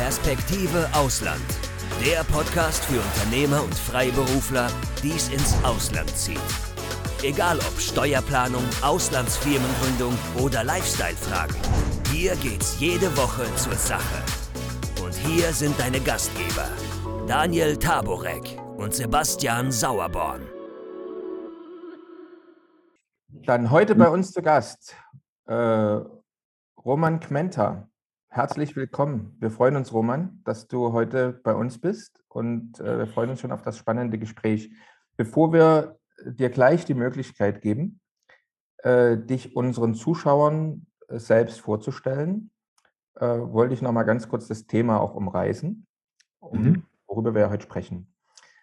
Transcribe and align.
Perspektive 0.00 0.88
Ausland. 0.94 1.44
Der 2.02 2.24
Podcast 2.24 2.82
für 2.86 2.98
Unternehmer 2.98 3.62
und 3.62 3.74
Freiberufler, 3.74 4.68
die 5.02 5.10
es 5.10 5.28
ins 5.28 5.54
Ausland 5.62 6.08
zieht. 6.16 6.40
Egal 7.22 7.58
ob 7.58 7.78
Steuerplanung, 7.78 8.64
Auslandsfirmengründung 8.80 10.16
oder 10.42 10.64
Lifestyle-Fragen. 10.64 11.54
Hier 12.10 12.34
geht's 12.36 12.80
jede 12.80 13.14
Woche 13.14 13.44
zur 13.56 13.74
Sache. 13.74 14.22
Und 15.04 15.12
hier 15.16 15.52
sind 15.52 15.78
deine 15.78 16.00
Gastgeber, 16.00 16.70
Daniel 17.26 17.76
Taborek 17.76 18.58
und 18.78 18.94
Sebastian 18.94 19.70
Sauerborn. 19.70 20.40
Dann 23.44 23.70
heute 23.70 23.94
bei 23.94 24.08
uns 24.08 24.32
zu 24.32 24.40
Gast 24.40 24.96
äh, 25.44 26.00
Roman 26.82 27.20
Kmenta. 27.20 27.89
Herzlich 28.32 28.76
willkommen. 28.76 29.36
Wir 29.40 29.50
freuen 29.50 29.74
uns, 29.74 29.92
Roman, 29.92 30.40
dass 30.44 30.68
du 30.68 30.92
heute 30.92 31.32
bei 31.42 31.52
uns 31.52 31.80
bist 31.80 32.22
und 32.28 32.78
äh, 32.78 32.98
wir 32.98 33.08
freuen 33.08 33.30
uns 33.30 33.40
schon 33.40 33.50
auf 33.50 33.62
das 33.62 33.76
spannende 33.76 34.18
Gespräch. 34.18 34.70
Bevor 35.16 35.52
wir 35.52 35.98
dir 36.24 36.48
gleich 36.48 36.84
die 36.84 36.94
Möglichkeit 36.94 37.60
geben, 37.60 38.00
äh, 38.84 39.16
dich 39.16 39.56
unseren 39.56 39.94
Zuschauern 39.94 40.86
äh, 41.08 41.18
selbst 41.18 41.60
vorzustellen, 41.60 42.52
äh, 43.16 43.26
wollte 43.26 43.74
ich 43.74 43.82
noch 43.82 43.90
mal 43.90 44.04
ganz 44.04 44.28
kurz 44.28 44.46
das 44.46 44.64
Thema 44.64 45.00
auch 45.00 45.16
umreißen, 45.16 45.84
um, 46.38 46.62
mhm. 46.62 46.82
worüber 47.08 47.34
wir 47.34 47.50
heute 47.50 47.64
sprechen. 47.64 48.14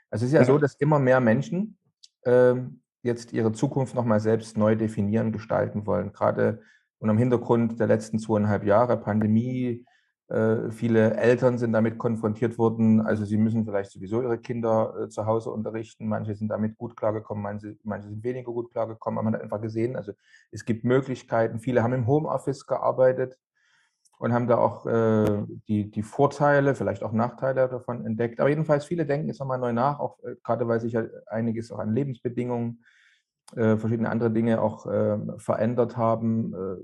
Also 0.09 0.23
es 0.23 0.29
ist 0.29 0.35
ja, 0.35 0.39
ja. 0.39 0.45
so, 0.45 0.57
dass 0.59 0.75
immer 0.75 0.99
mehr 0.99 1.19
Menschen 1.19 1.77
ähm, 2.23 2.83
jetzt 3.03 3.33
ihre 3.33 3.51
Zukunft 3.51 3.95
noch 3.95 4.05
mal 4.05 4.21
selbst 4.21 4.57
neu 4.57 4.77
definieren, 4.77 5.33
gestalten 5.33 5.85
wollen. 5.85 6.13
Gerade 6.13 6.61
und 6.99 7.09
am 7.09 7.17
Hintergrund 7.17 7.79
der 7.79 7.87
letzten 7.87 8.19
zweieinhalb 8.19 8.63
Jahre 8.63 8.97
Pandemie, 8.97 9.85
äh, 10.29 10.71
viele 10.71 11.15
Eltern 11.15 11.57
sind 11.57 11.71
damit 11.71 11.97
konfrontiert 11.97 12.57
worden. 12.57 13.01
Also 13.01 13.23
sie 13.23 13.37
müssen 13.37 13.65
vielleicht 13.65 13.91
sowieso 13.91 14.21
ihre 14.21 14.37
Kinder 14.37 14.93
äh, 15.03 15.09
zu 15.09 15.25
Hause 15.25 15.51
unterrichten. 15.51 16.07
Manche 16.07 16.35
sind 16.35 16.49
damit 16.49 16.77
gut 16.77 16.97
klargekommen, 16.97 17.43
manche, 17.43 17.77
manche 17.83 18.09
sind 18.09 18.23
weniger 18.23 18.51
gut 18.51 18.71
klargekommen. 18.71 19.23
Man 19.23 19.33
hat 19.33 19.41
einfach 19.41 19.61
gesehen, 19.61 19.95
also 19.95 20.11
es 20.51 20.65
gibt 20.65 20.83
Möglichkeiten. 20.83 21.59
Viele 21.59 21.81
haben 21.81 21.93
im 21.93 22.07
Homeoffice 22.07 22.65
gearbeitet 22.65 23.37
und 24.19 24.33
haben 24.33 24.47
da 24.47 24.57
auch 24.57 24.85
äh, 24.85 25.45
die, 25.69 25.91
die 25.91 26.03
Vorteile, 26.03 26.75
vielleicht 26.75 27.03
auch 27.03 27.13
Nachteile 27.13 27.69
davon 27.69 28.05
entdeckt. 28.05 28.41
Aber 28.41 28.49
jedenfalls 28.49 28.85
viele 28.85 29.05
denken 29.05 29.27
jetzt 29.27 29.39
nochmal 29.39 29.59
neu 29.59 29.71
nach, 29.71 29.99
auch 29.99 30.17
gerade 30.43 30.67
weil 30.67 30.81
sich 30.81 30.93
ja 30.93 31.05
einiges 31.27 31.71
auch 31.71 31.79
an 31.79 31.93
Lebensbedingungen 31.93 32.83
äh, 33.55 33.77
verschiedene 33.77 34.09
andere 34.09 34.31
Dinge 34.31 34.61
auch 34.61 34.85
äh, 34.87 35.17
verändert 35.37 35.97
haben, 35.97 36.53
äh, 36.53 36.77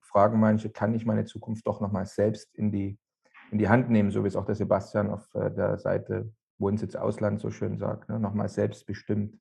fragen 0.00 0.40
manche, 0.40 0.70
kann 0.70 0.94
ich 0.94 1.06
meine 1.06 1.24
Zukunft 1.24 1.66
doch 1.66 1.80
nochmal 1.80 2.06
selbst 2.06 2.54
in 2.54 2.72
die, 2.72 2.98
in 3.50 3.58
die 3.58 3.68
Hand 3.68 3.90
nehmen, 3.90 4.10
so 4.10 4.24
wie 4.24 4.28
es 4.28 4.36
auch 4.36 4.46
der 4.46 4.54
Sebastian 4.54 5.10
auf 5.10 5.32
äh, 5.34 5.50
der 5.50 5.78
Seite 5.78 6.32
Wohnsitz 6.58 6.96
Ausland 6.96 7.40
so 7.40 7.50
schön 7.50 7.78
sagt, 7.78 8.08
ne? 8.08 8.18
nochmal 8.18 8.48
selbstbestimmt, 8.48 9.38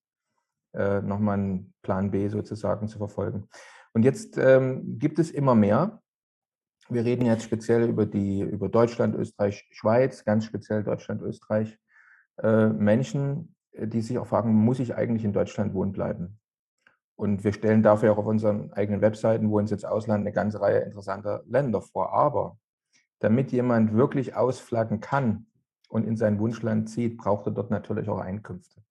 äh, 0.73 1.01
nochmal 1.01 1.39
einen 1.39 1.73
Plan 1.81 2.11
B 2.11 2.27
sozusagen 2.27 2.87
zu 2.87 2.99
verfolgen. 2.99 3.47
Und 3.93 4.03
jetzt 4.03 4.37
ähm, 4.37 4.99
gibt 4.99 5.17
es 5.17 5.31
immer 5.31 5.55
mehr. 5.55 6.01
Wir 6.89 7.03
reden 7.03 7.25
jetzt 7.25 7.43
speziell 7.43 7.89
über 7.89 8.05
die 8.05 8.41
über 8.41 8.69
Deutschland, 8.69 9.15
Österreich, 9.15 9.67
Schweiz, 9.71 10.23
ganz 10.23 10.45
speziell 10.45 10.83
Deutschland, 10.83 11.21
Österreich. 11.21 11.77
Äh, 12.37 12.67
Menschen, 12.67 13.55
die 13.79 14.01
sich 14.01 14.17
auch 14.17 14.27
fragen, 14.27 14.53
muss 14.53 14.79
ich 14.79 14.95
eigentlich 14.95 15.23
in 15.23 15.33
Deutschland 15.33 15.73
wohnen 15.73 15.91
bleiben? 15.91 16.39
Und 17.15 17.43
wir 17.43 17.51
stellen 17.51 17.81
dafür 17.81 18.13
auch 18.13 18.19
auf 18.19 18.27
unseren 18.27 18.71
eigenen 18.73 19.01
Webseiten, 19.01 19.49
wo 19.49 19.57
uns 19.57 19.71
jetzt 19.71 19.85
Ausland, 19.85 20.21
eine 20.21 20.31
ganze 20.31 20.61
Reihe 20.61 20.79
interessanter 20.79 21.43
Länder 21.47 21.81
vor. 21.81 22.13
Aber 22.13 22.57
damit 23.19 23.51
jemand 23.51 23.93
wirklich 23.93 24.35
ausflaggen 24.35 24.99
kann 24.99 25.47
und 25.89 26.05
in 26.05 26.15
sein 26.15 26.39
Wunschland 26.39 26.89
zieht, 26.89 27.17
braucht 27.17 27.47
er 27.47 27.53
dort 27.53 27.71
natürlich 27.71 28.07
auch 28.07 28.19
Einkünfte. 28.19 28.81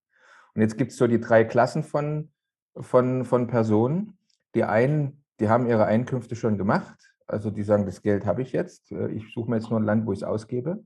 Und 0.55 0.63
jetzt 0.63 0.77
gibt 0.77 0.91
es 0.91 0.99
so 0.99 1.07
die 1.07 1.21
drei 1.21 1.45
Klassen 1.45 1.85
von, 1.85 2.33
von, 2.77 3.25
von 3.25 3.47
Personen. 3.47 4.19
Die 4.55 4.65
einen, 4.65 5.23
die 5.39 5.49
haben 5.49 5.67
ihre 5.67 5.85
Einkünfte 5.85 6.35
schon 6.35 6.59
gemacht. 6.59 7.15
Also 7.29 7.51
die 7.51 7.63
sagen, 7.63 7.87
das 7.87 8.03
Geld 8.03 8.27
habe 8.27 8.43
ich 8.43 8.53
jetzt. 8.53 8.91
Ich 8.91 9.33
suche 9.35 9.51
mir 9.51 9.57
jetzt 9.57 9.71
nur 9.71 9.79
ein 9.79 9.85
Land, 9.85 10.07
wo 10.07 10.13
ich 10.13 10.21
es 10.21 10.25
ausgebe. 10.25 10.83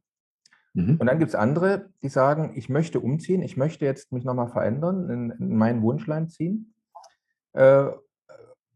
Mhm. 0.74 0.96
Und 0.98 1.06
dann 1.06 1.18
gibt 1.18 1.30
es 1.30 1.34
andere, 1.34 1.90
die 2.02 2.08
sagen, 2.08 2.52
ich 2.54 2.68
möchte 2.68 3.00
umziehen, 3.00 3.42
ich 3.42 3.56
möchte 3.56 3.84
jetzt 3.84 4.12
mich 4.12 4.24
nochmal 4.24 4.48
verändern, 4.48 5.10
in, 5.10 5.30
in 5.30 5.56
mein 5.56 5.82
Wunschland 5.82 6.32
ziehen. 6.32 6.74
Äh, 7.52 7.86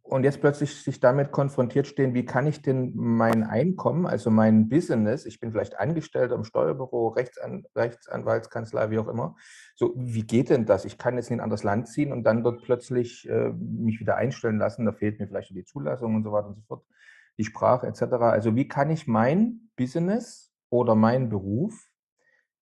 und 0.07 0.23
jetzt 0.23 0.43
plötzlich 0.43 0.83
sich 0.83 1.01
damit 1.01 1.33
konfrontiert 1.33 1.87
stehen, 1.87 2.13
wie 2.13 2.27
kann 2.27 2.47
ich 2.47 2.61
denn 2.61 2.93
mein 2.95 3.43
Einkommen, 3.43 4.05
also 4.07 4.31
mein 4.31 4.69
Business, 4.69 5.25
ich 5.25 5.41
bin 5.41 5.51
vielleicht 5.51 5.81
Angestellter 5.81 6.35
im 6.35 6.45
Steuerbüro, 6.45 7.09
Rechtsan 7.09 7.65
Rechtsanwaltskanzlei, 7.75 8.91
wie 8.91 8.99
auch 8.99 9.09
immer, 9.09 9.35
so 9.77 9.95
wie 9.97 10.27
geht 10.27 10.51
denn 10.51 10.67
das? 10.67 10.85
Ich 10.85 10.99
kann 10.99 11.17
jetzt 11.17 11.31
in 11.31 11.39
ein 11.39 11.41
anderes 11.41 11.63
Land 11.63 11.89
ziehen 11.89 12.13
und 12.13 12.25
dann 12.25 12.45
dort 12.45 12.63
plötzlich 12.63 13.27
äh, 13.31 13.49
mich 13.55 13.99
wieder 13.99 14.17
einstellen 14.17 14.59
lassen, 14.59 14.85
da 14.85 14.93
fehlt 14.93 15.19
mir 15.19 15.27
vielleicht 15.27 15.57
die 15.57 15.65
Zulassung 15.65 16.15
und 16.15 16.23
so 16.23 16.33
weiter 16.33 16.49
und 16.49 16.57
so 16.57 16.63
fort, 16.69 16.85
die 17.39 17.45
Sprache 17.45 17.87
etc. 17.87 18.03
Also 18.03 18.55
wie 18.55 18.69
kann 18.69 18.91
ich 18.91 19.07
mein 19.07 19.71
Business 19.75 20.54
oder 20.81 20.95
meinen 20.95 21.29
Beruf 21.29 21.89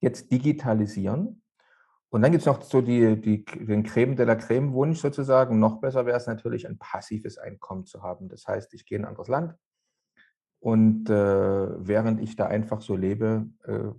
jetzt 0.01 0.31
digitalisieren. 0.31 1.43
Und 2.11 2.23
dann 2.23 2.31
gibt 2.31 2.43
es 2.43 2.47
noch 2.47 2.61
so 2.63 2.83
die, 2.83 3.21
die, 3.21 3.45
den 3.45 3.85
Creme 3.85 4.17
de 4.17 4.27
la 4.27 4.35
Creme 4.35 4.73
Wunsch 4.75 5.01
sozusagen. 5.01 5.59
Noch 5.59 5.81
besser 5.81 6.05
wäre 6.05 6.19
es 6.19 6.27
natürlich, 6.27 6.69
ein 6.69 6.79
passives 6.79 7.39
Einkommen 7.39 7.87
zu 7.87 8.03
haben. 8.03 8.29
Das 8.29 8.47
heißt, 8.47 8.75
ich 8.75 8.85
gehe 8.85 8.99
in 8.99 9.05
ein 9.05 9.09
anderes 9.09 9.29
Land 9.29 9.55
und 10.63 11.11
äh, 11.11 11.87
während 11.87 12.21
ich 12.21 12.37
da 12.37 12.47
einfach 12.47 12.83
so 12.83 12.95
lebe, 12.95 13.49
äh, 13.65 13.91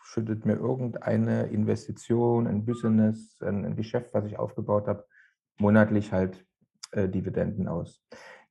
schüttet 0.00 0.44
mir 0.46 0.54
irgendeine 0.54 1.46
Investition, 1.46 2.46
ein 2.46 2.64
Business, 2.64 3.40
ein, 3.42 3.64
ein 3.64 3.76
Geschäft, 3.76 4.14
was 4.14 4.24
ich 4.26 4.38
aufgebaut 4.38 4.86
habe, 4.86 5.06
monatlich 5.58 6.12
halt 6.12 6.46
äh, 6.92 7.08
Dividenden 7.08 7.66
aus. 7.66 8.00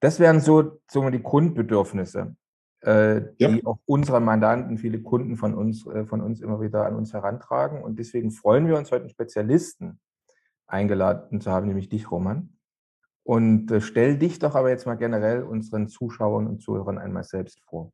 Das 0.01 0.19
wären 0.19 0.41
so, 0.41 0.81
so 0.89 1.09
die 1.09 1.23
Grundbedürfnisse 1.23 2.35
äh, 2.83 3.21
die 3.39 3.43
ja. 3.43 3.59
auch 3.65 3.79
unsere 3.85 4.19
Mandanten, 4.19 4.77
viele 4.77 5.01
Kunden 5.01 5.37
von 5.37 5.53
uns, 5.53 5.85
äh, 5.87 6.05
von 6.05 6.21
uns 6.21 6.41
immer 6.41 6.61
wieder 6.61 6.85
an 6.85 6.95
uns 6.95 7.13
herantragen. 7.13 7.81
Und 7.81 7.97
deswegen 7.97 8.31
freuen 8.31 8.67
wir 8.67 8.77
uns 8.77 8.91
heute 8.91 9.03
einen 9.03 9.09
Spezialisten 9.09 9.99
eingeladen 10.67 11.39
zu 11.39 11.51
haben, 11.51 11.67
nämlich 11.67 11.89
dich, 11.89 12.11
Roman. 12.11 12.49
Und 13.23 13.71
äh, 13.71 13.79
stell 13.79 14.17
dich 14.17 14.39
doch 14.39 14.55
aber 14.55 14.69
jetzt 14.69 14.85
mal 14.85 14.95
generell 14.95 15.43
unseren 15.43 15.87
Zuschauern 15.87 16.45
und 16.45 16.61
Zuhörern 16.61 16.97
einmal 16.97 17.23
selbst 17.23 17.61
vor. 17.61 17.93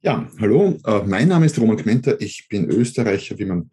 Ja, 0.00 0.28
hallo, 0.38 0.76
äh, 0.84 1.02
mein 1.06 1.28
Name 1.28 1.46
ist 1.46 1.58
Roman 1.58 1.78
Kmenter. 1.78 2.20
Ich 2.20 2.48
bin 2.48 2.68
Österreicher, 2.68 3.38
wie 3.38 3.46
man 3.46 3.70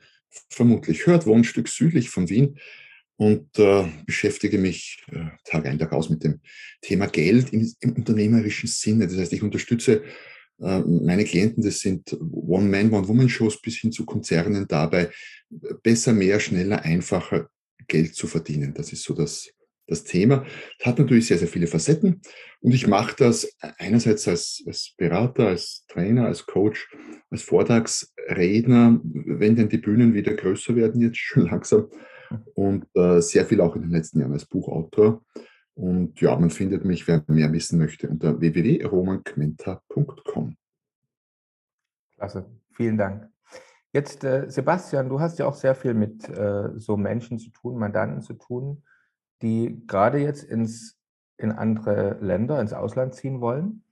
vermutlich 0.50 1.05
hört, 1.05 1.25
wohne 1.25 1.41
ein 1.41 1.44
Stück 1.44 1.67
südlich 1.67 2.09
von 2.09 2.29
Wien 2.29 2.57
und 3.18 3.57
äh, 3.59 3.85
beschäftige 4.06 4.57
mich 4.57 5.03
äh, 5.12 5.25
Tag 5.46 5.66
ein, 5.66 5.79
Tag 5.79 5.91
aus 5.94 6.09
mit 6.09 6.24
dem 6.24 6.40
Thema 6.81 7.07
Geld 7.07 7.53
im, 7.53 7.72
im 7.79 7.94
unternehmerischen 7.94 8.68
Sinne. 8.68 9.07
Das 9.07 9.18
heißt, 9.18 9.34
ich 9.34 9.44
unterstütze 9.44 10.03
äh, 10.59 10.79
meine 10.79 11.25
Klienten, 11.25 11.63
das 11.63 11.79
sind 11.79 12.16
One-Man, 12.19 12.91
One-Woman-Shows 12.91 13.62
bis 13.62 13.78
hin 13.78 13.91
zu 13.91 14.06
Konzernen 14.06 14.68
dabei, 14.68 15.09
besser, 15.84 16.13
mehr, 16.13 16.40
schneller, 16.40 16.84
einfacher 16.84 17.50
Geld 17.88 18.16
zu 18.16 18.28
verdienen. 18.28 18.74
Das 18.74 18.91
ist 18.91 19.03
so 19.03 19.13
das, 19.13 19.50
das 19.88 20.03
Thema. 20.03 20.45
Das 20.80 20.88
hat 20.88 21.00
natürlich 21.00 21.28
sehr, 21.28 21.38
sehr 21.38 21.47
viele 21.47 21.68
Facetten 21.68 22.22
und 22.62 22.74
ich 22.74 22.88
mache 22.88 23.16
das 23.18 23.47
einerseits 23.78 24.28
als, 24.28 24.63
als 24.66 24.94
Berater, 24.97 25.47
als 25.47 25.85
Trainer, 25.88 26.28
als 26.28 26.45
Coach, 26.45 26.88
als 27.30 27.44
Vortragsredner, 27.44 29.01
wenn 29.03 29.56
denn 29.56 29.69
die 29.69 29.78
Bühnen 29.78 30.13
wieder 30.13 30.34
größer 30.34 30.75
werden, 30.75 31.01
jetzt 31.01 31.18
schon 31.18 31.45
langsam, 31.51 31.90
und 32.55 32.88
äh, 32.95 33.21
sehr 33.21 33.45
viel 33.45 33.61
auch 33.61 33.75
in 33.75 33.83
den 33.83 33.91
letzten 33.91 34.19
Jahren 34.19 34.33
als 34.33 34.45
Buchautor. 34.45 35.21
Und 35.75 36.19
ja, 36.21 36.38
man 36.38 36.51
findet 36.51 36.85
mich, 36.85 37.07
wer 37.07 37.23
mehr 37.27 37.51
wissen 37.51 37.79
möchte, 37.79 38.07
unter 38.07 38.39
www.romanquenta.com. 38.39 40.55
Klasse, 42.16 42.45
vielen 42.71 42.97
Dank. 42.97 43.30
Jetzt, 43.91 44.24
äh, 44.24 44.50
Sebastian, 44.50 45.09
du 45.09 45.19
hast 45.19 45.39
ja 45.39 45.45
auch 45.45 45.56
sehr 45.56 45.75
viel 45.75 45.94
mit 45.94 46.30
äh, 46.30 46.69
so 46.77 46.95
Menschen 46.97 47.38
zu 47.38 47.51
tun, 47.51 47.77
Mandanten 47.77 48.21
zu 48.21 48.33
tun, 48.33 48.83
die 49.41 49.83
gerade 49.88 50.19
jetzt 50.19 50.44
ins, 50.44 51.00
in 51.38 51.51
andere 51.51 52.18
Länder, 52.21 52.59
ins 52.59 52.74
Ausland 52.74 53.13
ziehen 53.13 53.41
wollen. 53.41 53.83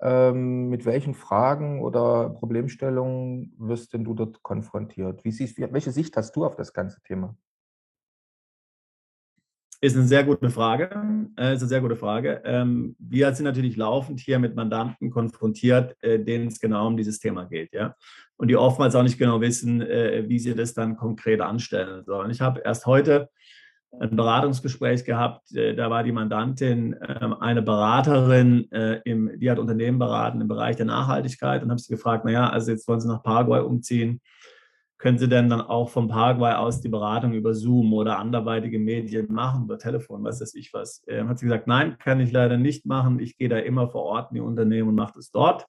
Ähm, 0.00 0.68
mit 0.68 0.84
welchen 0.84 1.14
Fragen 1.14 1.82
oder 1.82 2.30
Problemstellungen 2.30 3.54
wirst 3.58 3.94
denn 3.94 4.04
du 4.04 4.14
dort 4.14 4.42
konfrontiert? 4.42 5.24
Wie 5.24 5.32
siehst, 5.32 5.58
welche 5.58 5.92
Sicht 5.92 6.16
hast 6.16 6.36
du 6.36 6.44
auf 6.44 6.56
das 6.56 6.74
ganze 6.74 7.00
Thema? 7.02 7.36
Ist 9.86 9.94
eine 9.94 10.08
sehr 10.08 10.24
gute 10.24 10.50
Frage. 10.50 10.90
Äh, 11.38 11.54
ist 11.54 11.60
eine 11.60 11.68
sehr 11.68 11.80
gute 11.80 11.94
Frage. 11.94 12.42
Ähm, 12.44 12.96
wir 12.98 13.32
sind 13.32 13.44
natürlich 13.44 13.76
laufend 13.76 14.18
hier 14.18 14.40
mit 14.40 14.56
Mandanten 14.56 15.10
konfrontiert, 15.10 15.94
äh, 16.02 16.18
denen 16.18 16.48
es 16.48 16.58
genau 16.58 16.88
um 16.88 16.96
dieses 16.96 17.20
Thema 17.20 17.44
geht, 17.44 17.72
ja. 17.72 17.94
Und 18.36 18.48
die 18.48 18.56
oftmals 18.56 18.96
auch 18.96 19.04
nicht 19.04 19.16
genau 19.16 19.40
wissen, 19.40 19.80
äh, 19.82 20.24
wie 20.26 20.40
sie 20.40 20.56
das 20.56 20.74
dann 20.74 20.96
konkret 20.96 21.40
anstellen 21.40 22.02
sollen. 22.04 22.32
Ich 22.32 22.40
habe 22.40 22.62
erst 22.64 22.86
heute 22.86 23.28
ein 24.00 24.16
Beratungsgespräch 24.16 25.04
gehabt. 25.04 25.54
Äh, 25.54 25.76
da 25.76 25.88
war 25.88 26.02
die 26.02 26.10
Mandantin 26.10 26.96
ähm, 27.06 27.34
eine 27.34 27.62
Beraterin, 27.62 28.68
äh, 28.72 29.00
die 29.04 29.48
hat 29.48 29.60
Unternehmen 29.60 30.00
beraten 30.00 30.40
im 30.40 30.48
Bereich 30.48 30.74
der 30.74 30.86
Nachhaltigkeit 30.86 31.62
und 31.62 31.70
habe 31.70 31.80
sie 31.80 31.94
gefragt, 31.94 32.24
naja, 32.24 32.50
also 32.50 32.72
jetzt 32.72 32.88
wollen 32.88 32.98
Sie 32.98 33.06
nach 33.06 33.22
Paraguay 33.22 33.60
umziehen. 33.60 34.20
Können 34.98 35.18
Sie 35.18 35.28
denn 35.28 35.50
dann 35.50 35.60
auch 35.60 35.90
von 35.90 36.08
Paraguay 36.08 36.54
aus 36.54 36.80
die 36.80 36.88
Beratung 36.88 37.34
über 37.34 37.54
Zoom 37.54 37.92
oder 37.92 38.18
anderweitige 38.18 38.78
Medien 38.78 39.30
machen, 39.30 39.64
über 39.64 39.78
Telefon, 39.78 40.24
was 40.24 40.40
weiß 40.40 40.54
ich 40.54 40.72
was? 40.72 41.04
Ähm, 41.06 41.28
hat 41.28 41.38
sie 41.38 41.44
gesagt, 41.44 41.66
nein, 41.66 41.98
kann 41.98 42.18
ich 42.20 42.32
leider 42.32 42.56
nicht 42.56 42.86
machen. 42.86 43.20
Ich 43.20 43.36
gehe 43.36 43.50
da 43.50 43.58
immer 43.58 43.88
vor 43.88 44.04
Ort 44.04 44.30
in 44.30 44.36
die 44.36 44.40
Unternehmen 44.40 44.88
und 44.88 44.94
mache 44.94 45.12
das 45.16 45.30
dort. 45.30 45.66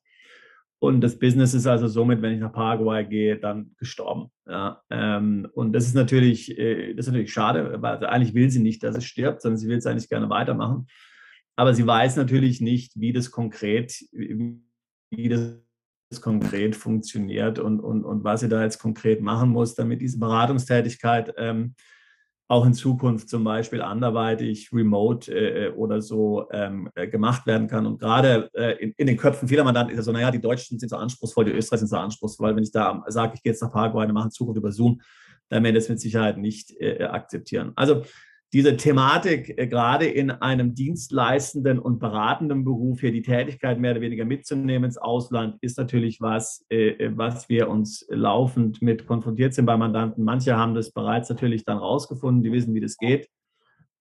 Und 0.80 1.02
das 1.02 1.18
Business 1.18 1.54
ist 1.54 1.66
also 1.66 1.88
somit, 1.88 2.22
wenn 2.22 2.36
ich 2.36 2.40
nach 2.40 2.54
Paraguay 2.54 3.04
gehe, 3.04 3.38
dann 3.38 3.76
gestorben. 3.78 4.32
Ja, 4.48 4.82
ähm, 4.92 5.48
und 5.54 5.74
das 5.74 5.88
ist 5.88 5.96
natürlich, 5.96 6.58
äh, 6.58 6.94
das 6.94 7.08
ist 7.08 7.12
natürlich 7.12 7.34
schade, 7.34 7.82
weil 7.82 7.96
also 7.96 8.06
eigentlich 8.06 8.36
will 8.36 8.50
sie 8.50 8.62
nicht, 8.62 8.84
dass 8.84 8.96
es 8.96 9.06
stirbt, 9.06 9.42
sondern 9.42 9.58
sie 9.58 9.68
will 9.68 9.78
es 9.78 9.88
eigentlich 9.88 10.10
gerne 10.10 10.30
weitermachen. 10.30 10.88
Aber 11.56 11.74
sie 11.74 11.88
weiß 11.88 12.16
natürlich 12.16 12.62
nicht, 12.62 12.94
wie 12.96 13.12
das 13.12 13.32
konkret, 13.32 13.92
wie 14.12 15.30
das 15.30 15.60
konkret 16.22 16.76
funktioniert 16.76 17.60
und, 17.60 17.80
und, 17.80 18.04
und 18.04 18.24
was 18.24 18.40
sie 18.40 18.50
da 18.50 18.64
jetzt 18.64 18.80
konkret 18.80 19.22
machen 19.22 19.50
muss, 19.50 19.76
damit 19.76 20.02
diese 20.02 20.20
Beratungstätigkeit 20.20 21.34
ähm, 21.38 21.76
auch 22.50 22.66
in 22.66 22.74
Zukunft 22.74 23.30
zum 23.30 23.44
Beispiel 23.44 23.82
anderweitig 23.82 24.72
remote 24.72 25.32
äh, 25.32 25.66
äh, 25.66 25.72
oder 25.72 26.02
so 26.02 26.48
ähm, 26.52 26.90
äh, 26.96 27.08
gemacht 27.08 27.46
werden 27.46 27.68
kann. 27.68 27.86
Und 27.86 28.00
gerade 28.00 28.50
äh, 28.54 28.82
in, 28.82 28.94
in, 28.96 29.08
den 29.08 29.18
Köpfen 29.18 29.50
vieler 29.50 29.66
Mandanten 29.66 29.94
ist 29.94 30.00
es 30.00 30.06
so, 30.06 30.14
naja, 30.14 30.32
die 30.32 30.40
Deutschen 30.40 30.80
sind 30.80 30.90
so 30.90 30.96
anspruchsvoll, 30.96 31.46
die 31.46 31.52
Österreicher 31.52 31.80
sind 31.80 31.90
so 31.90 31.98
anspruchsvoll. 31.98 32.56
Wenn 32.56 32.64
ich 32.64 32.72
da 32.72 33.04
sage, 33.08 33.34
ich 33.36 33.44
gehe 33.44 33.52
jetzt 33.52 33.62
nach 33.62 33.72
Paraguay 33.72 34.06
und 34.06 34.14
mache 34.14 34.26
in 34.26 34.32
Zukunft 34.32 34.58
über 34.58 34.72
Zoom, 34.72 35.02
dann 35.50 35.64
werden 35.64 35.76
das 35.76 35.90
mit 35.90 36.00
Sicherheit 36.00 36.38
nicht 36.38 36.72
äh, 36.80 37.04
akzeptieren. 37.04 37.74
Also 37.76 38.04
diese 38.54 38.78
Thematik, 38.78 39.58
äh, 39.58 39.68
gerade 39.68 40.06
in 40.06 40.32
einem 40.32 40.74
dienstleistenden 40.74 41.80
und 41.80 42.00
beratenden 42.00 42.64
Beruf 42.64 43.02
hier 43.02 43.12
die 43.12 43.22
Tätigkeit 43.22 43.80
mehr 43.80 43.92
oder 43.92 44.02
weniger 44.02 44.24
mitzunehmen 44.24 44.86
ins 44.86 44.98
Ausland, 44.98 45.58
ist 45.62 45.78
natürlich 45.78 46.22
was, 46.22 46.66
äh, 46.70 46.92
äh, 46.92 47.12
was 47.18 47.50
wir 47.50 47.70
uns 47.70 48.06
laufend 48.10 48.82
mit 48.82 49.06
konfrontiert 49.06 49.54
sind 49.54 49.66
bei 49.66 49.76
Mandanten. 49.76 50.24
Manche 50.24 50.56
haben 50.56 50.76
das 50.76 50.92
bereits 50.92 51.30
natürlich 51.30 51.66
dann 51.66 51.78
rausgefunden, 51.78 52.44
die 52.44 52.52
wissen, 52.52 52.74
wie 52.74 52.82
das 52.82 52.98
geht. 52.98 53.30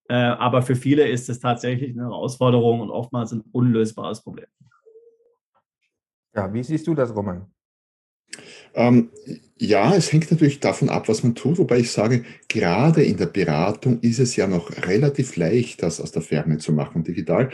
Aber 0.08 0.62
für 0.62 0.76
viele 0.76 1.08
ist 1.08 1.28
es 1.28 1.40
tatsächlich 1.40 1.90
eine 1.90 2.02
Herausforderung 2.02 2.80
und 2.80 2.90
oftmals 2.90 3.32
ein 3.32 3.42
unlösbares 3.50 4.22
Problem. 4.22 4.46
Ja, 6.32 6.54
wie 6.54 6.62
siehst 6.62 6.86
du 6.86 6.94
das, 6.94 7.12
Roman? 7.12 7.52
Ähm, 8.76 9.08
ja, 9.58 9.94
es 9.94 10.12
hängt 10.12 10.30
natürlich 10.30 10.60
davon 10.60 10.90
ab, 10.90 11.08
was 11.08 11.22
man 11.22 11.34
tut, 11.34 11.58
wobei 11.58 11.78
ich 11.78 11.90
sage, 11.90 12.24
gerade 12.48 13.02
in 13.02 13.16
der 13.16 13.26
Beratung 13.26 14.00
ist 14.00 14.18
es 14.18 14.36
ja 14.36 14.46
noch 14.46 14.70
relativ 14.86 15.36
leicht, 15.36 15.82
das 15.82 16.00
aus 16.00 16.12
der 16.12 16.22
Ferne 16.22 16.58
zu 16.58 16.72
machen, 16.72 17.02
digital. 17.02 17.50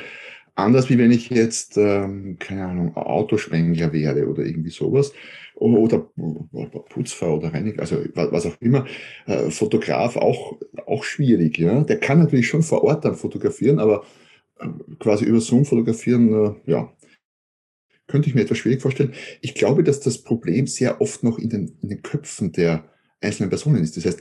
Anders 0.54 0.90
wie 0.90 0.98
wenn 0.98 1.12
ich 1.12 1.30
jetzt, 1.30 1.78
ähm, 1.78 2.36
keine 2.38 2.66
Ahnung, 2.66 2.96
Autospengler 2.96 3.92
werde 3.92 4.28
oder 4.28 4.44
irgendwie 4.44 4.70
sowas. 4.70 5.12
Oder 5.54 6.10
Putzfrau 6.88 7.36
oder 7.36 7.54
Reiniger, 7.54 7.82
also 7.82 7.96
was 8.14 8.46
auch 8.46 8.60
immer. 8.60 8.84
Äh, 9.26 9.50
Fotograf 9.50 10.16
auch, 10.16 10.58
auch 10.86 11.04
schwierig, 11.04 11.56
ja. 11.58 11.84
Der 11.84 12.00
kann 12.00 12.18
natürlich 12.18 12.48
schon 12.48 12.64
vor 12.64 12.82
Ort 12.82 13.04
dann 13.04 13.14
fotografieren, 13.14 13.78
aber 13.78 14.02
äh, 14.58 14.66
quasi 14.98 15.24
über 15.24 15.40
Zoom 15.40 15.64
fotografieren, 15.64 16.32
äh, 16.66 16.70
ja, 16.70 16.92
könnte 18.12 18.28
ich 18.28 18.34
mir 18.34 18.42
etwas 18.42 18.58
schwierig 18.58 18.82
vorstellen. 18.82 19.14
Ich 19.40 19.54
glaube, 19.54 19.82
dass 19.82 20.00
das 20.00 20.18
Problem 20.18 20.66
sehr 20.66 21.00
oft 21.00 21.24
noch 21.24 21.38
in 21.38 21.48
den, 21.48 21.72
in 21.82 21.88
den 21.88 22.02
Köpfen 22.02 22.52
der 22.52 22.84
einzelnen 23.22 23.48
Personen 23.48 23.82
ist. 23.82 23.96
Das 23.96 24.04
heißt, 24.04 24.20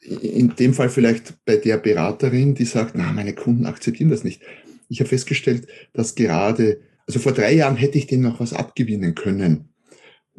in 0.00 0.54
dem 0.54 0.72
Fall 0.72 0.88
vielleicht 0.88 1.44
bei 1.44 1.56
der 1.56 1.78
Beraterin, 1.78 2.54
die 2.54 2.64
sagt, 2.64 2.94
na, 2.96 3.12
meine 3.12 3.34
Kunden 3.34 3.66
akzeptieren 3.66 4.10
das 4.10 4.22
nicht. 4.22 4.40
Ich 4.88 5.00
habe 5.00 5.08
festgestellt, 5.08 5.66
dass 5.92 6.14
gerade, 6.14 6.80
also 7.06 7.18
vor 7.18 7.32
drei 7.32 7.52
Jahren 7.54 7.76
hätte 7.76 7.98
ich 7.98 8.06
denen 8.06 8.22
noch 8.22 8.38
was 8.38 8.52
abgewinnen 8.52 9.16
können. 9.16 9.70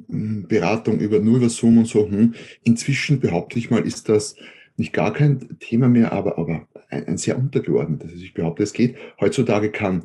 Hm, 0.07 0.47
Beratung 0.47 0.99
über, 0.99 1.19
nur 1.19 1.37
über 1.37 1.49
Zoom 1.49 1.79
und 1.79 1.87
so. 1.87 2.09
Hm. 2.09 2.33
Inzwischen 2.63 3.19
behaupte 3.19 3.59
ich 3.59 3.69
mal, 3.69 3.85
ist 3.85 4.07
das 4.07 4.35
nicht 4.77 4.93
gar 4.93 5.11
kein 5.11 5.59
Thema 5.59 5.89
mehr, 5.89 6.13
aber, 6.13 6.37
aber 6.37 6.67
ein, 6.89 7.07
ein 7.07 7.17
sehr 7.17 7.37
untergeordnetes. 7.37 8.11
Also 8.11 8.23
ich 8.23 8.33
behaupte, 8.33 8.63
es 8.63 8.71
geht. 8.71 8.95
Heutzutage 9.19 9.69
kann 9.71 10.03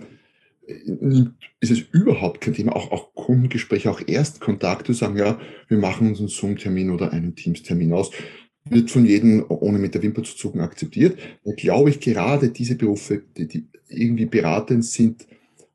ist 1.60 1.70
es 1.70 1.80
überhaupt 1.92 2.40
kein 2.40 2.54
Thema, 2.54 2.76
auch, 2.76 2.90
auch 2.92 3.14
Kundengespräche, 3.14 3.90
auch 3.90 4.00
Erstkontakte 4.06 4.94
sagen, 4.94 5.16
ja, 5.16 5.38
wir 5.68 5.78
machen 5.78 6.08
uns 6.08 6.18
einen 6.18 6.28
Zoom-Termin 6.28 6.90
oder 6.90 7.12
einen 7.12 7.34
Teams-Termin 7.34 7.92
aus, 7.92 8.10
wird 8.64 8.90
von 8.90 9.04
jedem, 9.04 9.44
ohne 9.48 9.78
mit 9.78 9.94
der 9.94 10.02
Wimper 10.02 10.22
zu 10.22 10.36
zucken, 10.36 10.60
akzeptiert. 10.60 11.18
Da 11.44 11.52
glaube 11.52 11.90
ich, 11.90 12.00
gerade 12.00 12.50
diese 12.50 12.76
Berufe, 12.76 13.22
die, 13.36 13.48
die 13.48 13.68
irgendwie 13.88 14.26
beratend 14.26 14.84
sind, 14.84 15.26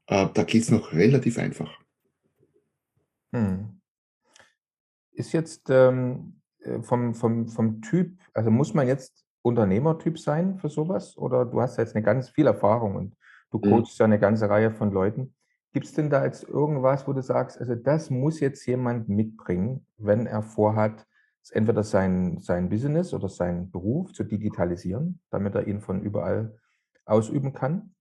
äh, 0.08 0.28
da 0.34 0.44
geht 0.44 0.64
es 0.64 0.72
noch 0.72 0.94
relativ 0.94 1.38
einfach. 1.38 1.72
Hm. 3.34 3.82
Ist 5.12 5.34
jetzt 5.34 5.70
ähm, 5.70 6.42
äh, 6.60 6.82
vom, 6.82 7.16
vom, 7.16 7.48
vom 7.48 7.82
Typ, 7.82 8.18
also 8.34 8.52
muss 8.52 8.74
man 8.74 8.88
jetzt 8.88 9.26
Unternehmertyp 9.42 10.18
sein 10.20 10.58
für 10.58 10.70
sowas? 10.70 11.18
Oder 11.18 11.46
du 11.46 11.62
hast 11.62 11.78
jetzt 11.78 11.96
eine 11.96 12.04
ganz 12.04 12.30
viel 12.30 12.48
Erfahrung 12.48 12.96
und 12.96 13.16
Du 13.56 13.66
mhm. 13.66 13.72
coachst 13.72 13.98
ja 14.00 14.06
eine 14.06 14.20
ganze 14.20 14.50
Reihe 14.50 14.72
von 14.72 14.92
Leuten. 14.92 15.34
Gibt 15.72 15.86
es 15.86 15.94
denn 15.94 16.10
da 16.10 16.26
jetzt 16.26 16.44
irgendwas, 16.44 17.08
wo 17.08 17.14
du 17.14 17.22
sagst, 17.22 17.58
also 17.60 17.76
das 17.76 18.10
muss 18.10 18.40
jetzt 18.40 18.66
jemand 18.66 19.08
mitbringen, 19.08 19.86
wenn 19.98 20.26
er 20.26 20.42
vorhat, 20.42 21.06
entweder 21.52 21.84
sein, 21.84 22.40
sein 22.40 22.70
Business 22.70 23.14
oder 23.14 23.30
seinen 23.30 23.72
Beruf 23.72 24.12
zu 24.14 24.24
digitalisieren, 24.24 25.22
damit 25.30 25.56
er 25.56 25.68
ihn 25.68 25.80
von 25.80 26.02
überall 26.02 26.58
ausüben 27.06 27.54
kann? 27.54 27.94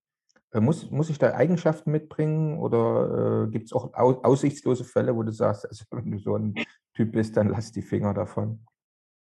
Äh, 0.50 0.60
muss, 0.60 0.90
muss 0.90 1.10
ich 1.10 1.18
da 1.18 1.34
Eigenschaften 1.34 1.92
mitbringen 1.92 2.58
oder 2.58 3.44
äh, 3.44 3.50
gibt 3.50 3.66
es 3.66 3.72
auch 3.72 3.92
aussichtslose 3.94 4.84
Fälle, 4.84 5.14
wo 5.14 5.22
du 5.22 5.30
sagst, 5.30 5.66
also 5.68 5.84
wenn 5.90 6.10
du 6.10 6.18
so 6.18 6.36
ein 6.36 6.54
Typ 6.94 7.12
bist, 7.12 7.36
dann 7.36 7.48
lass 7.48 7.70
die 7.70 7.82
Finger 7.82 8.12
davon? 8.14 8.66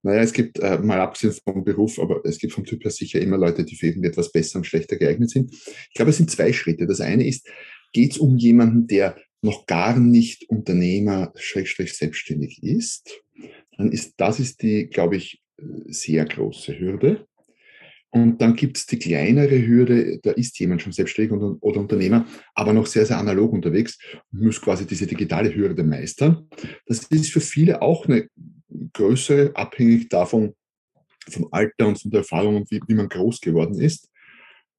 Naja, 0.03 0.23
es 0.23 0.33
gibt, 0.33 0.59
äh, 0.59 0.79
mal 0.79 1.01
abgesehen 1.01 1.35
vom 1.45 1.65
Beruf, 1.65 1.99
aber 1.99 2.21
es 2.25 2.39
gibt 2.39 2.53
vom 2.53 2.65
Typ 2.65 2.83
her 2.85 2.91
sicher 2.91 3.21
immer 3.21 3.37
Leute, 3.37 3.65
die 3.65 3.77
für 3.77 3.87
irgendetwas 3.87 4.33
besser 4.33 4.59
und 4.59 4.65
schlechter 4.65 4.97
geeignet 4.97 5.31
sind. 5.31 5.53
Ich 5.53 5.95
glaube, 5.95 6.11
es 6.11 6.17
sind 6.17 6.31
zwei 6.31 6.53
Schritte. 6.53 6.87
Das 6.87 7.01
eine 7.01 7.27
ist, 7.27 7.47
geht 7.93 8.13
es 8.13 8.19
um 8.19 8.39
jemanden, 8.39 8.87
der 8.87 9.17
noch 9.43 9.67
gar 9.67 9.99
nicht 9.99 10.49
Unternehmer, 10.49 11.33
Schrägstrich 11.37 11.95
selbstständig 11.95 12.63
ist, 12.63 13.23
dann 13.77 13.91
ist, 13.93 14.15
das 14.19 14.41
ist 14.41 14.63
die, 14.63 14.87
glaube 14.87 15.17
ich, 15.17 15.43
sehr 15.87 16.25
große 16.25 16.79
Hürde. 16.79 17.27
Und 18.13 18.43
dann 18.43 18.57
gibt 18.57 18.77
es 18.77 18.87
die 18.87 18.99
kleinere 18.99 19.65
Hürde, 19.65 20.19
da 20.23 20.33
ist 20.33 20.59
jemand 20.59 20.83
schon 20.83 20.93
selbstständig 20.93 21.33
oder, 21.33 21.57
oder, 21.61 21.81
Unternehmer, 21.81 22.27
aber 22.55 22.73
noch 22.73 22.87
sehr, 22.87 23.07
sehr 23.07 23.19
analog 23.19 23.53
unterwegs 23.53 23.99
und 24.33 24.43
muss 24.43 24.61
quasi 24.61 24.85
diese 24.85 25.07
digitale 25.07 25.55
Hürde 25.55 25.85
meistern. 25.85 26.49
Das 26.87 27.05
ist 27.05 27.31
für 27.31 27.41
viele 27.41 27.83
auch 27.83 28.07
eine 28.07 28.29
größere, 28.93 29.53
abhängig 29.55 30.09
davon, 30.09 30.55
vom 31.29 31.49
Alter 31.51 31.87
und 31.87 32.01
von 32.01 32.11
der 32.11 32.21
Erfahrung 32.21 32.57
und 32.57 32.71
wie, 32.71 32.81
wie 32.87 32.95
man 32.95 33.09
groß 33.09 33.41
geworden 33.41 33.81
ist. 33.81 34.09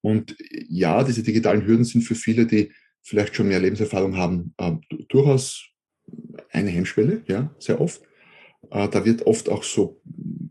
Und 0.02 0.36
ja, 0.68 1.04
diese 1.04 1.24
digitalen 1.24 1.66
Hürden 1.66 1.86
sind 1.86 2.02
für 2.02 2.16
viele, 2.16 2.46
die 2.46 2.72
vielleicht 3.04 3.36
schon 3.36 3.48
mehr 3.48 3.60
Lebenserfahrung 3.60 4.18
haben, 4.18 4.54
äh, 4.58 4.74
durchaus 5.10 5.68
eine 6.52 6.70
Hemmschwelle, 6.70 7.24
ja, 7.28 7.54
sehr 7.60 7.80
oft. 7.80 8.02
Äh, 8.70 8.88
da 8.90 9.04
wird 9.06 9.26
oft 9.26 9.50
auch 9.50 9.64
so, 9.64 10.00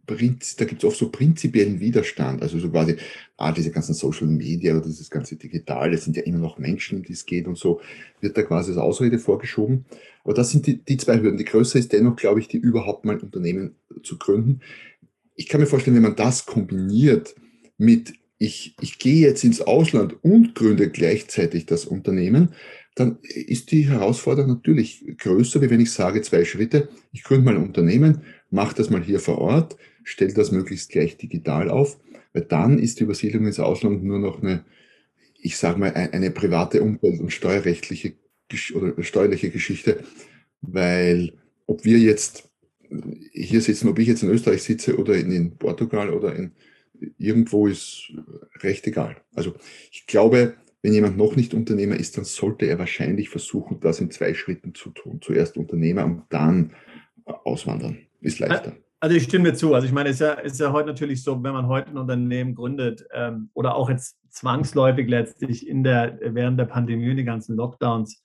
da 0.06 0.14
gibt 0.16 0.42
es 0.42 0.84
oft 0.84 0.98
so 0.98 1.10
prinzipiellen 1.10 1.78
Widerstand, 1.78 2.42
also 2.42 2.58
so 2.58 2.68
quasi, 2.70 2.96
ah, 3.36 3.52
diese 3.52 3.70
ganzen 3.70 3.94
Social 3.94 4.26
Media 4.26 4.74
oder 4.74 4.86
dieses 4.86 5.08
ganze 5.08 5.36
Digital, 5.36 5.92
das 5.92 6.04
sind 6.04 6.16
ja 6.16 6.24
immer 6.24 6.38
noch 6.38 6.58
Menschen, 6.58 6.98
um 6.98 7.04
die 7.04 7.12
es 7.12 7.24
geht 7.24 7.46
und 7.46 7.56
so, 7.56 7.80
wird 8.20 8.36
da 8.36 8.42
quasi 8.42 8.72
als 8.72 8.78
Ausrede 8.78 9.18
vorgeschoben. 9.18 9.84
Aber 10.24 10.34
das 10.34 10.50
sind 10.50 10.66
die, 10.66 10.78
die 10.78 10.96
zwei 10.96 11.20
Hürden. 11.20 11.38
Die 11.38 11.44
größte 11.44 11.78
ist 11.78 11.92
dennoch, 11.92 12.16
glaube 12.16 12.40
ich, 12.40 12.48
die 12.48 12.58
überhaupt 12.58 13.04
mal 13.04 13.14
ein 13.14 13.20
Unternehmen 13.20 13.76
zu 14.02 14.18
gründen. 14.18 14.60
Ich 15.34 15.48
kann 15.48 15.60
mir 15.60 15.66
vorstellen, 15.66 15.96
wenn 15.96 16.02
man 16.02 16.16
das 16.16 16.44
kombiniert 16.44 17.34
mit, 17.78 18.12
ich, 18.36 18.74
ich 18.80 18.98
gehe 18.98 19.26
jetzt 19.26 19.44
ins 19.44 19.60
Ausland 19.60 20.16
und 20.22 20.54
gründe 20.54 20.90
gleichzeitig 20.90 21.66
das 21.66 21.84
Unternehmen, 21.84 22.54
dann 22.94 23.18
ist 23.22 23.70
die 23.70 23.88
Herausforderung 23.88 24.50
natürlich 24.50 25.04
größer, 25.18 25.62
wie 25.62 25.70
wenn 25.70 25.80
ich 25.80 25.92
sage, 25.92 26.22
zwei 26.22 26.44
Schritte, 26.44 26.88
ich 27.12 27.22
gründe 27.22 27.44
mal 27.44 27.56
ein 27.56 27.62
Unternehmen, 27.62 28.22
mache 28.50 28.76
das 28.76 28.90
mal 28.90 29.02
hier 29.02 29.20
vor 29.20 29.38
Ort, 29.38 29.76
stelle 30.02 30.34
das 30.34 30.50
möglichst 30.50 30.90
gleich 30.90 31.16
digital 31.16 31.70
auf, 31.70 31.98
weil 32.32 32.42
dann 32.42 32.78
ist 32.78 32.98
die 32.98 33.04
Übersiedlung 33.04 33.46
ins 33.46 33.60
Ausland 33.60 34.02
nur 34.02 34.18
noch 34.18 34.42
eine, 34.42 34.64
ich 35.40 35.56
sage 35.56 35.78
mal, 35.78 35.92
eine 35.94 36.30
private 36.30 36.82
Umwelt- 36.82 37.20
und 37.20 37.32
steuerrechtliche 37.32 38.14
oder 38.74 39.00
steuerliche 39.02 39.50
Geschichte, 39.50 40.02
weil 40.60 41.32
ob 41.66 41.84
wir 41.84 41.98
jetzt 41.98 42.50
hier 43.32 43.60
sitzen, 43.60 43.88
ob 43.88 43.98
ich 44.00 44.08
jetzt 44.08 44.24
in 44.24 44.30
Österreich 44.30 44.62
sitze 44.62 44.96
oder 44.98 45.14
in, 45.14 45.30
in 45.30 45.56
Portugal 45.56 46.10
oder 46.10 46.34
in 46.34 46.52
irgendwo 47.18 47.66
ist 47.66 48.12
recht 48.56 48.86
egal. 48.86 49.16
Also 49.34 49.54
ich 49.90 50.06
glaube, 50.06 50.54
wenn 50.82 50.94
jemand 50.94 51.16
noch 51.16 51.36
nicht 51.36 51.54
Unternehmer 51.54 51.96
ist, 51.96 52.16
dann 52.16 52.24
sollte 52.24 52.66
er 52.66 52.78
wahrscheinlich 52.78 53.28
versuchen, 53.28 53.80
das 53.80 54.00
in 54.00 54.10
zwei 54.10 54.34
Schritten 54.34 54.74
zu 54.74 54.90
tun. 54.90 55.20
Zuerst 55.20 55.56
Unternehmer 55.56 56.04
und 56.04 56.22
dann 56.30 56.72
auswandern. 57.24 57.98
Ist 58.20 58.38
leichter. 58.38 58.76
Also 59.00 59.16
ich 59.16 59.24
stimme 59.24 59.54
zu. 59.54 59.74
Also 59.74 59.86
ich 59.86 59.92
meine, 59.92 60.10
es 60.10 60.16
ist 60.16 60.20
ja, 60.20 60.32
ist 60.32 60.60
ja 60.60 60.72
heute 60.72 60.88
natürlich 60.88 61.22
so, 61.22 61.42
wenn 61.42 61.54
man 61.54 61.68
heute 61.68 61.90
ein 61.90 61.96
Unternehmen 61.96 62.54
gründet 62.54 63.06
ähm, 63.12 63.50
oder 63.54 63.74
auch 63.74 63.88
jetzt 63.88 64.18
zwangsläufig 64.28 65.08
letztlich 65.08 65.66
in 65.66 65.82
der, 65.82 66.18
während 66.20 66.60
der 66.60 66.66
Pandemie, 66.66 67.14
die 67.14 67.24
ganzen 67.24 67.56
Lockdowns, 67.56 68.22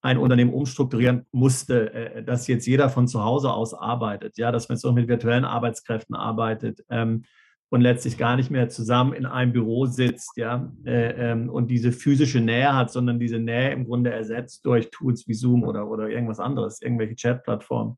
ein 0.00 0.18
Unternehmen 0.18 0.52
umstrukturieren 0.52 1.26
musste, 1.32 1.92
äh, 1.92 2.24
dass 2.24 2.46
jetzt 2.46 2.66
jeder 2.66 2.88
von 2.88 3.08
zu 3.08 3.24
Hause 3.24 3.52
aus 3.52 3.74
arbeitet, 3.74 4.38
ja, 4.38 4.52
dass 4.52 4.68
man 4.68 4.78
auch 4.82 4.92
mit 4.92 5.08
virtuellen 5.08 5.44
Arbeitskräften 5.44 6.14
arbeitet 6.14 6.84
ähm, 6.90 7.24
und 7.72 7.80
letztlich 7.80 8.18
gar 8.18 8.36
nicht 8.36 8.50
mehr 8.50 8.68
zusammen 8.68 9.14
in 9.14 9.24
einem 9.24 9.54
Büro 9.54 9.86
sitzt, 9.86 10.36
ja, 10.36 10.70
äh, 10.84 11.30
ähm, 11.30 11.48
und 11.48 11.70
diese 11.70 11.90
physische 11.90 12.38
Nähe 12.38 12.74
hat, 12.74 12.92
sondern 12.92 13.18
diese 13.18 13.38
Nähe 13.38 13.72
im 13.72 13.86
Grunde 13.86 14.12
ersetzt 14.12 14.66
durch 14.66 14.90
Tools 14.90 15.26
wie 15.26 15.32
Zoom 15.32 15.64
oder, 15.64 15.88
oder 15.88 16.10
irgendwas 16.10 16.38
anderes, 16.38 16.82
irgendwelche 16.82 17.16
Chat-Plattformen. 17.16 17.96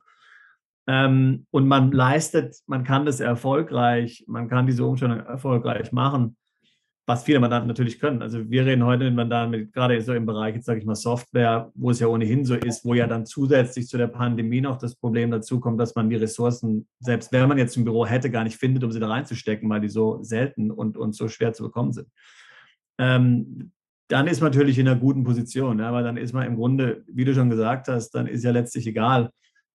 Ähm, 0.86 1.46
und 1.50 1.66
man 1.66 1.90
leistet, 1.90 2.54
man 2.68 2.84
kann 2.84 3.04
das 3.04 3.18
erfolgreich, 3.18 4.24
man 4.28 4.48
kann 4.48 4.68
diese 4.68 4.84
Umstellung 4.84 5.18
erfolgreich 5.18 5.90
machen 5.90 6.36
was 7.06 7.25
viele 7.25 7.38
Mandanten 7.38 7.68
natürlich 7.68 7.99
können. 7.99 8.23
Also 8.23 8.50
wir 8.50 8.64
reden 8.64 8.84
heute 8.84 9.04
mit 9.04 9.14
Mandanten, 9.14 9.50
mit, 9.50 9.73
gerade 9.73 10.00
so 10.00 10.14
im 10.14 10.25
Bereich, 10.25 10.54
jetzt 10.54 10.64
sage 10.64 10.78
ich 10.78 10.87
mal 10.87 10.94
Software, 10.94 11.70
wo 11.75 11.90
es 11.90 12.00
ja 12.00 12.06
ohnehin 12.06 12.44
so 12.44 12.54
ist, 12.54 12.84
wo 12.84 12.94
ja 12.94 13.06
dann 13.06 13.26
zusätzlich 13.26 13.88
zu 13.88 13.99
der 13.99 14.06
Pandemie 14.06 14.62
noch 14.62 14.78
das 14.78 14.94
Problem 14.94 15.30
dazu 15.30 15.61
kommt, 15.61 15.78
dass 15.78 15.94
man 15.94 16.08
die 16.08 16.16
Ressourcen, 16.16 16.87
selbst 17.00 17.30
wenn 17.32 17.49
man 17.49 17.58
jetzt 17.58 17.76
ein 17.76 17.84
Büro 17.84 18.06
hätte, 18.06 18.30
gar 18.30 18.44
nicht 18.44 18.56
findet, 18.56 18.84
um 18.84 18.92
sie 18.92 19.00
da 19.00 19.08
reinzustecken, 19.08 19.68
weil 19.68 19.82
die 19.82 19.88
so 19.88 20.23
selten 20.23 20.70
und, 20.70 20.96
und 20.96 21.14
so 21.14 21.28
schwer 21.28 21.52
zu 21.52 21.64
bekommen 21.64 21.92
sind. 21.92 22.08
Ähm, 22.99 23.73
dann 24.08 24.26
ist 24.26 24.40
man 24.40 24.50
natürlich 24.50 24.78
in 24.78 24.88
einer 24.88 24.99
guten 24.99 25.25
Position, 25.25 25.80
ja, 25.80 25.92
weil 25.92 26.04
dann 26.04 26.16
ist 26.16 26.32
man 26.32 26.46
im 26.46 26.56
Grunde, 26.56 27.04
wie 27.08 27.25
du 27.25 27.34
schon 27.34 27.50
gesagt 27.50 27.88
hast, 27.88 28.11
dann 28.11 28.26
ist 28.26 28.44
ja 28.44 28.50
letztlich 28.50 28.87
egal, 28.87 29.30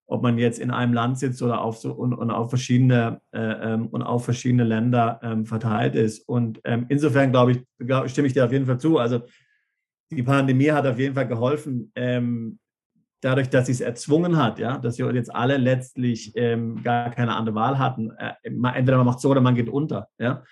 ob 0.10 0.24
man 0.24 0.38
jetzt 0.40 0.60
in 0.60 0.72
einem 0.72 0.94
Land 0.94 1.20
sitzt 1.20 1.42
oder 1.44 1.62
auf 1.62 1.78
so 1.78 1.94
und, 1.94 2.14
und 2.14 2.32
auf 2.32 2.50
verschiedene 2.50 3.22
äh, 3.32 3.40
ähm, 3.40 3.88
und 3.88 4.02
auf 4.02 4.26
verschiedene 4.26 4.64
Länder 4.64 5.20
ähm, 5.22 5.46
verteilt 5.46 5.96
ist. 5.96 6.28
Und 6.28 6.60
ähm, 6.64 6.88
insofern 6.90 7.32
glaube 7.32 7.52
ich, 7.52 7.60
glaub, 7.78 8.10
stimme 8.10 8.28
ich 8.28 8.34
dir 8.34 8.44
auf 8.44 8.52
jeden 8.52 8.66
Fall 8.66 8.80
zu. 8.80 8.98
Also 8.98 9.22
die 10.12 10.24
Pandemie 10.24 10.72
hat 10.72 10.88
auf 10.88 10.98
jeden 10.98 11.14
Fall 11.14 11.28
geholfen, 11.28 11.92
ähm, 11.96 12.58
dadurch, 13.22 13.50
dass 13.50 13.68
sie 13.68 13.74
es 13.74 13.82
erzwungen 13.82 14.38
hat, 14.38 14.58
ja, 14.58 14.80
dass 14.80 14.98
wir 14.98 15.14
jetzt 15.14 15.34
alle 15.34 15.58
letztlich 15.58 16.32
ähm, 16.36 16.82
gar 16.82 17.12
keine 17.12 17.36
andere 17.36 17.56
Wahl 17.56 17.78
hatten. 17.78 18.12
Äh, 18.18 18.34
entweder 18.42 18.98
man 18.98 19.06
macht 19.06 19.20
so 19.20 19.30
oder 19.30 19.42
man 19.42 19.56
geht 19.56 19.70
unter, 19.70 20.08
ja. 20.18 20.44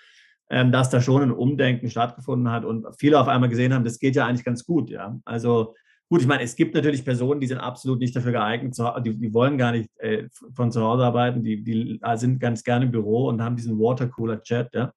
Ähm, 0.50 0.72
dass 0.72 0.88
da 0.88 1.02
schon 1.02 1.22
ein 1.22 1.32
Umdenken 1.32 1.90
stattgefunden 1.90 2.50
hat 2.50 2.64
und 2.64 2.86
viele 2.98 3.20
auf 3.20 3.28
einmal 3.28 3.50
gesehen 3.50 3.74
haben, 3.74 3.84
das 3.84 3.98
geht 3.98 4.16
ja 4.16 4.26
eigentlich 4.26 4.44
ganz 4.44 4.64
gut, 4.64 4.88
ja. 4.88 5.18
Also 5.24 5.74
Gut, 6.10 6.22
ich 6.22 6.26
meine, 6.26 6.42
es 6.42 6.56
gibt 6.56 6.74
natürlich 6.74 7.04
Personen, 7.04 7.38
die 7.38 7.46
sind 7.46 7.58
absolut 7.58 7.98
nicht 7.98 8.16
dafür 8.16 8.32
geeignet, 8.32 8.74
die, 9.04 9.14
die 9.14 9.34
wollen 9.34 9.58
gar 9.58 9.72
nicht 9.72 9.90
äh, 9.98 10.28
von 10.54 10.72
zu 10.72 10.80
Hause 10.80 11.04
arbeiten, 11.04 11.44
die, 11.44 11.62
die 11.62 12.00
sind 12.14 12.40
ganz 12.40 12.64
gerne 12.64 12.86
im 12.86 12.90
Büro 12.90 13.28
und 13.28 13.42
haben 13.42 13.56
diesen 13.56 13.78
Watercooler-Chat, 13.78 14.74
ja. 14.74 14.92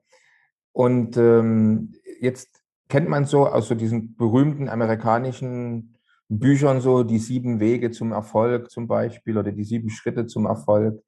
Und 0.74 1.18
ähm, 1.18 1.96
jetzt 2.20 2.62
kennt 2.90 3.10
man 3.10 3.26
so 3.26 3.48
aus 3.48 3.68
so 3.68 3.76
diesen 3.76 4.16
berühmten 4.16 4.70
amerikanischen 4.70 5.95
Büchern 6.30 6.82
so 6.82 7.04
die 7.04 7.20
sieben 7.20 7.60
Wege 7.60 7.92
zum 7.92 8.12
Erfolg 8.12 8.72
zum 8.72 8.88
Beispiel 8.88 9.38
oder 9.38 9.52
die 9.52 9.64
sieben 9.64 9.90
Schritte 9.90 10.26
zum 10.26 10.46
Erfolg. 10.46 11.02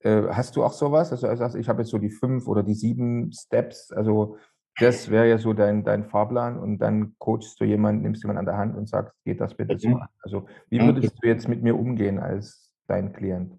Äh, 0.00 0.22
hast 0.30 0.56
du 0.56 0.64
auch 0.64 0.72
sowas? 0.72 1.12
Also, 1.12 1.28
also 1.28 1.58
ich 1.58 1.68
habe 1.68 1.82
jetzt 1.82 1.90
so 1.90 1.98
die 1.98 2.10
fünf 2.10 2.46
oder 2.48 2.62
die 2.62 2.74
sieben 2.74 3.32
Steps. 3.32 3.92
Also 3.92 4.36
das 4.78 5.10
wäre 5.10 5.28
ja 5.28 5.38
so 5.38 5.52
dein, 5.52 5.84
dein 5.84 6.04
Fahrplan 6.04 6.58
und 6.58 6.78
dann 6.78 7.14
coachst 7.18 7.60
du 7.60 7.64
jemanden, 7.64 8.02
nimmst 8.02 8.24
jemanden 8.24 8.40
an 8.40 8.46
der 8.46 8.56
Hand 8.56 8.76
und 8.76 8.88
sagst, 8.88 9.14
geht 9.24 9.40
das 9.40 9.56
bitte 9.56 9.78
so 9.78 9.88
an. 9.88 10.08
Also 10.22 10.46
wie 10.68 10.80
würdest 10.80 11.14
du 11.22 11.28
jetzt 11.28 11.48
mit 11.48 11.62
mir 11.62 11.76
umgehen 11.76 12.18
als 12.18 12.72
dein 12.88 13.12
Klient? 13.12 13.52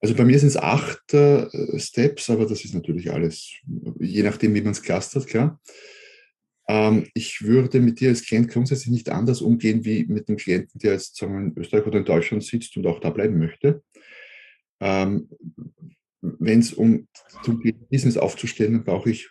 Also 0.00 0.14
bei 0.14 0.24
mir 0.24 0.38
sind 0.38 0.48
es 0.48 0.56
acht 0.56 1.14
äh, 1.14 1.48
Steps, 1.78 2.28
aber 2.30 2.46
das 2.46 2.64
ist 2.64 2.74
natürlich 2.74 3.12
alles, 3.12 3.54
je 3.98 4.22
nachdem, 4.22 4.54
wie 4.54 4.62
man 4.62 4.72
es 4.72 4.82
clustert, 4.82 5.26
klar. 5.26 5.60
Ähm, 6.66 7.06
ich 7.14 7.42
würde 7.42 7.80
mit 7.80 8.00
dir 8.00 8.08
als 8.10 8.24
Klient 8.24 8.48
grundsätzlich 8.48 8.90
nicht 8.90 9.10
anders 9.10 9.40
umgehen 9.42 9.84
wie 9.84 10.04
mit 10.06 10.28
einem 10.28 10.38
Klienten, 10.38 10.78
der 10.80 10.92
jetzt 10.92 11.16
sagen 11.16 11.34
wir, 11.34 11.40
in 11.40 11.58
Österreich 11.58 11.86
oder 11.86 11.98
in 11.98 12.04
Deutschland 12.04 12.42
sitzt 12.42 12.76
und 12.76 12.86
auch 12.86 13.00
da 13.00 13.10
bleiben 13.10 13.38
möchte. 13.38 13.82
Ähm, 14.80 15.28
Wenn 16.20 16.60
es 16.60 16.72
um 16.72 17.06
zum 17.42 17.62
Business 17.90 18.16
aufzustellen, 18.16 18.72
dann 18.72 18.84
brauche 18.84 19.10
ich 19.10 19.30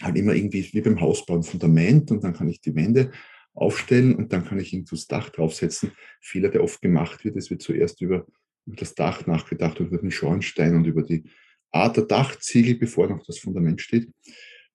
halt 0.00 0.16
immer 0.16 0.34
irgendwie 0.34 0.66
wie 0.72 0.80
beim 0.80 1.00
Hausbau 1.00 1.34
ein 1.34 1.42
Fundament 1.42 2.10
und 2.10 2.24
dann 2.24 2.32
kann 2.32 2.48
ich 2.48 2.60
die 2.62 2.74
Wände 2.74 3.12
aufstellen 3.52 4.14
und 4.14 4.32
dann 4.32 4.44
kann 4.44 4.58
ich 4.58 4.72
irgendwo 4.72 4.96
das 4.96 5.06
Dach 5.06 5.28
draufsetzen. 5.28 5.92
Fehler, 6.20 6.48
der 6.48 6.62
oft 6.62 6.80
gemacht 6.80 7.24
wird, 7.24 7.36
es 7.36 7.50
wird 7.50 7.60
zuerst 7.60 8.00
über, 8.00 8.26
über 8.64 8.76
das 8.76 8.94
Dach 8.94 9.26
nachgedacht 9.26 9.78
und 9.80 9.88
über 9.88 9.98
den 9.98 10.10
Schornstein 10.10 10.74
und 10.74 10.86
über 10.86 11.02
die 11.02 11.24
Art 11.70 11.98
der 11.98 12.04
Dachziegel, 12.04 12.76
bevor 12.76 13.08
noch 13.08 13.24
das 13.26 13.38
Fundament 13.38 13.82
steht. 13.82 14.08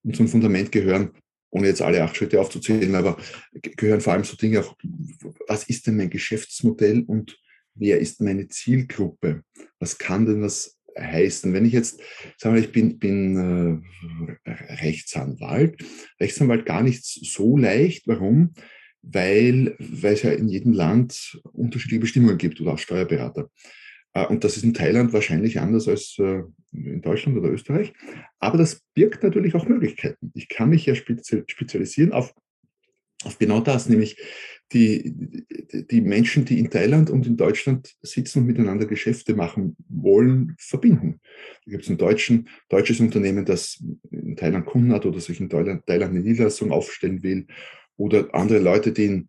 Und 0.04 0.14
zum 0.14 0.28
Fundament 0.28 0.70
gehören 0.70 1.10
ohne 1.50 1.68
jetzt 1.68 1.82
alle 1.82 2.02
acht 2.02 2.16
Schritte 2.16 2.40
aufzuzählen, 2.40 2.94
aber 2.94 3.16
gehören 3.52 4.00
vor 4.00 4.12
allem 4.12 4.24
so 4.24 4.36
Dinge 4.36 4.60
auch, 4.60 4.76
was 5.48 5.64
ist 5.68 5.86
denn 5.86 5.96
mein 5.96 6.10
Geschäftsmodell 6.10 7.02
und 7.06 7.38
wer 7.74 7.98
ist 7.98 8.20
meine 8.20 8.48
Zielgruppe? 8.48 9.42
Was 9.78 9.98
kann 9.98 10.26
denn 10.26 10.42
das 10.42 10.78
heißen? 10.98 11.52
Wenn 11.52 11.66
ich 11.66 11.72
jetzt, 11.72 12.00
sagen 12.38 12.54
wir, 12.54 12.62
ich 12.62 12.72
bin, 12.72 12.98
bin 12.98 13.82
äh, 14.44 14.50
Rechtsanwalt, 14.50 15.84
Rechtsanwalt 16.20 16.66
gar 16.66 16.82
nicht 16.82 17.04
so 17.04 17.56
leicht. 17.56 18.06
Warum? 18.06 18.54
Weil, 19.02 19.76
weil 19.78 20.14
es 20.14 20.22
ja 20.22 20.32
in 20.32 20.48
jedem 20.48 20.72
Land 20.72 21.40
unterschiedliche 21.52 22.00
Bestimmungen 22.00 22.38
gibt 22.38 22.60
oder 22.60 22.72
auch 22.72 22.78
Steuerberater. 22.78 23.50
Äh, 24.16 24.26
und 24.26 24.44
das 24.44 24.56
ist 24.56 24.64
in 24.64 24.74
Thailand 24.74 25.12
wahrscheinlich 25.12 25.60
anders 25.60 25.88
als 25.88 26.16
äh, 26.18 26.42
in 26.72 27.02
Deutschland 27.02 27.36
oder 27.38 27.50
Österreich. 27.50 27.92
Aber 28.38 28.58
das 28.58 28.82
birgt 28.94 29.22
natürlich 29.22 29.54
auch 29.54 29.68
Möglichkeiten. 29.68 30.32
Ich 30.34 30.48
kann 30.48 30.70
mich 30.70 30.86
ja 30.86 30.94
spezialisieren 30.94 32.12
auf, 32.12 32.34
auf 33.24 33.38
genau 33.38 33.60
das, 33.60 33.88
nämlich 33.88 34.16
die, 34.72 35.44
die 35.90 36.00
Menschen, 36.00 36.44
die 36.44 36.58
in 36.58 36.70
Thailand 36.70 37.08
und 37.08 37.26
in 37.26 37.36
Deutschland 37.36 37.94
sitzen 38.02 38.40
und 38.40 38.46
miteinander 38.46 38.86
Geschäfte 38.86 39.36
machen 39.36 39.76
wollen, 39.88 40.56
verbinden. 40.58 41.20
Da 41.64 41.70
gibt 41.70 41.84
es 41.84 41.90
ein 41.90 41.98
deutschen, 41.98 42.48
deutsches 42.68 42.98
Unternehmen, 42.98 43.44
das 43.44 43.82
in 44.10 44.34
Thailand 44.34 44.66
Kunden 44.66 44.92
hat 44.92 45.06
oder 45.06 45.20
sich 45.20 45.40
in 45.40 45.48
Thailand, 45.48 45.86
Thailand 45.86 46.12
eine 46.12 46.20
Niederlassung 46.20 46.72
aufstellen 46.72 47.22
will. 47.22 47.46
Oder 47.96 48.34
andere 48.34 48.58
Leute, 48.58 48.92
die 48.92 49.04
in 49.04 49.28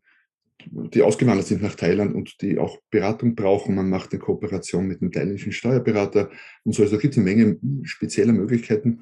die 0.72 1.02
ausgewandert 1.02 1.48
sind 1.48 1.62
nach 1.62 1.76
Thailand 1.76 2.16
und 2.16 2.42
die 2.42 2.58
auch 2.58 2.80
Beratung 2.90 3.36
brauchen. 3.36 3.76
Man 3.76 3.90
macht 3.90 4.12
eine 4.12 4.20
Kooperation 4.20 4.88
mit 4.88 5.02
einem 5.02 5.12
thailändischen 5.12 5.52
Steuerberater 5.52 6.30
und 6.64 6.74
so. 6.74 6.84
Also 6.84 6.96
da 6.96 7.02
gibt 7.02 7.14
es 7.14 7.18
eine 7.20 7.26
Menge 7.26 7.60
spezieller 7.84 8.34
Möglichkeiten. 8.34 9.02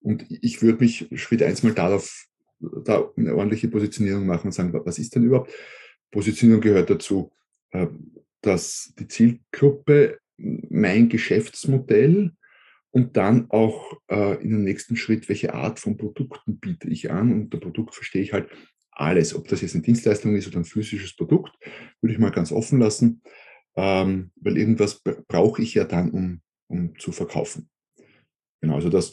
Und 0.00 0.24
ich 0.28 0.62
würde 0.62 0.80
mich 0.80 1.08
Schritt 1.14 1.42
eins 1.42 1.62
mal 1.62 1.74
darauf, 1.74 2.26
da 2.60 3.10
eine 3.16 3.34
ordentliche 3.34 3.68
Positionierung 3.68 4.26
machen 4.26 4.48
und 4.48 4.52
sagen, 4.52 4.72
was 4.84 4.98
ist 4.98 5.14
denn 5.14 5.24
überhaupt? 5.24 5.52
Positionierung 6.10 6.60
gehört 6.60 6.90
dazu, 6.90 7.32
äh, 7.70 7.86
dass 8.40 8.94
die 8.98 9.08
Zielgruppe 9.08 10.18
mein 10.36 11.08
Geschäftsmodell 11.08 12.32
und 12.90 13.16
dann 13.16 13.50
auch 13.50 13.92
äh, 14.08 14.42
in 14.42 14.50
dem 14.50 14.64
nächsten 14.64 14.96
Schritt, 14.96 15.28
welche 15.28 15.54
Art 15.54 15.78
von 15.78 15.96
Produkten 15.96 16.58
biete 16.58 16.88
ich 16.88 17.10
an. 17.10 17.32
Und 17.32 17.52
der 17.52 17.58
Produkt 17.58 17.94
verstehe 17.94 18.22
ich 18.22 18.32
halt 18.32 18.48
alles, 18.98 19.34
ob 19.34 19.48
das 19.48 19.60
jetzt 19.62 19.74
eine 19.74 19.82
Dienstleistung 19.82 20.34
ist 20.36 20.48
oder 20.48 20.58
ein 20.58 20.64
physisches 20.64 21.14
Produkt, 21.14 21.56
würde 22.00 22.12
ich 22.12 22.18
mal 22.18 22.30
ganz 22.30 22.52
offen 22.52 22.78
lassen, 22.78 23.22
ähm, 23.76 24.30
weil 24.36 24.58
irgendwas 24.58 25.02
brauche 25.28 25.62
ich 25.62 25.74
ja 25.74 25.84
dann, 25.84 26.10
um, 26.10 26.40
um 26.68 26.98
zu 26.98 27.12
verkaufen. 27.12 27.68
Genau, 28.60 28.74
also 28.74 28.88
das. 28.88 29.12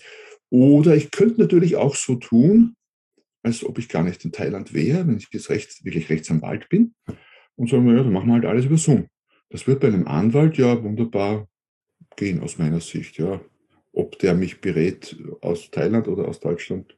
Oder 0.49 0.95
ich 0.95 1.11
könnte 1.11 1.41
natürlich 1.41 1.75
auch 1.75 1.95
so 1.95 2.15
tun, 2.15 2.75
als 3.43 3.63
ob 3.63 3.77
ich 3.77 3.89
gar 3.89 4.03
nicht 4.03 4.25
in 4.25 4.31
Thailand 4.31 4.73
wäre, 4.73 5.07
wenn 5.07 5.17
ich 5.17 5.27
jetzt 5.31 5.49
rechts, 5.49 5.85
wirklich 5.85 6.09
Rechtsanwalt 6.09 6.67
bin 6.69 6.95
und 7.55 7.69
sagen, 7.69 7.87
ja, 7.87 8.03
dann 8.03 8.11
machen 8.11 8.27
wir 8.27 8.33
halt 8.33 8.45
alles 8.45 8.65
über 8.65 8.77
Zoom. 8.77 9.07
Das 9.49 9.67
wird 9.67 9.81
bei 9.81 9.87
einem 9.87 10.07
Anwalt 10.07 10.57
ja 10.57 10.83
wunderbar 10.83 11.47
gehen 12.15 12.41
aus 12.41 12.57
meiner 12.57 12.81
Sicht, 12.81 13.17
ja. 13.17 13.41
Ob 13.93 14.19
der 14.19 14.33
mich 14.33 14.61
berät 14.61 15.15
aus 15.41 15.69
Thailand 15.71 16.07
oder 16.07 16.27
aus 16.27 16.39
Deutschland, 16.39 16.97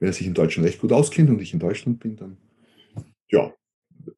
wenn 0.00 0.08
er 0.08 0.12
sich 0.12 0.26
im 0.26 0.34
deutschen 0.34 0.64
Recht 0.64 0.80
gut 0.80 0.92
auskennt 0.92 1.30
und 1.30 1.40
ich 1.40 1.52
in 1.52 1.60
Deutschland 1.60 2.00
bin, 2.00 2.16
dann 2.16 2.38
ja, 3.28 3.52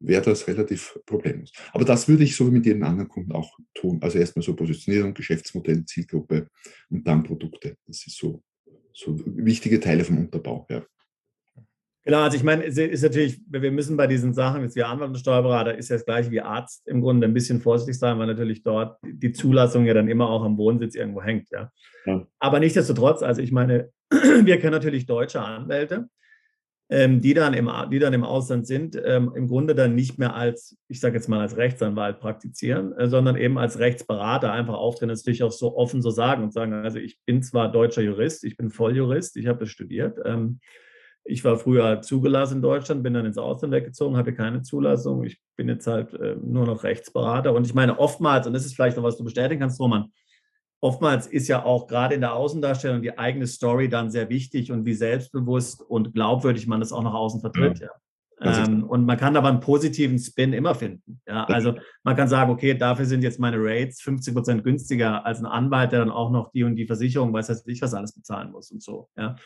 wäre 0.01 0.23
das 0.23 0.47
relativ 0.49 0.99
problemlos. 1.05 1.53
Aber 1.73 1.85
das 1.85 2.09
würde 2.09 2.25
ich 2.25 2.37
so 2.37 2.47
wie 2.47 2.53
mit 2.53 2.65
jedem 2.65 2.85
anderen 2.85 3.09
Kunden 3.09 3.33
auch 3.33 3.59
tun. 3.75 3.99
Also 4.01 4.19
erstmal 4.19 4.43
so 4.43 4.55
Positionierung, 4.55 5.13
Geschäftsmodell, 5.13 5.85
Zielgruppe 5.85 6.49
und 6.89 7.07
dann 7.07 7.23
Produkte. 7.23 7.77
Das 7.87 8.07
ist 8.07 8.17
so, 8.17 8.43
so 8.93 9.19
wichtige 9.27 9.81
Teile 9.81 10.05
vom 10.05 10.19
Unterbau. 10.19 10.67
Ja. 10.71 10.83
Genau, 12.05 12.23
also 12.23 12.37
ich 12.37 12.43
meine, 12.43 12.65
es 12.65 12.77
ist 12.77 13.03
natürlich, 13.03 13.41
wir 13.47 13.71
müssen 13.71 13.97
bei 13.97 14.09
diesen 14.09 14.35
Sachen, 14.35 14.63
jetzt 14.63 14.75
wie 14.75 14.83
Anwalt 14.83 15.11
und 15.11 15.19
Steuerberater, 15.19 15.79
ist 15.79 15.89
ja 15.89 15.97
das 15.97 16.05
gleiche 16.05 16.33
wie 16.33 16.41
Arzt 16.41 16.83
im 16.89 17.01
Grunde 17.01 17.29
ein 17.29 17.35
bisschen 17.35 17.61
vorsichtig 17.61 17.97
sein, 17.97 18.19
weil 18.19 18.27
natürlich 18.27 18.65
dort 18.65 18.99
die 19.05 19.31
Zulassung 19.31 19.85
ja 19.85 19.95
dann 19.95 20.09
immer 20.09 20.29
auch 20.29 20.43
am 20.43 20.59
Wohnsitz 20.59 20.97
irgendwo 20.97 21.23
hängt. 21.23 21.49
Ja. 21.51 21.71
ja. 22.07 22.27
Aber 22.41 22.59
nichtsdestotrotz, 22.59 23.23
also 23.23 23.41
ich 23.41 23.53
meine, 23.53 23.91
wir 24.45 24.59
kennen 24.59 24.73
natürlich 24.73 25.07
deutsche 25.07 25.41
Anwälte, 25.41 26.09
ähm, 26.91 27.21
die, 27.21 27.35
dann 27.35 27.55
im, 27.55 27.71
die 27.91 27.99
dann 27.99 28.13
im 28.13 28.25
Ausland 28.25 28.67
sind, 28.67 29.01
ähm, 29.03 29.33
im 29.35 29.49
Grunde 29.49 29.75
dann 29.75 29.95
nicht 29.95 30.19
mehr 30.19 30.35
als, 30.35 30.77
ich 30.89 31.01
sage 31.01 31.17
jetzt 31.17 31.29
mal, 31.29 31.41
als 31.41 31.57
Rechtsanwalt 31.57 32.21
praktizieren, 32.21 32.93
äh, 32.93 33.09
sondern 33.09 33.37
eben 33.37 33.59
als 33.59 33.79
Rechtsberater 33.79 34.53
einfach 34.53 34.75
auftreten, 34.75 35.09
das 35.09 35.21
natürlich 35.21 35.43
auch 35.43 35.53
so 35.53 35.77
offen 35.77 36.03
so 36.03 36.11
sagen 36.11 36.43
und 36.43 36.53
sagen, 36.53 36.75
also 36.75 36.99
ich 36.99 37.19
bin 37.25 37.43
zwar 37.43 37.73
deutscher 37.73 38.03
Jurist, 38.03 38.45
ich 38.45 38.57
bin 38.57 38.71
Volljurist, 38.71 39.37
ich 39.37 39.47
habe 39.47 39.61
das 39.61 39.71
studiert. 39.71 40.19
Ähm, 40.25 40.61
ich 41.25 41.45
war 41.45 41.57
früher 41.57 42.03
zugelassen 42.03 42.57
in 42.57 42.63
Deutschland, 42.63 43.03
bin 43.03 43.15
dann 43.15 43.27
ins 43.27 43.39
Ausland 43.39 43.73
weggezogen, 43.73 44.17
hatte 44.17 44.35
keine 44.35 44.63
Zulassung. 44.63 45.25
Ich 45.25 45.41
bin 45.57 45.69
jetzt 45.69 45.87
halt 45.87 46.13
äh, 46.15 46.37
nur 46.43 46.67
noch 46.67 46.83
Rechtsberater. 46.83 47.53
Und 47.53 47.67
ich 47.67 47.75
meine, 47.75 47.99
oftmals, 47.99 48.47
und 48.47 48.53
das 48.55 48.67
ist 48.67 48.75
vielleicht 48.75 48.97
noch 48.97 49.05
was 49.05 49.17
du 49.17 49.25
bestätigen 49.25 49.61
kannst, 49.61 49.79
Roman, 49.79 50.13
oftmals 50.83 51.29
ist 51.29 51.49
ja 51.49 51.65
auch 51.65 51.87
gerade 51.87 52.15
in 52.15 52.21
der 52.21 52.35
Außendarstellung 52.35 53.03
die 53.03 53.17
eigene 53.17 53.47
Story 53.47 53.89
dann 53.89 54.11
sehr 54.11 54.29
wichtig 54.29 54.73
und 54.73 54.85
wie 54.85 54.95
selbstbewusst 54.95 55.81
und 55.81 56.13
glaubwürdig 56.13 56.67
man 56.67 56.81
das 56.81 56.93
auch 56.93 57.05
nach 57.05 57.15
außen 57.15 57.41
vertritt. 57.41 57.79
Ja. 57.79 57.89
ja. 58.41 58.65
Ähm, 58.65 58.83
und 58.83 59.07
man 59.07 59.17
kann 59.17 59.37
aber 59.37 59.49
einen 59.49 59.61
positiven 59.61 60.19
Spin 60.19 60.53
immer 60.53 60.75
finden. 60.75 61.21
Ja, 61.27 61.45
also 61.45 61.77
man 62.03 62.17
kann 62.17 62.27
sagen, 62.27 62.51
okay, 62.51 62.75
dafür 62.75 63.05
sind 63.05 63.23
jetzt 63.23 63.39
meine 63.39 63.59
Rates 63.61 64.01
50 64.01 64.35
Prozent 64.35 64.65
günstiger 64.65 65.25
als 65.25 65.39
ein 65.39 65.47
Anwalt, 65.47 65.93
der 65.93 66.01
dann 66.01 66.11
auch 66.11 66.33
noch 66.33 66.51
die 66.51 66.65
und 66.65 66.75
die 66.75 66.87
Versicherung, 66.87 67.33
weiß 67.33 67.49
heißt 67.49 67.69
ich 67.69 67.81
was 67.81 67.95
alles 67.95 68.13
bezahlen 68.13 68.51
muss 68.51 68.73
und 68.73 68.83
so. 68.83 69.09
Ja. 69.17 69.37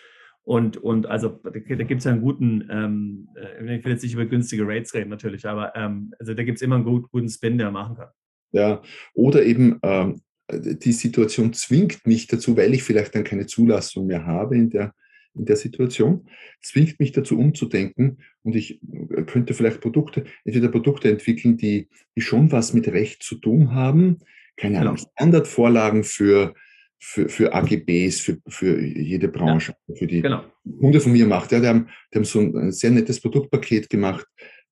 Und, 0.43 0.79
und 0.79 1.07
also 1.07 1.41
da, 1.43 1.51
gibt 1.51 1.99
es 1.99 2.05
ja 2.05 2.13
einen 2.13 2.23
guten, 2.23 2.67
ähm, 2.71 3.29
äh, 3.37 3.77
ich 3.77 3.85
will 3.85 3.93
jetzt 3.93 4.05
nicht 4.05 4.15
über 4.15 4.25
günstige 4.25 4.67
Rates 4.67 4.95
reden 4.95 5.11
natürlich, 5.11 5.45
aber 5.47 5.77
ähm, 5.77 6.15
also 6.19 6.33
da 6.33 6.45
gibt 6.45 6.57
es 6.57 6.63
immer 6.63 6.77
einen 6.77 6.85
gut, 6.85 7.11
guten 7.11 7.29
Spin, 7.29 7.59
der 7.59 7.71
machen 7.71 7.97
kann. 7.97 8.09
Ja, 8.53 8.81
oder 9.13 9.43
eben 9.43 9.79
ähm, 9.83 10.23
die 10.51 10.93
Situation 10.93 11.53
zwingt 11.53 12.07
mich 12.07 12.27
dazu, 12.27 12.57
weil 12.57 12.75
ich 12.75 12.83
vielleicht 12.83 13.15
dann 13.15 13.25
keine 13.25 13.47
Zulassung 13.47 14.07
mehr 14.07 14.27
habe 14.27 14.57
in 14.57 14.71
der, 14.71 14.95
in 15.35 15.45
der 15.45 15.57
Situation, 15.57 16.29
zwingt 16.63 16.99
mich 17.01 17.13
dazu 17.13 17.39
umzudenken 17.39 18.19
und 18.43 18.55
ich 18.55 18.81
äh, 18.83 19.23
könnte 19.23 19.55
vielleicht 19.55 19.81
Produkte, 19.81 20.25
entweder 20.45 20.69
Produkte 20.69 21.11
entwickeln, 21.11 21.57
die, 21.57 21.89
die 22.17 22.21
schon 22.21 22.53
was 22.53 22.73
mit 22.73 22.89
Recht 22.89 23.23
zu 23.23 23.37
tun 23.37 23.75
haben, 23.75 24.19
keine 24.57 24.81
Ahnung, 24.81 24.97
genau. 24.97 25.11
Standardvorlagen 25.17 26.05
für 26.05 26.55
für, 26.99 27.29
für 27.29 27.55
AGBs, 27.55 28.21
für, 28.21 28.39
für 28.49 28.81
jede 28.81 29.29
Branche, 29.29 29.75
ja, 29.87 29.95
für 29.95 30.07
die 30.07 30.23
genau. 30.23 30.45
Kunde 30.81 31.01
von 31.01 31.13
mir 31.13 31.27
macht. 31.27 31.53
Ja, 31.53 31.61
die, 31.61 31.67
haben, 31.67 31.89
die 32.13 32.19
haben 32.19 32.25
so 32.25 32.41
ein, 32.41 32.73
sehr 32.73 32.91
nettes 32.91 33.21
Produktpaket 33.21 33.91
gemacht. 33.91 34.27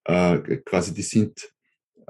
Äh, 0.04 0.38
quasi, 0.64 0.94
die 0.94 1.02
sind 1.02 1.38
äh, 1.38 1.53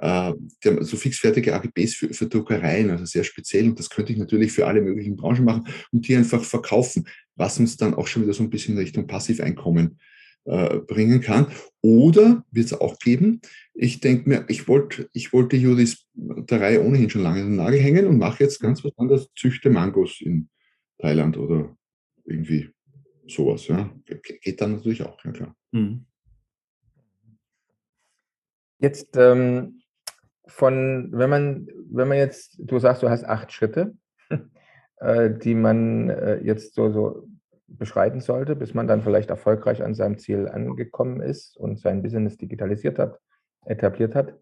die 0.04 0.68
haben 0.68 0.84
so 0.84 0.96
fixfertige 0.98 1.54
AGBs 1.54 1.94
für, 1.94 2.12
für 2.12 2.26
Druckereien, 2.26 2.90
also 2.90 3.06
sehr 3.06 3.24
speziell. 3.24 3.68
Und 3.68 3.78
das 3.78 3.88
könnte 3.88 4.12
ich 4.12 4.18
natürlich 4.18 4.52
für 4.52 4.66
alle 4.66 4.82
möglichen 4.82 5.16
Branchen 5.16 5.44
machen 5.44 5.66
und 5.92 6.06
die 6.06 6.14
einfach 6.14 6.44
verkaufen, 6.44 7.08
was 7.36 7.58
uns 7.58 7.76
dann 7.78 7.94
auch 7.94 8.06
schon 8.06 8.22
wieder 8.22 8.34
so 8.34 8.42
ein 8.42 8.50
bisschen 8.50 8.76
Richtung 8.76 9.06
Passiveinkommen 9.06 9.98
äh, 10.44 10.80
bringen 10.80 11.22
kann. 11.22 11.46
Oder 11.80 12.44
wird 12.50 12.66
es 12.66 12.74
auch 12.74 12.98
geben, 12.98 13.40
ich 13.72 14.00
denke 14.00 14.28
mir, 14.28 14.44
ich 14.48 14.68
wollte 14.68 15.08
ich 15.14 15.32
wollt 15.32 15.52
die 15.52 15.56
Juris 15.56 16.06
der 16.12 16.60
Reihe 16.60 16.82
ohnehin 16.82 17.08
schon 17.08 17.22
lange 17.22 17.40
in 17.40 17.46
den 17.46 17.56
Nagel 17.56 17.80
hängen 17.80 18.06
und 18.06 18.18
mache 18.18 18.44
jetzt 18.44 18.60
ganz 18.60 18.84
was 18.84 18.92
anderes, 18.98 19.30
züchte 19.34 19.70
Mangos 19.70 20.20
in 20.20 20.50
Thailand 20.98 21.38
oder 21.38 21.74
irgendwie 22.26 22.68
sowas. 23.26 23.68
Ja. 23.68 23.90
Geht 24.42 24.60
dann 24.60 24.72
natürlich 24.72 25.02
auch, 25.02 25.22
ja 25.24 25.32
klar. 25.32 25.56
Mhm. 25.72 26.04
Jetzt 28.80 29.16
ähm, 29.16 29.80
von, 30.46 31.10
wenn 31.12 31.30
man, 31.30 31.68
wenn 31.90 32.08
man 32.08 32.18
jetzt, 32.18 32.56
du 32.58 32.78
sagst, 32.78 33.02
du 33.02 33.08
hast 33.08 33.24
acht 33.24 33.52
Schritte, 33.52 33.94
äh, 34.96 35.30
die 35.30 35.54
man 35.54 36.10
äh, 36.10 36.36
jetzt 36.42 36.74
so, 36.74 36.90
so 36.90 37.28
beschreiten 37.66 38.20
sollte, 38.20 38.56
bis 38.56 38.74
man 38.74 38.86
dann 38.86 39.02
vielleicht 39.02 39.30
erfolgreich 39.30 39.82
an 39.82 39.94
seinem 39.94 40.18
Ziel 40.18 40.48
angekommen 40.48 41.20
ist 41.20 41.56
und 41.56 41.80
sein 41.80 42.02
Business 42.02 42.36
digitalisiert 42.36 42.98
hat, 42.98 43.18
etabliert 43.64 44.14
hat. 44.14 44.34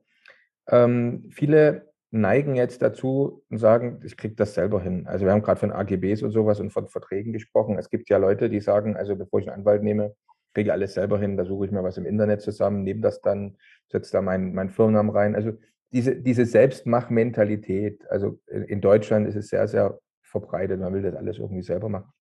Ähm, 0.69 1.29
viele 1.31 1.93
neigen 2.11 2.57
jetzt 2.57 2.83
dazu 2.83 3.43
und 3.49 3.59
sagen, 3.59 4.01
ich 4.05 4.17
kriege 4.17 4.35
das 4.35 4.55
selber 4.55 4.81
hin. 4.83 5.07
Also 5.07 5.25
wir 5.25 5.33
haben 5.33 5.43
gerade 5.43 5.61
von 5.61 5.73
AGBs 5.73 6.23
und 6.23 6.31
sowas 6.31 6.61
und 6.61 6.71
von 6.71 6.87
Verträgen 6.89 7.33
gesprochen. 7.33 7.79
Es 7.79 7.89
gibt 7.89 8.11
ja 8.11 8.19
Leute, 8.19 8.51
die 8.51 8.61
sagen, 8.61 8.97
also 8.97 9.17
bevor 9.17 9.41
ich 9.41 9.49
einen 9.49 9.61
Anwalt 9.61 9.83
nehme, 9.83 10.15
kriege 10.53 10.69
ich 10.69 10.73
alles 10.73 10.93
selber 10.93 11.19
hin, 11.19 11.39
da 11.39 11.47
suche 11.47 11.65
ich 11.65 11.73
mir 11.73 11.83
was 11.83 11.97
im 11.97 12.05
Internet 12.05 12.43
zusammen, 12.43 12.83
nehme 12.83 13.01
das 13.01 13.23
dann, 13.23 13.57
setze 13.91 14.13
da 14.13 14.21
meinen 14.21 14.55
mein 14.55 14.69
Firmennamen 14.69 15.11
rein. 15.11 15.35
Also 15.35 15.53
diese, 15.93 16.17
diese 16.17 16.47
Selbstmachmentalität, 16.47 18.09
also 18.11 18.41
in 18.49 18.81
Deutschland 18.81 19.27
ist 19.29 19.37
es 19.37 19.49
sehr, 19.49 19.69
sehr 19.69 19.99
verbreitet, 20.23 20.81
man 20.81 20.95
will 20.95 21.03
das 21.03 21.15
alles 21.15 21.39
irgendwie 21.39 21.63
selber 21.63 21.89
machen. 21.89 22.13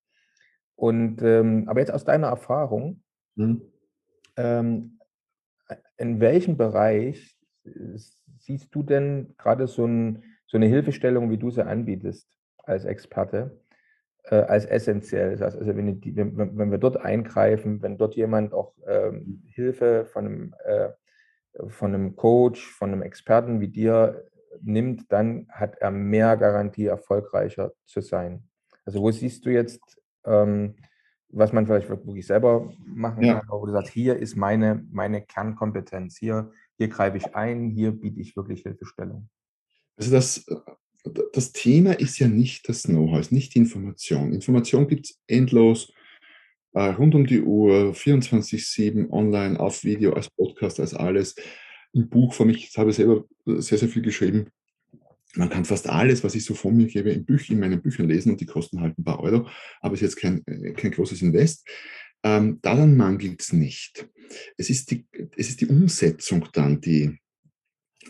Und 0.75 1.21
ähm, 1.21 1.65
aber 1.67 1.79
jetzt 1.79 1.93
aus 1.93 2.03
deiner 2.03 2.27
Erfahrung, 2.27 3.03
mhm. 3.35 3.61
ähm, 4.35 4.99
in 5.97 6.19
welchem 6.19 6.57
Bereich 6.57 7.37
siehst 8.39 8.73
du 8.73 8.83
denn 8.83 9.35
gerade 9.37 9.67
so, 9.67 9.85
ein, 9.85 10.23
so, 10.47 10.57
eine 10.57 10.65
Hilfestellung, 10.65 11.29
wie 11.29 11.37
du 11.37 11.51
sie 11.51 11.65
anbietest 11.65 12.27
als 12.57 12.85
Experte, 12.85 13.61
äh, 14.23 14.35
als 14.35 14.65
essentiell? 14.65 15.31
Das 15.31 15.41
heißt, 15.41 15.57
also 15.57 15.75
wenn, 15.77 16.01
die, 16.01 16.15
wenn, 16.15 16.57
wenn, 16.57 16.71
wir 16.71 16.79
dort 16.79 16.97
eingreifen, 16.97 17.81
wenn 17.81 17.97
dort 17.97 18.15
jemand 18.15 18.53
auch 18.53 18.73
ähm, 18.87 19.43
Hilfe 19.47 20.05
von 20.05 20.25
einem, 20.25 20.55
äh, 20.65 20.89
von 21.67 21.93
einem 21.93 22.15
Coach, 22.15 22.71
von 22.71 22.91
einem 22.91 23.01
Experten 23.01 23.59
wie 23.61 23.67
dir 23.67 24.25
nimmt, 24.61 25.11
dann 25.11 25.47
hat 25.49 25.77
er 25.79 25.91
mehr 25.91 26.37
Garantie, 26.37 26.85
erfolgreicher 26.85 27.73
zu 27.85 28.01
sein. 28.01 28.43
Also 28.85 29.01
wo 29.01 29.11
siehst 29.11 29.45
du 29.45 29.49
jetzt 29.49 30.01
ähm, 30.25 30.75
was 31.31 31.53
man 31.53 31.65
vielleicht 31.65 31.89
wirklich 31.89 32.25
selber 32.27 32.71
machen 32.85 33.23
ja. 33.23 33.39
kann, 33.39 33.49
wo 33.49 33.65
du 33.65 33.71
sagst, 33.71 33.93
hier 33.93 34.17
ist 34.17 34.35
meine, 34.35 34.85
meine 34.91 35.21
Kernkompetenz, 35.21 36.17
hier, 36.17 36.51
hier 36.77 36.89
greife 36.89 37.17
ich 37.17 37.35
ein, 37.35 37.69
hier 37.69 37.91
biete 37.91 38.19
ich 38.19 38.35
wirklich 38.35 38.63
Hilfestellung. 38.63 39.29
Also 39.97 40.11
das, 40.11 40.45
das 41.33 41.51
Thema 41.53 41.97
ist 41.99 42.19
ja 42.19 42.27
nicht 42.27 42.67
das 42.67 42.83
Know-how, 42.83 43.19
ist 43.19 43.31
nicht 43.31 43.55
die 43.55 43.59
Information. 43.59 44.33
Information 44.33 44.87
gibt 44.87 45.05
es 45.05 45.21
endlos, 45.27 45.89
äh, 45.89 45.93
rund 46.79 47.15
um 47.15 47.25
die 47.25 47.41
Uhr, 47.41 47.93
24-7, 47.93 49.09
online, 49.09 49.59
auf 49.59 49.83
Video, 49.83 50.13
als 50.13 50.29
Podcast, 50.29 50.79
als 50.79 50.93
alles. 50.93 51.35
Im 51.93 52.09
Buch 52.09 52.33
von 52.33 52.47
mich, 52.47 52.69
ich 52.69 52.77
habe 52.77 52.93
selber 52.93 53.25
sehr, 53.45 53.77
sehr 53.77 53.89
viel 53.89 54.01
geschrieben, 54.01 54.47
man 55.35 55.49
kann 55.49 55.65
fast 55.65 55.87
alles, 55.89 56.23
was 56.23 56.35
ich 56.35 56.43
so 56.43 56.53
von 56.53 56.75
mir 56.75 56.87
gebe, 56.87 57.11
in, 57.11 57.25
Büch, 57.25 57.49
in 57.49 57.59
meinen 57.59 57.81
Büchern 57.81 58.07
lesen 58.07 58.31
und 58.31 58.41
die 58.41 58.45
kosten 58.45 58.81
halt 58.81 58.97
ein 58.97 59.03
paar 59.03 59.19
Euro, 59.21 59.47
aber 59.79 59.93
es 59.93 60.01
ist 60.01 60.13
jetzt 60.13 60.21
kein, 60.21 60.45
äh, 60.45 60.73
kein 60.73 60.91
großes 60.91 61.21
Invest. 61.21 61.67
Ähm, 62.23 62.59
daran 62.61 62.97
mangelt 62.97 63.41
es 63.41 63.53
nicht. 63.53 64.07
Es 64.57 64.69
ist, 64.69 64.91
die, 64.91 65.05
es 65.37 65.49
ist 65.49 65.61
die 65.61 65.67
Umsetzung 65.67 66.47
dann, 66.53 66.81
die, 66.81 67.17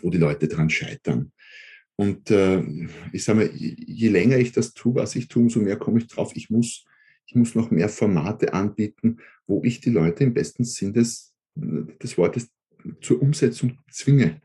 wo 0.02 0.10
die 0.10 0.18
Leute 0.18 0.48
dran 0.48 0.68
scheitern. 0.68 1.32
Und 1.96 2.30
äh, 2.30 2.62
ich 3.12 3.24
sage 3.24 3.38
mal, 3.38 3.50
je 3.54 4.08
länger 4.08 4.38
ich 4.38 4.52
das 4.52 4.74
tue, 4.74 4.94
was 4.94 5.14
ich 5.14 5.28
tue, 5.28 5.42
umso 5.42 5.60
mehr 5.60 5.76
komme 5.76 6.00
ich 6.00 6.08
drauf, 6.08 6.32
ich 6.34 6.50
muss, 6.50 6.84
ich 7.26 7.34
muss 7.34 7.54
noch 7.54 7.70
mehr 7.70 7.88
Formate 7.88 8.52
anbieten, 8.52 9.18
wo 9.46 9.62
ich 9.64 9.80
die 9.80 9.90
Leute 9.90 10.24
im 10.24 10.34
besten 10.34 10.64
Sinn 10.64 10.92
des, 10.92 11.34
des 11.54 12.18
Wortes 12.18 12.50
zur 13.00 13.22
Umsetzung 13.22 13.78
zwinge. 13.90 14.40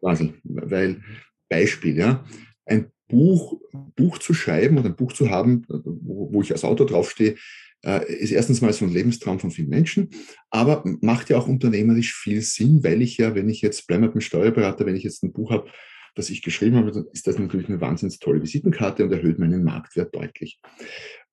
Quasi. 0.00 0.34
Weil 0.42 1.02
Beispiel, 1.48 1.96
ja, 1.96 2.24
ein 2.66 2.90
Buch, 3.08 3.60
Buch 3.96 4.18
zu 4.18 4.34
schreiben 4.34 4.78
oder 4.78 4.88
ein 4.88 4.96
Buch 4.96 5.12
zu 5.12 5.30
haben, 5.30 5.64
wo, 5.68 6.32
wo 6.32 6.42
ich 6.42 6.52
als 6.52 6.64
Autor 6.64 6.86
draufstehe, 6.86 7.36
äh, 7.84 8.12
ist 8.12 8.32
erstens 8.32 8.60
mal 8.60 8.72
so 8.72 8.84
ein 8.84 8.92
Lebenstraum 8.92 9.38
von 9.38 9.50
vielen 9.50 9.68
Menschen, 9.68 10.10
aber 10.50 10.82
macht 11.00 11.30
ja 11.30 11.36
auch 11.36 11.46
unternehmerisch 11.46 12.14
viel 12.14 12.40
Sinn, 12.40 12.82
weil 12.82 13.02
ich 13.02 13.18
ja, 13.18 13.34
wenn 13.34 13.48
ich 13.48 13.60
jetzt, 13.60 13.86
bleibe 13.86 14.06
mit 14.06 14.14
dem 14.14 14.20
Steuerberater, 14.20 14.86
wenn 14.86 14.96
ich 14.96 15.04
jetzt 15.04 15.22
ein 15.22 15.32
Buch 15.32 15.50
habe, 15.50 15.70
das 16.14 16.30
ich 16.30 16.42
geschrieben 16.42 16.76
habe, 16.76 16.92
dann 16.92 17.06
ist 17.12 17.26
das 17.26 17.38
natürlich 17.38 17.68
eine 17.68 17.80
wahnsinnig 17.80 18.18
tolle 18.20 18.40
Visitenkarte 18.40 19.04
und 19.04 19.12
erhöht 19.12 19.38
meinen 19.38 19.64
Marktwert 19.64 20.14
deutlich. 20.14 20.60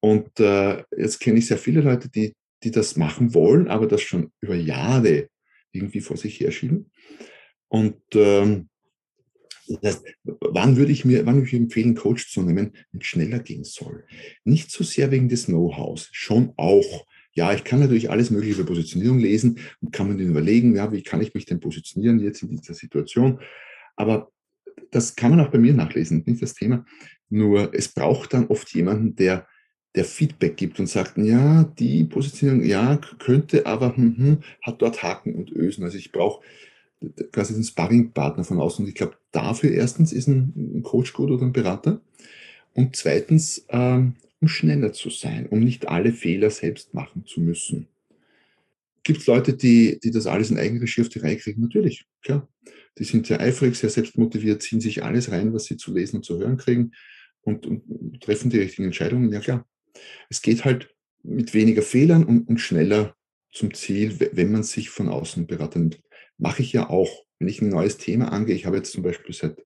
Und 0.01 0.39
äh, 0.39 0.83
jetzt 0.97 1.19
kenne 1.19 1.39
ich 1.39 1.47
sehr 1.47 1.57
viele 1.57 1.81
Leute, 1.81 2.09
die, 2.09 2.33
die 2.63 2.71
das 2.71 2.97
machen 2.97 3.33
wollen, 3.33 3.67
aber 3.69 3.87
das 3.87 4.01
schon 4.01 4.31
über 4.41 4.55
Jahre 4.55 5.29
irgendwie 5.71 6.01
vor 6.01 6.17
sich 6.17 6.39
herschieben. 6.39 6.91
Und 7.69 8.01
ähm, 8.15 8.67
das 9.67 9.95
heißt, 9.95 10.05
wann 10.23 10.75
würde 10.75 10.91
ich 10.91 11.05
mir, 11.05 11.25
wann 11.25 11.35
würde 11.35 11.47
ich 11.47 11.53
empfehlen, 11.53 11.95
Coach 11.95 12.31
zu 12.31 12.41
nehmen, 12.41 12.73
wenn 12.91 13.01
es 13.01 13.07
schneller 13.07 13.39
gehen 13.39 13.63
soll? 13.63 14.03
Nicht 14.43 14.71
so 14.71 14.83
sehr 14.83 15.11
wegen 15.11 15.29
des 15.29 15.45
Know-hows, 15.45 16.09
schon 16.11 16.53
auch. 16.57 17.05
Ja, 17.33 17.53
ich 17.53 17.63
kann 17.63 17.79
natürlich 17.79 18.09
alles 18.09 18.31
Mögliche 18.31 18.59
über 18.59 18.67
Positionierung 18.67 19.19
lesen 19.19 19.59
und 19.79 19.93
kann 19.93 20.13
mir 20.13 20.21
überlegen, 20.21 20.75
ja, 20.75 20.91
wie 20.91 21.03
kann 21.03 21.21
ich 21.21 21.33
mich 21.33 21.45
denn 21.45 21.61
positionieren 21.61 22.19
jetzt 22.19 22.41
in 22.41 22.49
dieser 22.49 22.73
Situation? 22.73 23.39
Aber 23.95 24.31
das 24.89 25.15
kann 25.15 25.31
man 25.31 25.39
auch 25.39 25.51
bei 25.51 25.59
mir 25.59 25.73
nachlesen, 25.73 26.23
nicht 26.25 26.41
das 26.41 26.55
Thema. 26.55 26.85
Nur 27.29 27.73
es 27.73 27.87
braucht 27.93 28.33
dann 28.33 28.47
oft 28.47 28.73
jemanden, 28.73 29.15
der, 29.15 29.47
der 29.95 30.06
Feedback 30.06 30.58
gibt 30.58 30.80
und 30.80 30.88
sagt, 30.88 31.17
ja, 31.17 31.63
die 31.77 32.04
Positionierung, 32.06 32.63
ja, 32.63 32.99
könnte, 33.19 33.65
aber 33.65 33.95
hm, 33.95 34.17
hm, 34.17 34.38
hat 34.62 34.82
dort 34.82 35.04
Haken 35.04 35.36
und 35.36 35.51
Ösen. 35.51 35.84
Also 35.84 35.97
ich 35.97 36.12
brauche 36.12 36.41
quasi 37.32 37.54
den 37.54 37.63
Sparringpartner 37.63 38.43
von 38.43 38.60
außen. 38.60 38.86
Und 38.86 38.89
ich 38.89 38.95
glaube, 38.95 39.15
dafür 39.32 39.71
erstens 39.71 40.13
ist 40.13 40.27
ein 40.27 40.82
Coach 40.84 41.13
gut 41.13 41.32
oder 41.32 41.45
ein 41.45 41.54
Berater. 41.54 42.01
Und 42.73 42.95
zweitens, 42.95 43.65
ähm, 43.69 44.15
um 44.39 44.47
schneller 44.47 44.93
zu 44.93 45.10
sein, 45.10 45.47
um 45.47 45.60
nicht 45.60 45.88
alle 45.88 46.13
Fehler 46.13 46.49
selbst 46.49 46.93
machen 46.93 47.25
zu 47.25 47.41
müssen. 47.41 47.88
Gibt 49.04 49.21
es 49.21 49.27
Leute, 49.27 49.54
die, 49.54 49.99
die 50.04 50.12
das 50.12 50.27
alles 50.27 50.51
in 50.51 50.58
Eigenregie 50.58 51.01
auf 51.01 51.10
die 51.10 51.19
Reihe 51.19 51.38
kriegen? 51.38 51.62
Natürlich, 51.62 52.06
klar. 52.21 52.47
Die 52.97 53.04
sind 53.04 53.25
sehr 53.25 53.39
eifrig, 53.39 53.75
sehr 53.75 53.89
selbstmotiviert, 53.89 54.62
ziehen 54.62 54.82
sich 54.82 55.04
alles 55.04 55.32
rein, 55.32 55.54
was 55.54 55.65
sie 55.65 55.77
zu 55.77 55.93
lesen 55.93 56.17
und 56.17 56.23
zu 56.23 56.38
hören 56.38 56.58
kriegen 56.58 56.91
und, 57.41 57.65
und 57.65 58.21
treffen 58.21 58.49
die 58.49 58.60
richtigen 58.60 58.86
Entscheidungen. 58.86 59.32
Ja, 59.32 59.39
klar. 59.39 59.65
Es 60.30 60.41
geht 60.41 60.65
halt 60.65 60.93
mit 61.23 61.54
weniger 61.54 61.82
Fehlern 61.82 62.25
und, 62.25 62.47
und 62.47 62.60
schneller 62.60 63.15
zum 63.51 63.73
Ziel, 63.73 64.19
wenn 64.32 64.51
man 64.51 64.63
sich 64.63 64.89
von 64.89 65.10
außen 65.10 65.45
beraten 65.47 65.82
nimmt 65.82 66.01
mache 66.41 66.63
ich 66.63 66.73
ja 66.73 66.89
auch, 66.89 67.10
wenn 67.39 67.47
ich 67.47 67.62
ein 67.62 67.69
neues 67.69 67.97
Thema 67.97 68.32
angehe. 68.32 68.56
Ich 68.56 68.65
habe 68.65 68.77
jetzt 68.77 68.91
zum 68.91 69.04
Beispiel 69.04 69.34
seit 69.34 69.63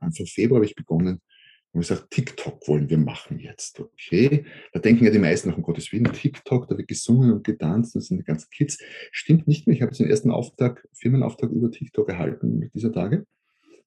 Anfang 0.00 0.26
Februar 0.26 0.58
habe 0.58 0.66
ich 0.66 0.76
begonnen 0.76 1.20
und 1.72 1.80
gesagt, 1.80 2.10
TikTok 2.10 2.66
wollen 2.68 2.88
wir 2.88 2.98
machen 2.98 3.40
jetzt. 3.40 3.80
Okay, 3.80 4.46
da 4.72 4.78
denken 4.78 5.04
ja 5.04 5.10
die 5.10 5.18
meisten 5.18 5.50
noch, 5.50 5.56
um 5.56 5.64
Gottes 5.64 5.92
Willen, 5.92 6.10
TikTok, 6.12 6.68
da 6.68 6.78
wird 6.78 6.88
gesungen 6.88 7.32
und 7.32 7.44
getanzt, 7.44 7.96
das 7.96 8.06
sind 8.06 8.18
die 8.18 8.24
ganzen 8.24 8.48
Kids. 8.50 8.78
Stimmt 9.10 9.48
nicht 9.48 9.66
mehr. 9.66 9.74
Ich 9.74 9.82
habe 9.82 9.90
jetzt 9.90 9.98
den 9.98 10.08
ersten 10.08 10.30
Auftrag, 10.30 10.86
Firmenauftrag 10.92 11.50
über 11.50 11.70
TikTok 11.70 12.08
erhalten 12.08 12.58
mit 12.58 12.72
dieser 12.72 12.92
Tage. 12.92 13.26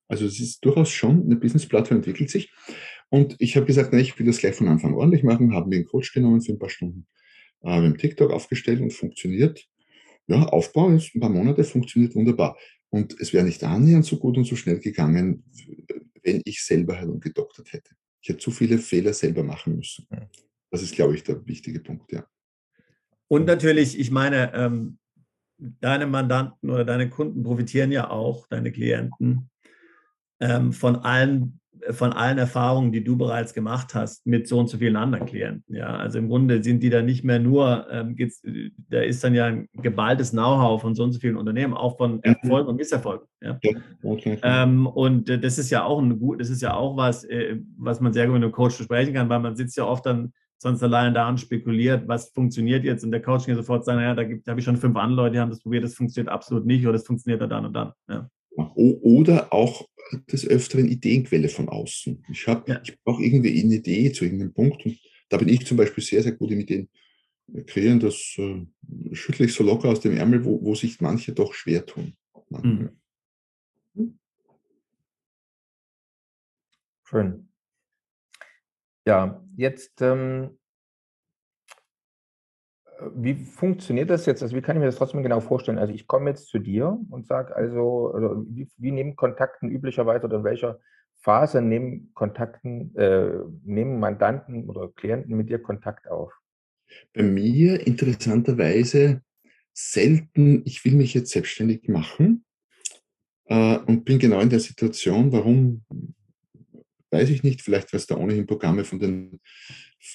Also 0.10 0.26
es 0.26 0.40
ist 0.40 0.66
durchaus 0.66 0.92
schon, 0.92 1.24
eine 1.24 1.38
Business-Plattform 1.38 1.98
entwickelt 1.98 2.30
sich. 2.30 2.52
Und 3.10 3.36
ich 3.40 3.56
habe 3.56 3.66
gesagt, 3.66 3.90
na, 3.92 4.00
ich 4.00 4.18
will 4.18 4.26
das 4.26 4.38
gleich 4.38 4.56
von 4.56 4.68
Anfang 4.68 4.94
ordentlich 4.94 5.24
machen, 5.24 5.54
haben 5.54 5.72
wir 5.72 5.78
einen 5.78 5.88
Coach 5.88 6.14
genommen 6.14 6.42
für 6.42 6.54
ein 6.54 6.60
paar 6.60 6.70
Stunden. 6.70 7.08
Äh, 7.62 7.68
wir 7.68 7.74
haben 7.74 7.98
TikTok 7.98 8.32
aufgestellt 8.32 8.82
und 8.82 8.94
funktioniert 8.94 9.68
ja, 10.30 10.44
Aufbau 10.44 10.90
ist 10.92 11.16
ein 11.16 11.20
paar 11.20 11.30
Monate, 11.30 11.64
funktioniert 11.64 12.14
wunderbar. 12.16 12.56
Und 12.90 13.20
es 13.20 13.34
wäre 13.34 13.44
nicht 13.44 13.64
annähernd 13.64 14.06
so 14.06 14.18
gut 14.18 14.38
und 14.38 14.46
so 14.46 14.56
schnell 14.56 14.80
gegangen, 14.80 15.44
wenn 16.24 16.42
ich 16.46 16.64
selber 16.64 16.96
herumgedoktert 16.96 17.74
hätte. 17.74 17.96
Ich 18.22 18.30
hätte 18.30 18.40
zu 18.40 18.52
viele 18.52 18.78
Fehler 18.78 19.14
selber 19.14 19.44
machen 19.44 19.76
müssen. 19.76 20.08
Das 20.70 20.84
ist, 20.84 20.94
glaube 20.94 21.16
ich, 21.16 21.24
der 21.24 21.46
wichtige 21.48 21.80
Punkt, 21.80 22.12
ja. 22.12 22.26
Und 23.28 23.46
natürlich, 23.46 24.00
ich 24.00 24.12
meine, 24.12 24.54
ähm, 24.54 25.00
deine 25.58 26.06
Mandanten 26.06 26.70
oder 26.70 26.86
deine 26.86 27.10
Kunden 27.10 27.44
profitieren 27.44 27.92
ja 27.92 28.10
auch, 28.10 28.48
deine 28.48 28.72
Klienten, 28.72 29.50
ähm, 30.40 30.74
von 30.74 30.98
allen 30.98 31.59
von 31.92 32.14
allen 32.14 32.38
Erfahrungen, 32.38 32.92
die 32.92 33.04
du 33.04 33.18
bereits 33.18 33.54
gemacht 33.54 33.94
hast 33.96 34.26
mit 34.26 34.48
so 34.48 34.60
und 34.60 34.70
so 34.70 34.78
vielen 34.78 34.96
anderen 34.96 35.26
Klienten. 35.26 35.76
Ja, 35.76 35.96
also 35.96 36.18
im 36.18 36.30
Grunde 36.30 36.64
sind 36.64 36.84
die 36.84 36.90
da 36.90 37.02
nicht 37.02 37.24
mehr 37.24 37.40
nur, 37.40 37.88
ähm, 37.92 38.16
da 38.90 39.02
ist 39.02 39.24
dann 39.24 39.36
ja 39.36 39.46
ein 39.46 39.68
geballtes 39.74 40.32
Know-how 40.32 40.82
von 40.82 40.96
so 40.96 41.04
und 41.04 41.14
so 41.14 41.20
vielen 41.20 41.38
Unternehmen, 41.38 41.74
auch 41.74 41.98
von 41.98 42.16
mhm. 42.16 42.22
Erfolgen 42.24 42.70
und 42.70 42.76
Misserfolgen. 42.76 43.28
Ja? 43.42 43.60
Okay. 44.04 44.38
Ähm, 44.44 44.88
und 44.88 45.30
äh, 45.30 45.40
das 45.40 45.58
ist 45.58 45.70
ja 45.70 45.84
auch 45.84 46.00
ein 46.00 46.20
gut, 46.20 46.42
das 46.42 46.50
ist 46.50 46.62
ja 46.62 46.74
auch 46.74 46.98
was, 46.98 47.24
äh, 47.24 47.58
was 47.78 48.02
man 48.02 48.14
sehr 48.14 48.26
gut 48.26 48.36
mit 48.36 48.44
einem 48.44 48.52
Coach 48.52 48.78
besprechen 48.78 49.14
kann, 49.14 49.30
weil 49.30 49.40
man 49.40 49.56
sitzt 49.56 49.78
ja 49.78 49.86
oft 49.86 50.06
dann 50.06 50.34
sonst 50.62 50.84
alleine 50.84 51.14
da 51.14 51.30
und 51.30 51.40
spekuliert, 51.40 52.08
was 52.08 52.32
funktioniert 52.32 52.84
jetzt 52.84 53.04
und 53.06 53.12
der 53.12 53.22
Coach 53.22 53.46
kann 53.46 53.56
sofort 53.56 53.86
sagen, 53.86 54.00
naja, 54.00 54.14
da, 54.14 54.24
da 54.24 54.52
habe 54.52 54.60
ich 54.60 54.66
schon 54.66 54.78
fünf 54.78 54.98
andere 54.98 55.24
Leute, 55.24 55.34
die 55.34 55.40
haben 55.40 55.50
das 55.50 55.62
probiert, 55.62 55.86
das 55.86 55.96
funktioniert 55.96 56.32
absolut 56.32 56.66
nicht 56.66 56.84
oder 56.84 56.94
das 56.94 57.08
funktioniert 57.08 57.42
dann 57.50 57.66
und 57.66 57.74
dann. 57.74 57.94
Ja. 58.10 58.30
Oder 58.76 59.54
auch 59.54 59.88
des 60.32 60.48
Öfteren 60.48 60.88
Ideenquelle 60.88 61.50
von 61.50 61.70
außen. 61.70 62.26
Ich, 62.32 62.46
ja. 62.46 62.64
ich 62.84 63.00
brauche 63.04 63.24
irgendwie 63.24 63.62
eine 63.62 63.76
Idee 63.76 64.12
zu 64.12 64.26
irgendeinem 64.26 64.54
Punkt 64.54 64.86
und 64.86 65.00
da 65.30 65.38
bin 65.38 65.50
ich 65.50 65.66
zum 65.66 65.78
Beispiel 65.78 66.04
sehr, 66.04 66.24
sehr 66.24 66.32
gut 66.32 66.52
im 66.52 66.60
Ideen 66.60 66.90
kreieren. 67.68 68.00
Das 68.00 68.36
äh, 68.38 68.66
schüttle 69.14 69.46
ich 69.46 69.54
so 69.54 69.64
locker 69.64 69.90
aus 69.90 70.00
dem 70.00 70.18
Ärmel, 70.18 70.44
wo, 70.44 70.64
wo 70.64 70.76
sich 70.76 71.00
manche 71.02 71.34
doch 71.34 71.54
schwer 71.54 71.86
tun. 71.86 72.16
Mhm. 72.50 72.90
Schön. 77.04 77.50
Ja, 79.06 79.44
jetzt 79.56 80.02
ähm, 80.02 80.59
wie 83.16 83.36
funktioniert 83.36 84.10
das 84.10 84.26
jetzt? 84.26 84.44
Also 84.44 84.56
wie 84.56 84.62
kann 84.62 84.76
ich 84.76 84.80
mir 84.80 84.88
das 84.88 84.98
trotzdem 84.98 85.24
genau 85.24 85.40
vorstellen? 85.40 85.78
Also 85.78 85.94
ich 85.94 86.08
komme 86.08 86.30
jetzt 86.30 86.48
zu 86.48 86.60
dir 86.60 87.00
und 87.10 87.28
sage 87.28 87.56
also, 87.56 88.12
also 88.14 88.46
wie, 88.50 88.68
wie, 88.78 88.92
nehmen 88.92 89.16
Kontakten 89.16 89.70
üblicherweise 89.70 90.26
oder 90.26 90.38
in 90.38 90.44
welcher 90.44 90.80
Phase 91.22 91.62
nehmen 91.62 92.12
Kontakten, 92.14 92.96
äh, 92.96 93.30
nehmen 93.64 94.00
Mandanten 94.00 94.70
oder 94.70 94.90
Klienten 94.90 95.36
mit 95.36 95.50
dir 95.50 95.60
Kontakt 95.60 96.08
auf? 96.10 96.32
Bei 97.14 97.24
mir 97.24 97.86
interessanterweise 97.86 99.22
selten, 99.74 100.64
ich 100.66 100.84
will 100.84 100.94
mich 100.94 101.14
jetzt 101.14 101.32
selbstständig 101.32 101.88
machen 101.88 102.44
äh, 103.46 103.78
und 103.78 104.06
bin 104.06 104.20
genau 104.20 104.40
in 104.40 104.50
der 104.50 104.60
Situation, 104.60 105.32
warum, 105.32 105.84
weiß 107.12 107.30
ich 107.30 107.44
nicht, 107.44 107.62
vielleicht 107.62 107.94
weil 107.94 108.00
es 108.00 108.08
da 108.08 108.18
ohnehin 108.18 108.48
Programme 108.48 108.84
von 108.84 109.00
den, 109.00 109.40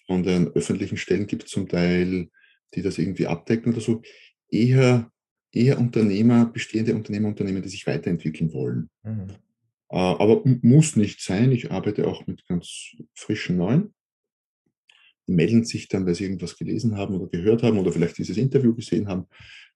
von 0.06 0.22
den 0.22 0.48
öffentlichen 0.48 0.96
Stellen 0.96 1.26
gibt, 1.26 1.48
zum 1.48 1.68
Teil 1.68 2.28
die 2.74 2.82
das 2.82 2.98
irgendwie 2.98 3.26
abdecken 3.26 3.72
oder 3.72 3.80
so, 3.80 4.02
eher, 4.50 5.10
eher 5.52 5.78
Unternehmer, 5.78 6.46
bestehende 6.46 6.94
Unternehmer, 6.94 7.28
Unternehmen, 7.28 7.62
die 7.62 7.68
sich 7.68 7.86
weiterentwickeln 7.86 8.52
wollen. 8.52 8.90
Mhm. 9.02 9.28
Äh, 9.90 9.96
aber 9.96 10.42
muss 10.62 10.96
nicht 10.96 11.20
sein. 11.20 11.52
Ich 11.52 11.70
arbeite 11.70 12.06
auch 12.06 12.26
mit 12.26 12.46
ganz 12.46 12.96
frischen 13.14 13.56
Neuen. 13.56 13.94
Die 15.26 15.32
melden 15.32 15.64
sich 15.64 15.88
dann, 15.88 16.04
weil 16.06 16.14
sie 16.14 16.24
irgendwas 16.24 16.58
gelesen 16.58 16.96
haben 16.96 17.14
oder 17.14 17.30
gehört 17.30 17.62
haben 17.62 17.78
oder 17.78 17.92
vielleicht 17.92 18.18
dieses 18.18 18.36
Interview 18.36 18.74
gesehen 18.74 19.08
haben, 19.08 19.26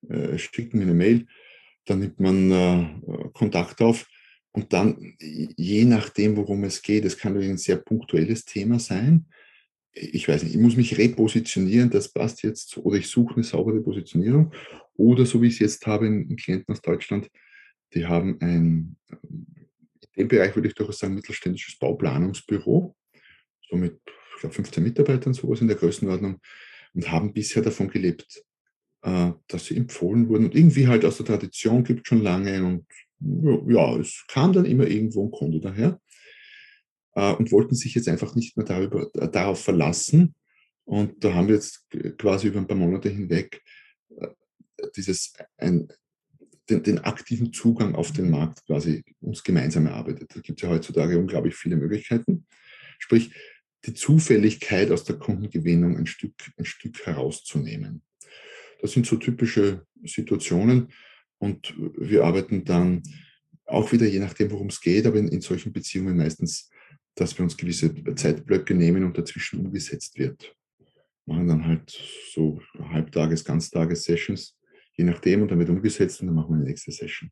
äh, 0.09 0.37
schicken 0.37 0.79
mir 0.79 0.85
eine 0.85 0.95
Mail. 0.95 1.27
Dann 1.87 2.01
nimmt 2.01 2.21
man 2.21 2.51
äh, 2.51 3.29
Kontakt 3.33 3.81
auf. 3.81 4.07
Und 4.53 4.73
dann, 4.73 5.15
je 5.21 5.85
nachdem, 5.85 6.37
worum 6.37 6.65
es 6.65 6.83
geht, 6.83 7.05
es 7.05 7.17
kann 7.17 7.37
ein 7.37 7.59
sehr 7.59 7.77
punktuelles 7.77 8.45
Thema 8.45 8.79
sein, 8.79 9.27
ich 9.93 10.29
weiß 10.29 10.43
nicht, 10.43 10.55
ich 10.55 10.61
muss 10.61 10.77
mich 10.77 10.97
repositionieren, 10.99 11.91
das 11.91 12.13
passt 12.13 12.43
jetzt, 12.43 12.77
oder 12.79 12.97
ich 12.99 13.09
suche 13.09 13.35
eine 13.35 13.45
saubere 13.45 13.81
Positionierung. 13.81 14.53
Oder 14.95 15.27
so 15.27 15.41
wie 15.43 15.49
ich 15.49 15.55
es 15.55 15.59
jetzt 15.61 15.87
habe, 15.87 16.07
einen 16.07 16.37
Klienten 16.37 16.73
aus 16.73 16.83
Deutschland, 16.83 17.31
die 17.95 18.07
haben 18.07 18.39
ein, 18.41 18.97
in 19.23 19.57
dem 20.17 20.29
Bereich 20.29 20.55
würde 20.55 20.69
ich 20.69 20.75
durchaus 20.75 20.99
sagen, 20.99 21.15
mittelständisches 21.15 21.79
Bauplanungsbüro, 21.79 22.97
so 23.69 23.77
mit, 23.77 23.99
ich 24.35 24.41
glaube, 24.41 24.55
15 24.55 24.83
Mitarbeitern, 24.83 25.35
sowas 25.35 25.61
in 25.61 25.69
der 25.69 25.77
Größenordnung, 25.77 26.41
und 26.95 27.11
haben 27.11 27.33
bisher 27.33 27.63
davon 27.63 27.89
gelebt, 27.89 28.43
äh, 29.03 29.33
dass 29.47 29.67
sie 29.67 29.77
empfohlen 29.77 30.29
wurden 30.29 30.47
und 30.47 30.55
irgendwie 30.55 30.87
halt 30.87 31.05
aus 31.05 31.19
der 31.19 31.27
Tradition 31.27 31.85
gibt 31.85 32.07
schon 32.07 32.23
lange 32.23 32.65
und 32.65 32.87
ja, 33.21 33.97
es 33.97 34.25
kam 34.29 34.53
dann 34.53 34.65
immer 34.65 34.87
irgendwo 34.87 35.25
ein 35.25 35.31
Kunde 35.31 35.61
daher 35.61 36.01
äh, 37.15 37.33
und 37.33 37.53
wollten 37.53 37.75
sich 37.75 37.95
jetzt 37.95 38.09
einfach 38.09 38.35
nicht 38.35 38.57
mehr 38.57 38.67
darüber, 38.67 39.11
äh, 39.15 39.29
darauf 39.29 39.63
verlassen. 39.63 40.35
Und 40.85 41.23
da 41.23 41.35
haben 41.35 41.49
wir 41.49 41.55
jetzt 41.55 41.87
quasi 42.17 42.49
über 42.49 42.59
ein 42.59 42.67
paar 42.67 42.77
Monate 42.77 43.09
hinweg 43.09 43.63
äh, 44.17 44.29
dieses, 44.97 45.35
ein, 45.57 45.89
den, 46.71 46.83
den, 46.83 46.99
aktiven 46.99 47.53
Zugang 47.53 47.95
auf 47.95 48.13
den 48.13 48.31
Markt 48.31 48.65
quasi 48.67 49.05
uns 49.21 49.43
gemeinsam 49.43 49.87
erarbeitet. 49.87 50.35
Da 50.35 50.41
gibt 50.41 50.59
es 50.59 50.63
ja 50.63 50.75
heutzutage 50.75 51.19
unglaublich 51.19 51.55
viele 51.55 51.77
Möglichkeiten. 51.77 52.47
Sprich, 52.99 53.33
die 53.87 53.95
Zufälligkeit 53.95 54.91
aus 54.91 55.05
der 55.05 55.17
Kundengewinnung 55.17 55.97
ein 55.97 56.07
Stück, 56.07 56.35
ein 56.57 56.65
Stück 56.65 57.07
herauszunehmen. 57.07 58.03
Das 58.81 58.93
sind 58.93 59.07
so 59.07 59.17
typische 59.17 59.87
Situationen 60.05 60.93
und 61.39 61.75
wir 61.97 62.25
arbeiten 62.25 62.65
dann 62.65 63.03
auch 63.67 63.93
wieder, 63.93 64.07
je 64.07 64.19
nachdem, 64.19 64.51
worum 64.51 64.69
es 64.69 64.81
geht, 64.81 65.07
aber 65.07 65.19
in, 65.19 65.29
in 65.29 65.41
solchen 65.41 65.73
Beziehungen 65.73 66.17
meistens 66.17 66.71
dass 67.19 67.37
wir 67.37 67.43
uns 67.43 67.57
gewisse 67.57 67.93
Zeitblöcke 68.15 68.75
nehmen 68.75 69.05
und 69.05 69.19
dazwischen 69.19 69.61
umgesetzt 69.61 70.19
wird. 70.19 70.55
machen 71.27 71.49
dann 71.49 71.67
halt 71.67 71.91
so 72.33 72.61
Halbtages-, 72.79 73.45
Ganztages-Sessions, 73.45 74.57
je 74.95 75.05
nachdem, 75.05 75.43
und 75.43 75.51
dann 75.51 75.59
wird 75.59 75.69
umgesetzt 75.69 76.21
und 76.21 76.29
dann 76.29 76.37
machen 76.37 76.55
wir 76.55 76.65
die 76.65 76.71
nächste 76.71 76.93
Session. 76.93 77.31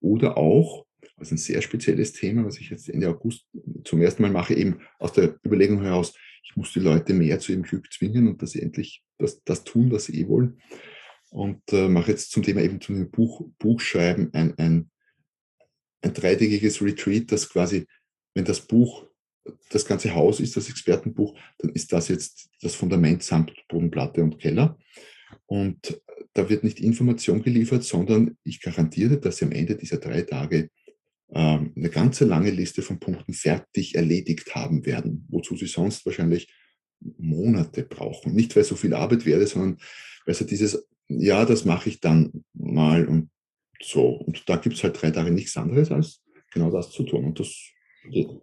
Oder 0.00 0.36
auch, 0.36 0.86
also 1.16 1.34
ein 1.34 1.38
sehr 1.38 1.62
spezielles 1.62 2.12
Thema, 2.12 2.44
was 2.44 2.58
ich 2.58 2.70
jetzt 2.70 2.88
Ende 2.88 3.08
August 3.08 3.46
zum 3.84 4.02
ersten 4.02 4.22
Mal 4.22 4.30
mache, 4.30 4.54
eben 4.54 4.80
aus 4.98 5.12
der 5.12 5.38
Überlegung 5.44 5.82
heraus, 5.82 6.14
ich 6.44 6.54
muss 6.54 6.72
die 6.72 6.80
Leute 6.80 7.14
mehr 7.14 7.40
zu 7.40 7.52
ihrem 7.52 7.62
Glück 7.62 7.92
zwingen 7.92 8.28
und 8.28 8.40
dass 8.40 8.52
sie 8.52 8.62
endlich 8.62 9.02
das, 9.18 9.42
das 9.44 9.64
tun, 9.64 9.90
was 9.90 10.04
sie 10.04 10.20
eh 10.20 10.28
wollen. 10.28 10.60
Und 11.30 11.60
äh, 11.72 11.88
mache 11.88 12.12
jetzt 12.12 12.30
zum 12.30 12.42
Thema 12.42 12.60
eben 12.60 12.80
zum 12.80 13.10
Buch, 13.10 13.48
Buchschreiben 13.58 14.32
ein, 14.32 14.56
ein, 14.58 14.90
ein 16.02 16.14
dreitägiges 16.14 16.80
Retreat, 16.82 17.32
das 17.32 17.48
quasi, 17.48 17.86
wenn 18.36 18.44
das 18.44 18.60
Buch 18.60 19.06
das 19.70 19.86
ganze 19.86 20.14
Haus 20.14 20.40
ist, 20.40 20.56
das 20.56 20.68
Expertenbuch, 20.68 21.38
dann 21.58 21.70
ist 21.70 21.92
das 21.92 22.08
jetzt 22.08 22.50
das 22.60 22.74
Fundament 22.74 23.22
samt 23.22 23.52
Bodenplatte 23.68 24.22
und 24.22 24.38
Keller. 24.38 24.78
Und 25.46 26.00
da 26.34 26.48
wird 26.50 26.62
nicht 26.62 26.80
Information 26.80 27.42
geliefert, 27.42 27.82
sondern 27.84 28.36
ich 28.44 28.60
garantiere, 28.60 29.18
dass 29.18 29.38
Sie 29.38 29.46
am 29.46 29.52
Ende 29.52 29.74
dieser 29.74 29.96
drei 29.96 30.20
Tage 30.22 30.68
ähm, 31.30 31.72
eine 31.74 31.88
ganze 31.88 32.26
lange 32.26 32.50
Liste 32.50 32.82
von 32.82 33.00
Punkten 33.00 33.32
fertig 33.32 33.94
erledigt 33.94 34.54
haben 34.54 34.84
werden, 34.84 35.24
wozu 35.30 35.56
Sie 35.56 35.66
sonst 35.66 36.04
wahrscheinlich 36.04 36.52
Monate 37.00 37.84
brauchen. 37.84 38.34
Nicht, 38.34 38.54
weil 38.54 38.64
so 38.64 38.76
viel 38.76 38.92
Arbeit 38.92 39.24
wäre, 39.24 39.46
sondern 39.46 39.78
weil 40.26 40.34
Sie 40.34 40.44
dieses, 40.44 40.86
ja, 41.08 41.46
das 41.46 41.64
mache 41.64 41.88
ich 41.88 42.00
dann 42.00 42.44
mal 42.52 43.06
und 43.06 43.30
so. 43.80 44.08
Und 44.08 44.46
da 44.46 44.56
gibt 44.56 44.76
es 44.76 44.82
halt 44.82 45.00
drei 45.00 45.10
Tage 45.10 45.30
nichts 45.30 45.56
anderes, 45.56 45.90
als 45.90 46.22
genau 46.52 46.70
das 46.70 46.90
zu 46.90 47.02
tun. 47.04 47.24
Und 47.24 47.40
das 47.40 47.72
geht. 48.10 48.42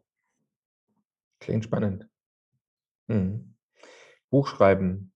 Klingt 1.40 1.64
spannend. 1.64 2.08
Hm. 3.08 3.56
Buchschreiben, 4.30 5.12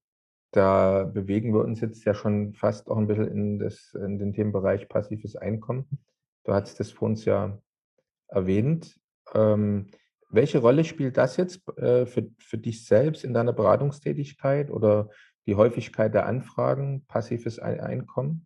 da 0.52 1.04
bewegen 1.04 1.54
wir 1.54 1.64
uns 1.64 1.82
jetzt 1.82 2.06
ja 2.06 2.14
schon 2.14 2.54
fast 2.54 2.90
auch 2.90 2.98
ein 2.98 3.08
bisschen 3.08 3.28
in, 3.28 3.60
das, 3.60 3.94
in 3.94 4.20
den 4.20 4.34
Themenbereich 4.34 4.88
passives 4.90 5.36
Einkommen. 5.36 5.86
Du 6.44 6.54
hattest 6.54 6.80
das 6.80 6.92
vor 6.92 7.10
uns 7.10 7.26
ja 7.26 7.62
erwähnt. 8.28 9.00
Ähm, 9.34 9.92
welche 10.30 10.60
Rolle 10.60 10.84
spielt 10.84 11.18
das 11.18 11.38
jetzt 11.38 11.68
äh, 11.78 12.06
für, 12.06 12.30
für 12.38 12.58
dich 12.58 12.86
selbst 12.86 13.24
in 13.24 13.34
deiner 13.34 13.54
Beratungstätigkeit 13.54 14.70
oder 14.70 15.10
die 15.46 15.56
Häufigkeit 15.56 16.14
der 16.14 16.26
Anfragen, 16.26 17.06
passives 17.08 17.60
Einkommen? 17.60 18.46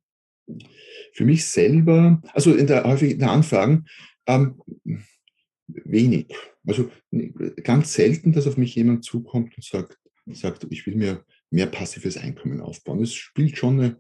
Für 1.14 1.26
mich 1.26 1.48
selber, 1.48 2.22
also 2.34 2.54
in 2.54 2.68
der 2.68 2.84
Häufigkeit 2.84 3.22
der 3.22 3.32
Anfragen, 3.32 3.86
ähm, 4.28 4.62
wenig. 5.86 6.34
Also 6.66 6.90
ganz 7.64 7.94
selten, 7.94 8.34
dass 8.34 8.48
auf 8.48 8.58
mich 8.58 8.76
jemand 8.76 9.04
zukommt 9.04 9.56
und 9.56 9.64
sagt, 9.64 9.98
sagt, 10.28 10.68
ich 10.70 10.86
will 10.86 10.96
mir 10.96 11.26
mehr 11.50 11.68
passives 11.68 12.18
Einkommen 12.18 12.62
aufbauen. 12.62 13.02
Es 13.02 13.14
spielt 13.14 13.58
schon 13.58 13.80
eine, 13.80 13.98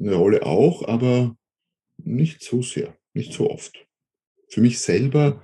eine 0.00 0.14
Rolle 0.14 0.44
auch, 0.44 0.86
aber 0.86 1.36
nicht 1.98 2.42
so 2.42 2.62
sehr, 2.62 2.96
nicht 3.12 3.32
so 3.32 3.50
oft. 3.50 3.86
Für 4.48 4.60
mich 4.60 4.80
selber 4.80 5.42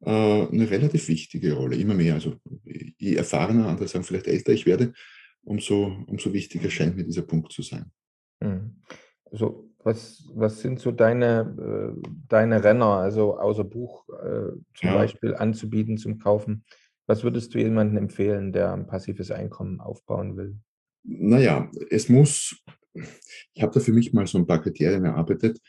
äh, 0.00 0.10
eine 0.10 0.70
relativ 0.70 1.08
wichtige 1.08 1.54
Rolle, 1.54 1.76
immer 1.76 1.94
mehr. 1.94 2.14
Also 2.14 2.36
je 2.64 3.14
erfahrener, 3.14 3.68
andere 3.68 3.88
sagen 3.88 4.04
vielleicht 4.04 4.26
älter 4.26 4.52
ich 4.52 4.66
werde, 4.66 4.92
umso, 5.42 6.04
umso 6.06 6.32
wichtiger 6.32 6.70
scheint 6.70 6.96
mir 6.96 7.04
dieser 7.04 7.22
Punkt 7.22 7.52
zu 7.52 7.62
sein. 7.62 7.90
Mhm. 8.40 8.82
Also 9.30 9.70
was, 9.84 10.24
was 10.34 10.60
sind 10.60 10.80
so 10.80 10.90
deine, 10.90 11.94
äh, 11.96 12.10
deine 12.28 12.64
Renner, 12.64 12.96
also 12.96 13.38
außer 13.38 13.64
Buch 13.64 14.08
äh, 14.08 14.52
zum 14.74 14.88
ja. 14.88 14.94
Beispiel 14.94 15.34
anzubieten 15.34 15.98
zum 15.98 16.18
Kaufen? 16.18 16.64
Was 17.06 17.22
würdest 17.22 17.54
du 17.54 17.58
jemandem 17.58 17.98
empfehlen, 17.98 18.52
der 18.52 18.72
ein 18.72 18.86
passives 18.86 19.30
Einkommen 19.30 19.80
aufbauen 19.80 20.36
will? 20.36 20.56
Naja, 21.02 21.70
es 21.90 22.08
muss, 22.08 22.62
ich 23.52 23.62
habe 23.62 23.74
da 23.74 23.80
für 23.80 23.92
mich 23.92 24.14
mal 24.14 24.26
so 24.26 24.38
ein 24.38 24.46
paar 24.46 24.62
Kriterien 24.62 25.04
erarbeitet. 25.04 25.60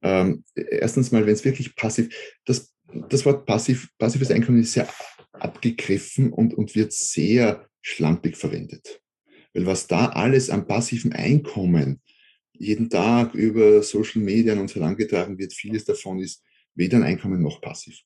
Ähm, 0.00 0.44
erstens 0.54 1.10
mal, 1.10 1.26
wenn 1.26 1.34
es 1.34 1.44
wirklich 1.44 1.74
passiv, 1.74 2.14
das, 2.44 2.72
das 3.08 3.26
Wort 3.26 3.46
passiv, 3.46 3.88
passives 3.98 4.30
Einkommen 4.30 4.60
ist 4.60 4.74
sehr 4.74 4.88
abgegriffen 5.32 6.32
und, 6.32 6.54
und 6.54 6.76
wird 6.76 6.92
sehr 6.92 7.66
schlampig 7.82 8.36
verwendet. 8.36 9.00
Weil 9.52 9.66
was 9.66 9.88
da 9.88 10.06
alles 10.06 10.50
an 10.50 10.68
passivem 10.68 11.12
Einkommen 11.12 12.00
jeden 12.60 12.90
Tag 12.90 13.34
über 13.34 13.82
Social 13.82 14.20
Media 14.22 14.52
an 14.52 14.60
uns 14.60 14.74
herangetragen 14.74 15.38
wird, 15.38 15.54
vieles 15.54 15.84
davon 15.84 16.20
ist 16.20 16.44
weder 16.74 16.98
ein 16.98 17.04
Einkommen 17.04 17.42
noch 17.42 17.60
passiv. 17.60 18.00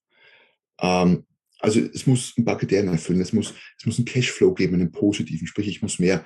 Ähm, 0.80 1.24
also 1.58 1.80
es 1.80 2.06
muss 2.06 2.34
ein 2.38 2.44
paar 2.44 2.56
Kriterien 2.56 2.88
erfüllen. 2.88 3.20
Es 3.20 3.32
muss, 3.32 3.52
es 3.78 3.86
muss 3.86 3.98
einen 3.98 4.06
Cashflow 4.06 4.54
geben, 4.54 4.74
einen 4.74 4.92
positiven. 4.92 5.46
Sprich, 5.46 5.68
ich 5.68 5.82
muss 5.82 5.98
mehr 5.98 6.24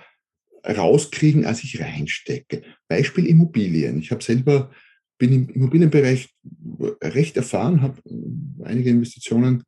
rauskriegen, 0.66 1.46
als 1.46 1.64
ich 1.64 1.80
reinstecke. 1.80 2.62
Beispiel 2.86 3.26
Immobilien. 3.26 3.98
Ich 3.98 4.10
habe 4.10 4.22
selber, 4.22 4.72
bin 5.16 5.32
im 5.32 5.48
Immobilienbereich 5.48 6.28
recht 7.02 7.36
erfahren, 7.36 7.80
habe 7.80 8.02
einige 8.62 8.90
Investitionen 8.90 9.64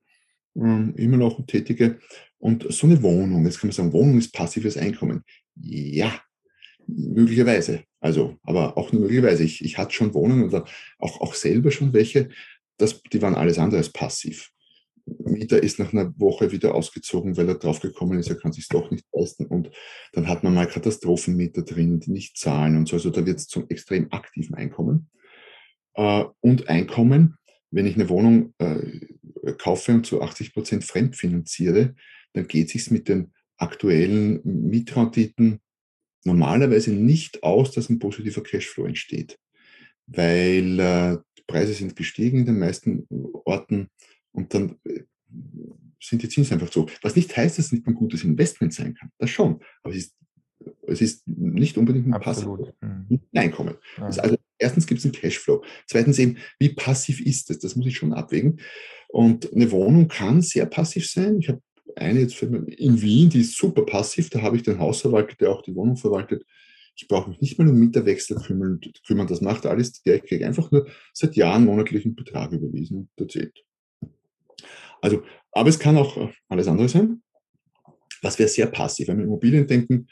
äh, 0.54 1.02
immer 1.02 1.16
noch 1.16 1.44
tätige. 1.46 1.98
Und 2.38 2.66
so 2.70 2.86
eine 2.86 3.02
Wohnung, 3.02 3.44
jetzt 3.46 3.58
kann 3.58 3.68
man 3.68 3.74
sagen, 3.74 3.92
Wohnung 3.92 4.18
ist 4.18 4.34
passives 4.34 4.76
Einkommen. 4.76 5.22
Ja, 5.54 6.20
möglicherweise. 6.86 7.84
Also, 8.00 8.36
aber 8.42 8.76
auch 8.76 8.92
nur 8.92 9.02
möglicherweise. 9.02 9.44
Ich, 9.44 9.64
ich 9.64 9.78
hatte 9.78 9.94
schon 9.94 10.14
Wohnungen 10.14 10.44
oder 10.44 10.64
auch, 10.98 11.20
auch 11.20 11.34
selber 11.34 11.70
schon 11.70 11.92
welche, 11.92 12.30
das, 12.78 13.02
die 13.02 13.22
waren 13.22 13.34
alles 13.34 13.58
andere 13.58 13.78
als 13.78 13.92
passiv. 13.92 14.50
Mieter 15.06 15.62
ist 15.62 15.78
nach 15.78 15.92
einer 15.92 16.12
Woche 16.18 16.52
wieder 16.52 16.74
ausgezogen, 16.74 17.36
weil 17.36 17.48
er 17.48 17.56
draufgekommen 17.56 18.18
ist, 18.18 18.28
er 18.28 18.36
kann 18.36 18.52
sich 18.52 18.68
doch 18.68 18.90
nicht 18.90 19.04
leisten. 19.12 19.46
Und 19.46 19.70
dann 20.12 20.28
hat 20.28 20.44
man 20.44 20.54
mal 20.54 20.66
Katastrophenmieter 20.66 21.62
drin, 21.62 22.00
die 22.00 22.10
nicht 22.10 22.38
zahlen 22.38 22.76
und 22.76 22.88
so. 22.88 22.96
Also 22.96 23.10
da 23.10 23.24
wird 23.26 23.38
es 23.38 23.48
zum 23.48 23.68
extrem 23.68 24.12
aktiven 24.12 24.54
Einkommen. 24.54 25.10
Äh, 25.94 26.24
und 26.40 26.68
Einkommen, 26.68 27.36
wenn 27.70 27.86
ich 27.86 27.94
eine 27.94 28.08
Wohnung 28.08 28.54
äh, 28.58 29.52
kaufe 29.58 29.92
und 29.92 30.06
zu 30.06 30.22
80 30.22 30.52
Prozent 30.52 30.84
fremdfinanziere, 30.84 31.94
dann 32.32 32.46
geht 32.46 32.66
es 32.66 32.72
sich 32.72 32.90
mit 32.90 33.08
den 33.08 33.32
aktuellen 33.56 34.40
Mietrenditen 34.44 35.60
normalerweise 36.24 36.92
nicht 36.92 37.42
aus, 37.42 37.72
dass 37.72 37.88
ein 37.88 37.98
positiver 37.98 38.42
Cashflow 38.42 38.86
entsteht, 38.86 39.38
weil 40.06 40.78
äh, 40.78 41.18
die 41.38 41.42
Preise 41.46 41.72
sind 41.72 41.96
gestiegen 41.96 42.40
in 42.40 42.46
den 42.46 42.58
meisten 42.58 43.06
Orten 43.44 43.88
und 44.32 44.54
dann 44.54 44.76
äh, 44.84 45.02
sind 46.02 46.22
die 46.22 46.28
Zinsen 46.28 46.54
einfach 46.54 46.72
so. 46.72 46.88
Was 47.02 47.16
nicht 47.16 47.36
heißt, 47.36 47.58
dass 47.58 47.66
es 47.66 47.72
nicht 47.72 47.86
ein 47.86 47.94
gutes 47.94 48.24
Investment 48.24 48.72
sein 48.72 48.94
kann. 48.94 49.10
Das 49.18 49.30
schon. 49.30 49.60
Aber 49.82 49.94
es 49.94 50.04
ist, 50.06 50.16
es 50.86 51.00
ist 51.00 51.28
nicht 51.28 51.78
unbedingt 51.78 52.06
ein 52.06 52.20
passives 52.20 52.72
mhm. 52.80 53.20
Einkommen. 53.34 53.76
Ja. 53.98 54.04
Also 54.04 54.36
erstens 54.58 54.86
gibt 54.86 54.98
es 54.98 55.04
einen 55.04 55.12
Cashflow. 55.12 55.62
Zweitens 55.86 56.18
eben, 56.18 56.38
wie 56.58 56.70
passiv 56.70 57.20
ist 57.20 57.50
es? 57.50 57.58
Das 57.58 57.76
muss 57.76 57.86
ich 57.86 57.96
schon 57.96 58.12
abwägen. 58.12 58.60
Und 59.08 59.52
eine 59.52 59.70
Wohnung 59.70 60.08
kann 60.08 60.40
sehr 60.40 60.66
passiv 60.66 61.08
sein. 61.08 61.38
Ich 61.40 61.48
habe 61.48 61.60
eine 61.96 62.20
jetzt 62.20 62.42
in 62.42 63.00
Wien, 63.00 63.30
die 63.30 63.40
ist 63.40 63.56
super 63.56 63.84
passiv. 63.84 64.30
Da 64.30 64.42
habe 64.42 64.56
ich 64.56 64.62
den 64.62 64.78
Hausverwalter, 64.78 65.36
der 65.36 65.50
auch 65.50 65.62
die 65.62 65.74
Wohnung 65.74 65.96
verwaltet. 65.96 66.44
Ich 66.96 67.08
brauche 67.08 67.30
mich 67.30 67.40
nicht 67.40 67.58
mal 67.58 67.68
um 67.68 67.78
Mieterwechsel 67.78 68.36
kümmern. 68.36 68.80
kümmern. 69.06 69.26
Das 69.26 69.40
macht 69.40 69.66
alles 69.66 70.02
der. 70.02 70.16
Ich 70.16 70.24
kriege 70.24 70.46
einfach 70.46 70.70
nur 70.70 70.86
seit 71.12 71.36
Jahren 71.36 71.64
monatlichen 71.64 72.14
Betrag 72.14 72.52
überwiesen 72.52 72.98
und 72.98 73.10
erzählt. 73.20 73.64
Also, 75.00 75.22
aber 75.52 75.68
es 75.68 75.78
kann 75.78 75.96
auch 75.96 76.30
alles 76.48 76.68
andere 76.68 76.88
sein. 76.88 77.22
Was 78.22 78.38
wäre 78.38 78.48
sehr 78.48 78.66
passiv, 78.66 79.08
wenn 79.08 79.18
wir 79.18 79.24
Immobilien 79.24 79.66
denken, 79.66 80.08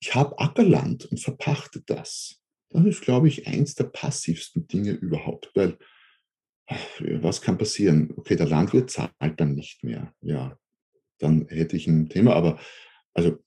ich 0.00 0.14
habe 0.16 0.36
Ackerland 0.38 1.04
und 1.06 1.20
verpachte 1.20 1.80
das. 1.86 2.40
Das 2.70 2.84
ist, 2.84 3.02
glaube 3.02 3.28
ich, 3.28 3.46
eins 3.46 3.76
der 3.76 3.84
passivsten 3.84 4.66
Dinge 4.66 4.92
überhaupt, 4.92 5.52
weil 5.54 5.78
was 7.20 7.40
kann 7.40 7.58
passieren? 7.58 8.12
Okay, 8.16 8.34
der 8.34 8.46
Landwirt 8.48 8.90
zahlt 8.90 9.12
dann 9.36 9.54
nicht 9.54 9.84
mehr. 9.84 10.12
Ja, 10.20 10.58
dann 11.22 11.46
hätte 11.48 11.76
ich 11.76 11.86
ein 11.86 12.08
Thema, 12.08 12.34
aber 12.34 12.58
also 13.14 13.38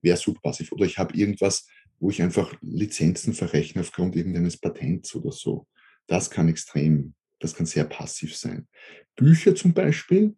wäre 0.00 0.16
super 0.16 0.40
passiv. 0.40 0.72
Oder 0.72 0.84
ich 0.84 0.98
habe 0.98 1.16
irgendwas, 1.16 1.66
wo 1.98 2.10
ich 2.10 2.20
einfach 2.20 2.54
Lizenzen 2.60 3.32
verrechne 3.32 3.80
aufgrund 3.82 4.16
irgendeines 4.16 4.56
Patents 4.56 5.14
oder 5.14 5.32
so. 5.32 5.66
Das 6.06 6.30
kann 6.30 6.48
extrem, 6.48 7.14
das 7.38 7.54
kann 7.54 7.66
sehr 7.66 7.84
passiv 7.84 8.36
sein. 8.36 8.68
Bücher 9.16 9.54
zum 9.54 9.72
Beispiel. 9.72 10.36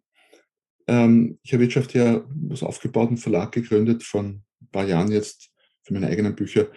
Ähm, 0.87 1.39
ich 1.43 1.53
habe 1.53 1.63
Wirtschaft 1.63 1.93
ja 1.93 2.23
was 2.29 2.63
aufgebaut, 2.63 3.09
einen 3.09 3.17
Verlag 3.17 3.51
gegründet 3.51 4.03
von 4.03 4.43
ein 4.61 4.69
paar 4.71 4.87
Jahren 4.87 5.11
jetzt 5.11 5.49
für 5.81 5.93
meine 5.93 6.07
eigenen 6.07 6.35
Bücher. 6.35 6.71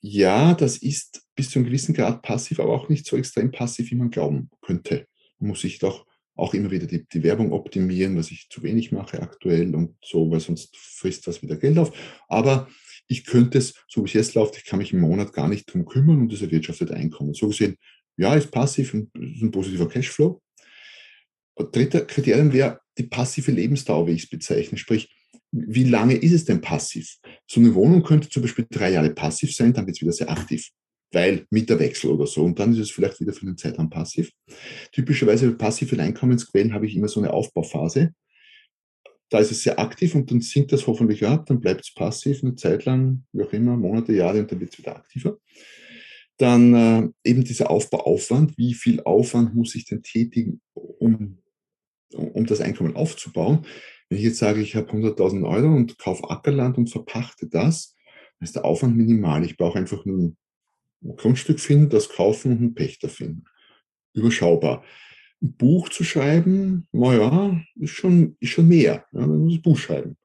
Ja, 0.00 0.54
das 0.54 0.78
ist 0.78 1.26
bis 1.34 1.50
zu 1.50 1.58
einem 1.58 1.66
gewissen 1.66 1.94
Grad 1.94 2.22
passiv, 2.22 2.60
aber 2.60 2.72
auch 2.72 2.88
nicht 2.88 3.06
so 3.06 3.16
extrem 3.16 3.50
passiv, 3.50 3.90
wie 3.90 3.96
man 3.96 4.10
glauben 4.10 4.50
könnte. 4.62 5.06
Muss 5.38 5.62
sich 5.62 5.78
doch 5.78 6.06
auch 6.40 6.54
immer 6.54 6.70
wieder 6.70 6.86
die, 6.86 7.06
die, 7.06 7.22
Werbung 7.22 7.52
optimieren, 7.52 8.16
was 8.16 8.30
ich 8.30 8.48
zu 8.48 8.62
wenig 8.62 8.92
mache 8.92 9.20
aktuell 9.20 9.74
und 9.74 9.96
so, 10.02 10.30
weil 10.30 10.40
sonst 10.40 10.76
frisst 10.76 11.26
das 11.26 11.42
wieder 11.42 11.56
Geld 11.56 11.78
auf. 11.78 11.92
Aber 12.28 12.68
ich 13.06 13.24
könnte 13.24 13.58
es, 13.58 13.74
so 13.88 14.02
wie 14.02 14.08
es 14.08 14.14
jetzt 14.14 14.34
läuft, 14.34 14.56
ich 14.56 14.64
kann 14.64 14.78
mich 14.78 14.92
im 14.92 15.00
Monat 15.00 15.32
gar 15.32 15.48
nicht 15.48 15.72
drum 15.72 15.84
kümmern 15.84 16.20
und 16.20 16.32
das 16.32 16.42
erwirtschaftet 16.42 16.90
Einkommen. 16.92 17.34
So 17.34 17.48
gesehen, 17.48 17.76
ja, 18.16 18.34
ist 18.34 18.50
passiv 18.50 18.94
und 18.94 19.14
ein 19.14 19.50
positiver 19.50 19.88
Cashflow. 19.88 20.40
Dritter 21.72 22.02
Kriterium 22.02 22.52
wäre 22.52 22.80
die 22.96 23.02
passive 23.04 23.50
Lebensdauer, 23.50 24.06
wie 24.06 24.12
ich 24.12 24.24
es 24.24 24.30
bezeichne. 24.30 24.78
Sprich, 24.78 25.14
wie 25.52 25.84
lange 25.84 26.14
ist 26.14 26.32
es 26.32 26.44
denn 26.44 26.60
passiv? 26.60 27.16
So 27.46 27.60
eine 27.60 27.74
Wohnung 27.74 28.02
könnte 28.02 28.28
zum 28.28 28.42
Beispiel 28.42 28.66
drei 28.70 28.92
Jahre 28.92 29.10
passiv 29.10 29.54
sein, 29.54 29.72
dann 29.72 29.86
wird 29.86 29.96
es 29.96 30.02
wieder 30.02 30.12
sehr 30.12 30.30
aktiv, 30.30 30.70
weil 31.12 31.46
Mieterwechsel 31.50 32.10
oder 32.10 32.26
so. 32.26 32.44
Und 32.44 32.58
dann 32.58 32.72
ist 32.72 32.78
es 32.78 32.90
vielleicht 32.90 33.20
wieder 33.20 33.32
für 33.32 33.46
einen 33.46 33.56
Zeitraum 33.56 33.90
passiv. 33.90 34.30
Typischerweise 34.92 35.50
bei 35.50 35.56
passiven 35.56 36.00
Einkommensquellen 36.00 36.72
habe 36.72 36.86
ich 36.86 36.96
immer 36.96 37.08
so 37.08 37.20
eine 37.20 37.32
Aufbauphase. 37.32 38.12
Da 39.28 39.38
ist 39.38 39.52
es 39.52 39.62
sehr 39.62 39.78
aktiv 39.78 40.14
und 40.14 40.30
dann 40.30 40.40
sinkt 40.40 40.72
das 40.72 40.86
hoffentlich 40.86 41.24
ab, 41.24 41.46
dann 41.46 41.60
bleibt 41.60 41.82
es 41.82 41.94
passiv 41.94 42.42
eine 42.42 42.56
Zeit 42.56 42.84
lang, 42.84 43.24
wie 43.32 43.42
auch 43.42 43.52
immer, 43.52 43.76
Monate, 43.76 44.12
Jahre 44.12 44.40
und 44.40 44.50
dann 44.50 44.58
wird 44.58 44.72
es 44.72 44.78
wieder 44.78 44.96
aktiver. 44.96 45.38
Dann 46.36 46.74
äh, 46.74 47.08
eben 47.22 47.44
dieser 47.44 47.70
Aufbauaufwand, 47.70 48.56
wie 48.58 48.74
viel 48.74 49.02
Aufwand 49.02 49.54
muss 49.54 49.74
ich 49.74 49.84
denn 49.84 50.02
tätigen, 50.02 50.60
um, 50.74 51.38
um 52.12 52.46
das 52.46 52.60
Einkommen 52.60 52.96
aufzubauen. 52.96 53.66
Wenn 54.08 54.18
ich 54.18 54.24
jetzt 54.24 54.38
sage, 54.38 54.60
ich 54.60 54.74
habe 54.74 54.90
100.000 54.90 55.46
Euro 55.48 55.76
und 55.76 55.98
kaufe 55.98 56.28
Ackerland 56.28 56.78
und 56.78 56.90
verpachte 56.90 57.46
das, 57.46 57.94
dann 58.38 58.46
ist 58.46 58.56
der 58.56 58.64
Aufwand 58.64 58.96
minimal. 58.96 59.44
Ich 59.44 59.56
brauche 59.56 59.78
einfach 59.78 60.04
nur 60.04 60.34
Grundstück 61.02 61.60
finden, 61.60 61.88
das 61.88 62.08
kaufen 62.08 62.52
und 62.52 62.58
einen 62.58 62.74
Pächter 62.74 63.08
finden. 63.08 63.44
Überschaubar. 64.14 64.84
Ein 65.42 65.54
Buch 65.54 65.88
zu 65.88 66.04
schreiben, 66.04 66.86
naja, 66.92 67.60
ist 67.76 67.92
schon, 67.92 68.36
ist 68.40 68.50
schon 68.50 68.68
mehr. 68.68 69.06
Ja, 69.12 69.20
man 69.26 69.44
muss 69.44 69.54
ein 69.54 69.62
Buch 69.62 69.78
schreiben. 69.78 70.16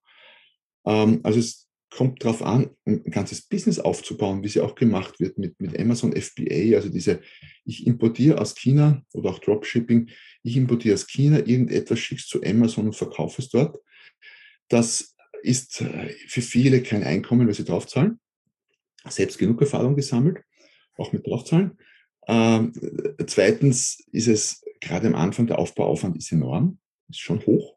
Ähm, 0.85 1.21
also 1.23 1.39
es 1.39 1.65
kommt 1.89 2.23
darauf 2.23 2.41
an, 2.41 2.69
ein 2.85 3.03
ganzes 3.05 3.41
Business 3.41 3.79
aufzubauen, 3.79 4.43
wie 4.43 4.47
es 4.47 4.55
ja 4.55 4.63
auch 4.63 4.75
gemacht 4.75 5.19
wird 5.19 5.38
mit, 5.38 5.59
mit 5.61 5.79
Amazon 5.79 6.13
FBA, 6.13 6.75
also 6.75 6.89
diese, 6.89 7.21
ich 7.63 7.88
importiere 7.88 8.39
aus 8.39 8.53
China 8.55 9.01
oder 9.13 9.29
auch 9.29 9.39
Dropshipping, 9.39 10.09
ich 10.43 10.57
importiere 10.57 10.95
aus 10.95 11.07
China 11.07 11.38
irgendetwas, 11.39 11.99
schickst 11.99 12.27
zu 12.27 12.43
Amazon 12.43 12.88
und 12.88 12.95
verkaufe 12.95 13.41
es 13.41 13.49
dort. 13.49 13.77
Das 14.67 15.15
ist 15.41 15.81
äh, 15.81 16.09
für 16.27 16.41
viele 16.41 16.83
kein 16.83 17.03
Einkommen, 17.03 17.47
weil 17.47 17.53
sie 17.53 17.63
draufzahlen. 17.63 18.19
Selbst 19.07 19.38
genug 19.38 19.61
Erfahrung 19.61 19.95
gesammelt, 19.95 20.41
auch 20.97 21.13
mit 21.13 21.27
draufzahlen. 21.27 21.77
Ähm, 22.27 22.73
zweitens 23.27 24.03
ist 24.12 24.27
es 24.27 24.63
gerade 24.79 25.08
am 25.08 25.15
Anfang, 25.15 25.47
der 25.47 25.60
Aufbauaufwand 25.60 26.17
ist 26.17 26.31
enorm, 26.31 26.79
ist 27.10 27.19
schon 27.19 27.45
hoch. 27.45 27.75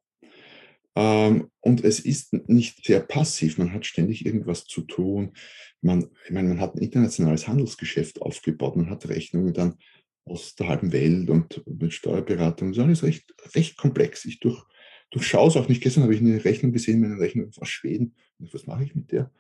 Ähm, 0.99 1.51
und 1.61 1.85
es 1.85 2.01
ist 2.01 2.33
nicht 2.49 2.85
sehr 2.85 3.01
passiv. 3.01 3.59
Man 3.59 3.73
hat 3.73 3.87
ständig 3.87 4.27
irgendwas 4.27 4.65
zu 4.65 4.83
tun. 4.83 5.33
Man, 5.81 6.09
ich 6.25 6.31
meine, 6.33 6.49
man 6.49 6.61
hat 6.61 6.75
ein 6.75 6.83
internationales 6.83 7.47
Handelsgeschäft 7.47 8.21
aufgebaut. 8.21 8.77
Man 8.77 8.91
hat 8.91 9.09
Rechnungen 9.09 9.55
dann 9.55 9.77
aus 10.25 10.55
der 10.57 10.69
halben 10.69 10.93
Welt 10.93 11.31
und 11.31 11.63
mit 11.67 11.93
Steuerberatung. 11.93 12.69
Das 12.69 12.79
ist 12.79 12.83
alles 12.83 13.03
recht, 13.03 13.35
recht 13.55 13.77
komplex. 13.77 14.25
Ich 14.25 14.41
durch, 14.41 14.63
durchschaue 15.11 15.49
es 15.49 15.57
auch 15.57 15.69
nicht. 15.69 15.83
Gestern 15.83 16.03
habe 16.03 16.15
ich 16.15 16.21
eine 16.21 16.45
Rechnung 16.45 16.73
gesehen, 16.73 17.01
meine 17.01 17.21
Rechnung 17.21 17.51
aus 17.57 17.69
Schweden. 17.69 18.15
Was 18.39 18.67
mache 18.67 18.85
ich 18.85 18.95
mit 18.95 19.13
der? 19.13 19.31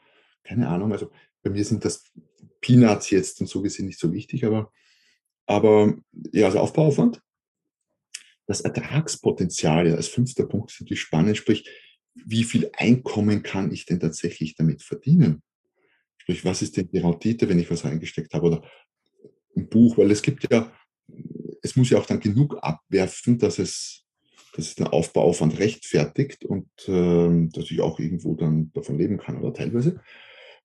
Keine 0.44 0.68
Ahnung. 0.68 0.92
Also 0.92 1.10
bei 1.48 1.54
mir 1.54 1.64
sind 1.64 1.84
das 1.84 2.04
Peanuts 2.60 3.10
jetzt 3.10 3.40
und 3.40 3.46
so 3.46 3.62
gesehen 3.62 3.86
nicht 3.86 3.98
so 3.98 4.12
wichtig, 4.12 4.44
aber, 4.44 4.70
aber 5.46 5.96
ja, 6.32 6.46
also 6.46 6.58
Aufbauaufwand. 6.58 7.20
Das 8.46 8.60
Ertragspotenzial 8.62 9.94
als 9.94 10.08
fünfter 10.08 10.46
Punkt 10.46 10.70
ist 10.70 10.80
natürlich 10.80 11.00
spannend, 11.00 11.36
sprich, 11.36 11.68
wie 12.14 12.44
viel 12.44 12.70
Einkommen 12.76 13.42
kann 13.42 13.72
ich 13.72 13.86
denn 13.86 14.00
tatsächlich 14.00 14.56
damit 14.56 14.82
verdienen? 14.82 15.42
Sprich, 16.18 16.44
was 16.44 16.62
ist 16.62 16.76
denn 16.76 16.90
die 16.90 16.98
Rendite, 16.98 17.48
wenn 17.48 17.58
ich 17.58 17.70
was 17.70 17.84
reingesteckt 17.84 18.34
habe 18.34 18.46
oder 18.46 18.70
ein 19.56 19.68
Buch, 19.68 19.98
weil 19.98 20.10
es 20.10 20.22
gibt 20.22 20.50
ja, 20.50 20.72
es 21.62 21.76
muss 21.76 21.90
ja 21.90 21.98
auch 21.98 22.06
dann 22.06 22.20
genug 22.20 22.58
abwerfen, 22.60 23.38
dass 23.38 23.58
es, 23.58 24.04
dass 24.54 24.66
es 24.66 24.74
den 24.74 24.86
Aufbauaufwand 24.86 25.58
rechtfertigt 25.58 26.44
und 26.44 26.68
äh, 26.88 27.48
dass 27.52 27.70
ich 27.70 27.80
auch 27.80 27.98
irgendwo 28.00 28.34
dann 28.34 28.72
davon 28.72 28.98
leben 28.98 29.18
kann 29.18 29.38
oder 29.38 29.52
teilweise. 29.52 30.00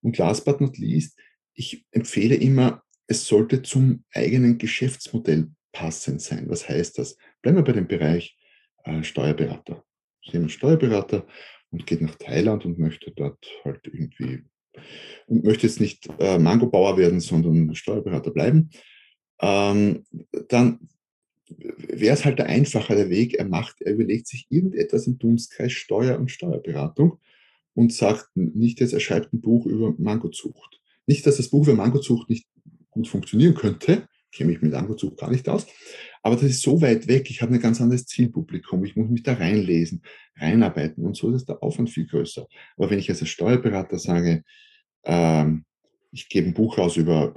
Und 0.04 0.18
last 0.18 0.44
but 0.44 0.60
not 0.60 0.76
least, 0.78 1.18
ich 1.54 1.86
empfehle 1.90 2.34
immer, 2.34 2.82
es 3.06 3.26
sollte 3.26 3.62
zum 3.62 4.04
eigenen 4.12 4.58
Geschäftsmodell 4.58 5.50
passend 5.72 6.20
sein. 6.20 6.48
Was 6.48 6.68
heißt 6.68 6.98
das? 6.98 7.16
Bleiben 7.42 7.58
wir 7.58 7.64
bei 7.64 7.72
dem 7.72 7.88
Bereich 7.88 8.36
äh, 8.84 9.02
Steuerberater. 9.02 9.82
Jemand 10.20 10.52
Steuerberater 10.52 11.26
und 11.70 11.86
geht 11.86 12.02
nach 12.02 12.14
Thailand 12.16 12.64
und 12.64 12.78
möchte 12.78 13.12
dort 13.12 13.44
halt 13.64 13.80
irgendwie 13.86 14.44
und 15.26 15.44
möchte 15.44 15.66
jetzt 15.66 15.80
nicht 15.80 16.08
äh, 16.18 16.38
Mango-Bauer 16.38 16.98
werden, 16.98 17.20
sondern 17.20 17.74
Steuerberater 17.74 18.30
bleiben, 18.30 18.70
ähm, 19.40 20.04
dann 20.48 20.88
wäre 21.48 22.14
es 22.14 22.24
halt 22.24 22.38
der 22.38 22.46
einfachere 22.46 23.08
Weg. 23.10 23.34
Er 23.34 23.46
macht, 23.46 23.80
er 23.80 23.92
überlegt 23.92 24.26
sich 24.26 24.46
irgendetwas 24.50 25.06
im 25.06 25.18
Dunstkreis 25.18 25.72
Steuer- 25.72 26.18
und 26.18 26.30
Steuerberatung 26.30 27.20
und 27.74 27.92
sagt 27.92 28.28
nicht 28.34 28.80
jetzt, 28.80 28.92
er 28.92 29.00
schreibt 29.00 29.32
ein 29.32 29.40
Buch 29.40 29.66
über 29.66 29.94
Mangozucht. 29.98 30.80
Nicht, 31.06 31.26
dass 31.26 31.36
das 31.36 31.50
Buch 31.50 31.66
über 31.66 31.76
Mangozucht 31.76 32.30
nicht 32.30 32.46
gut 32.90 33.08
funktionieren 33.08 33.54
könnte, 33.54 34.08
kenne 34.32 34.50
mich 34.50 34.62
mit 34.62 34.72
Mangozucht 34.72 35.18
gar 35.18 35.30
nicht 35.30 35.48
aus, 35.48 35.66
aber 36.22 36.34
das 36.36 36.44
ist 36.44 36.62
so 36.62 36.80
weit 36.80 37.06
weg, 37.06 37.30
ich 37.30 37.42
habe 37.42 37.54
ein 37.54 37.60
ganz 37.60 37.80
anderes 37.80 38.06
Zielpublikum, 38.06 38.84
ich 38.84 38.96
muss 38.96 39.08
mich 39.08 39.22
da 39.22 39.34
reinlesen, 39.34 40.02
reinarbeiten 40.36 41.04
und 41.04 41.16
so 41.16 41.30
ist 41.30 41.48
der 41.48 41.62
Aufwand 41.62 41.90
viel 41.90 42.06
größer. 42.06 42.46
Aber 42.76 42.90
wenn 42.90 42.98
ich 42.98 43.10
als 43.10 43.26
Steuerberater 43.28 43.98
sage, 43.98 44.42
ähm, 45.04 45.64
ich 46.12 46.28
gebe 46.28 46.48
ein 46.48 46.54
Buch 46.54 46.78
raus 46.78 46.96
über 46.96 47.34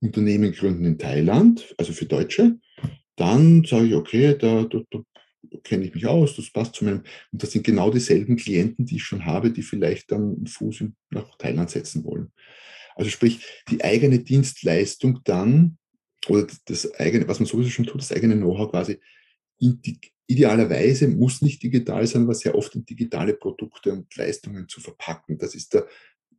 Unternehmen 0.00 0.52
gründen 0.52 0.84
in 0.84 0.98
Thailand, 0.98 1.74
also 1.78 1.92
für 1.92 2.06
Deutsche, 2.06 2.58
dann 3.16 3.64
sage 3.64 3.86
ich, 3.86 3.94
okay, 3.94 4.36
da, 4.38 4.64
da, 4.64 4.80
da 4.90 5.00
kenne 5.62 5.84
ich 5.84 5.94
mich 5.94 6.06
aus, 6.06 6.36
das 6.36 6.50
passt 6.50 6.74
zu 6.74 6.84
meinem, 6.84 7.02
und 7.32 7.42
das 7.42 7.52
sind 7.52 7.64
genau 7.64 7.90
dieselben 7.90 8.36
Klienten, 8.36 8.86
die 8.86 8.96
ich 8.96 9.04
schon 9.04 9.24
habe, 9.24 9.50
die 9.50 9.62
vielleicht 9.62 10.10
dann 10.10 10.46
Fuß 10.46 10.84
nach 11.10 11.36
Thailand 11.36 11.70
setzen 11.70 12.04
wollen. 12.04 12.32
Also 12.96 13.10
sprich, 13.10 13.44
die 13.70 13.82
eigene 13.82 14.20
Dienstleistung 14.20 15.20
dann, 15.24 15.78
oder 16.28 16.46
das 16.66 16.94
eigene, 16.94 17.28
was 17.28 17.40
man 17.40 17.46
sowieso 17.46 17.70
schon 17.70 17.86
tut, 17.86 18.00
das 18.00 18.12
eigene 18.12 18.36
Know-how 18.36 18.70
quasi, 18.70 18.98
idealerweise 20.26 21.08
muss 21.08 21.42
nicht 21.42 21.62
digital 21.62 22.06
sein, 22.06 22.22
aber 22.22 22.34
sehr 22.34 22.54
oft 22.54 22.74
in 22.74 22.84
digitale 22.84 23.34
Produkte 23.34 23.92
und 23.92 24.14
Leistungen 24.16 24.68
zu 24.68 24.80
verpacken. 24.80 25.38
Das 25.38 25.54
ist 25.54 25.74
der 25.74 25.86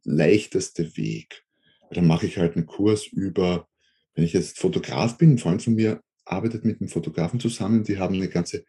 leichteste 0.04 0.98
Weg. 0.98 1.44
Dann 1.91 2.08
mache 2.08 2.26
ich 2.26 2.38
halt 2.38 2.56
einen 2.56 2.65
Kurs 2.65 3.06
über, 3.06 3.68
wenn 4.15 4.24
ich 4.24 4.34
jetzt 4.34 4.60
Fotograf 4.60 5.18
bin, 5.18 5.34
ein 5.34 5.38
Freund 5.38 5.62
von 5.62 5.76
mir 5.76 6.02
arbeitet 6.26 6.65
mit 6.65 6.82
einem 6.82 6.89
Fotografen 6.89 7.39
zusammen, 7.39 7.84
die 7.84 8.00
haben 8.00 8.15
eine 8.15 8.30
ganze, 8.30 8.65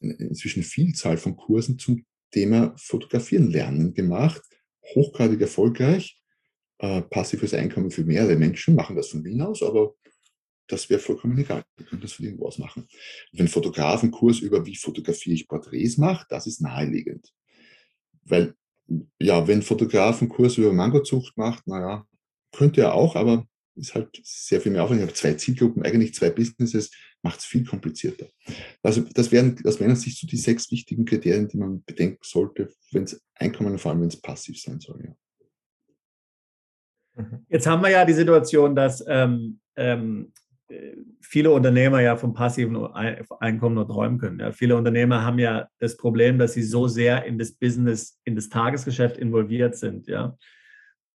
inzwischen 0.00 0.62
Vielzahl 0.62 1.16
von 1.16 1.36
Kursen 1.36 1.78
zum 1.78 2.04
Thema 2.30 2.74
Fotografieren 2.76 3.50
lernen 3.50 3.94
gemacht, 3.94 4.42
hochgradig 4.94 5.40
erfolgreich, 5.40 6.20
äh, 6.78 7.02
passives 7.02 7.54
Einkommen 7.54 7.90
für 7.90 8.04
mehrere 8.04 8.36
Menschen, 8.36 8.74
machen 8.74 8.96
das 8.96 9.08
von 9.08 9.24
Wien 9.24 9.42
aus, 9.42 9.62
aber 9.62 9.94
das 10.66 10.88
wäre 10.88 11.00
vollkommen 11.00 11.36
egal. 11.36 11.64
Wir 11.76 11.86
können 11.86 12.00
das 12.00 12.12
von 12.12 12.24
irgendwo 12.24 12.46
aus 12.46 12.58
machen. 12.58 12.86
wenn 13.32 13.48
Fotografen 13.48 14.10
Kurs 14.10 14.38
über 14.38 14.64
wie 14.66 14.76
fotografiere 14.76 15.34
ich 15.34 15.48
Porträts 15.48 15.98
macht, 15.98 16.30
das 16.30 16.46
ist 16.46 16.60
naheliegend. 16.60 17.32
Weil 18.24 18.54
ja, 19.18 19.46
wenn 19.46 19.62
Fotograf 19.62 20.20
einen 20.20 20.30
Kurs 20.30 20.58
über 20.58 20.72
Mangozucht 20.72 21.36
macht, 21.36 21.66
naja, 21.66 22.06
könnte 22.52 22.82
er 22.82 22.94
auch, 22.94 23.16
aber 23.16 23.46
ist 23.76 23.94
halt 23.94 24.20
sehr 24.22 24.60
viel 24.60 24.72
mehr 24.72 24.84
Aufwand. 24.84 25.00
Ich 25.00 25.06
habe 25.06 25.14
zwei 25.14 25.34
Zielgruppen, 25.34 25.82
eigentlich 25.84 26.14
zwei 26.14 26.30
Businesses, 26.30 26.90
macht 27.22 27.40
es 27.40 27.44
viel 27.44 27.64
komplizierter. 27.64 28.26
Also 28.82 29.02
das 29.14 29.30
wären 29.30 29.56
aus 29.64 29.80
meiner 29.80 29.96
Sicht 29.96 30.18
so 30.18 30.26
die 30.26 30.36
sechs 30.36 30.70
wichtigen 30.70 31.04
Kriterien, 31.04 31.48
die 31.48 31.58
man 31.58 31.82
bedenken 31.84 32.20
sollte, 32.22 32.70
wenn 32.92 33.04
es 33.04 33.22
Einkommen, 33.34 33.78
vor 33.78 33.92
allem 33.92 34.02
wenn 34.02 34.08
es 34.08 34.20
passiv 34.20 34.60
sein 34.60 34.80
soll. 34.80 35.04
Ja. 35.04 35.14
Mhm. 37.22 37.46
Jetzt 37.48 37.66
haben 37.66 37.82
wir 37.82 37.90
ja 37.90 38.04
die 38.04 38.12
Situation, 38.12 38.74
dass 38.74 39.04
ähm, 39.06 39.60
ähm, 39.76 40.32
viele 41.20 41.50
Unternehmer 41.50 42.00
ja 42.00 42.16
vom 42.16 42.32
passiven 42.32 42.76
Einkommen 42.76 43.74
nur 43.74 43.88
träumen 43.88 44.18
können. 44.18 44.40
Ja. 44.40 44.52
Viele 44.52 44.76
Unternehmer 44.76 45.24
haben 45.24 45.38
ja 45.38 45.68
das 45.78 45.96
Problem, 45.96 46.38
dass 46.38 46.52
sie 46.52 46.62
so 46.62 46.86
sehr 46.86 47.24
in 47.24 47.38
das 47.38 47.52
Business, 47.52 48.20
in 48.24 48.36
das 48.36 48.48
Tagesgeschäft 48.48 49.16
involviert 49.16 49.76
sind. 49.76 50.06
Ja. 50.06 50.36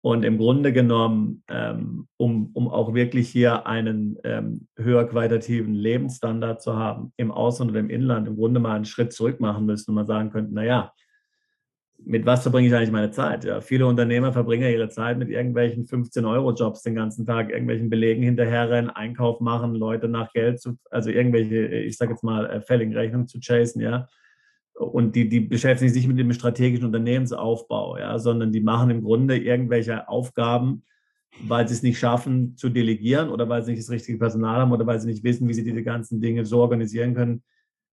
Und 0.06 0.24
im 0.24 0.38
Grunde 0.38 0.72
genommen, 0.72 1.42
ähm, 1.50 2.08
um, 2.18 2.52
um 2.54 2.68
auch 2.68 2.94
wirklich 2.94 3.28
hier 3.28 3.66
einen 3.66 4.20
ähm, 4.24 4.68
höher 4.78 5.08
qualitativen 5.08 5.74
Lebensstandard 5.74 6.62
zu 6.62 6.76
haben, 6.76 7.12
im 7.18 7.32
Ausland 7.32 7.72
oder 7.72 7.80
im 7.80 7.90
Inland, 7.90 8.28
im 8.28 8.36
Grunde 8.36 8.60
mal 8.60 8.76
einen 8.76 8.86
Schritt 8.86 9.14
zurück 9.14 9.40
machen 9.40 9.66
müssen 9.66 9.90
und 9.90 9.96
mal 9.96 10.06
sagen 10.06 10.30
könnten, 10.30 10.54
naja, 10.54 10.94
mit 11.98 12.24
was 12.24 12.44
verbringe 12.44 12.68
ich 12.68 12.76
eigentlich 12.76 12.92
meine 12.92 13.10
Zeit? 13.10 13.46
Ja, 13.46 13.62
viele 13.62 13.88
Unternehmer 13.88 14.32
verbringen 14.32 14.72
ihre 14.72 14.90
Zeit 14.90 15.18
mit 15.18 15.30
irgendwelchen 15.30 15.86
15-Euro-Jobs 15.86 16.84
den 16.84 16.94
ganzen 16.94 17.26
Tag, 17.26 17.50
irgendwelchen 17.50 17.90
Belegen 17.90 18.22
hinterherrennen, 18.22 18.92
Einkauf 18.92 19.40
machen, 19.40 19.74
Leute 19.74 20.08
nach 20.08 20.32
Geld 20.34 20.62
zu, 20.62 20.78
also 20.92 21.10
irgendwelche, 21.10 21.66
ich 21.66 21.98
sage 21.98 22.12
jetzt 22.12 22.24
mal, 22.24 22.46
äh, 22.46 22.62
fälligen 22.62 22.96
Rechnungen 22.96 23.28
zu 23.28 23.40
chasen, 23.40 23.82
ja. 23.82 24.08
Und 24.78 25.16
die, 25.16 25.30
die 25.30 25.40
beschäftigen 25.40 25.92
sich 25.92 26.04
nicht 26.04 26.10
mit 26.10 26.20
dem 26.20 26.34
strategischen 26.34 26.86
Unternehmensaufbau, 26.86 27.98
ja, 27.98 28.20
sondern 28.20 28.52
die 28.52 28.62
machen 28.62 28.90
im 28.90 29.04
Grunde 29.04 29.38
irgendwelche 29.38 30.08
Aufgaben, 30.10 30.84
weil 31.44 31.68
sie 31.68 31.74
es 31.74 31.84
nicht 31.84 31.98
schaffen 31.98 32.58
zu 32.58 32.70
delegieren 32.70 33.30
oder 33.30 33.48
weil 33.48 33.64
sie 33.64 33.72
nicht 33.72 33.84
das 33.84 33.90
richtige 33.90 34.18
Personal 34.18 34.62
haben 34.62 34.72
oder 34.72 34.86
weil 34.86 35.00
sie 35.00 35.08
nicht 35.08 35.24
wissen, 35.24 35.48
wie 35.48 35.54
sie 35.54 35.64
diese 35.64 35.84
ganzen 35.84 36.20
Dinge 36.20 36.46
so 36.46 36.62
organisieren 36.62 37.14
können, 37.14 37.44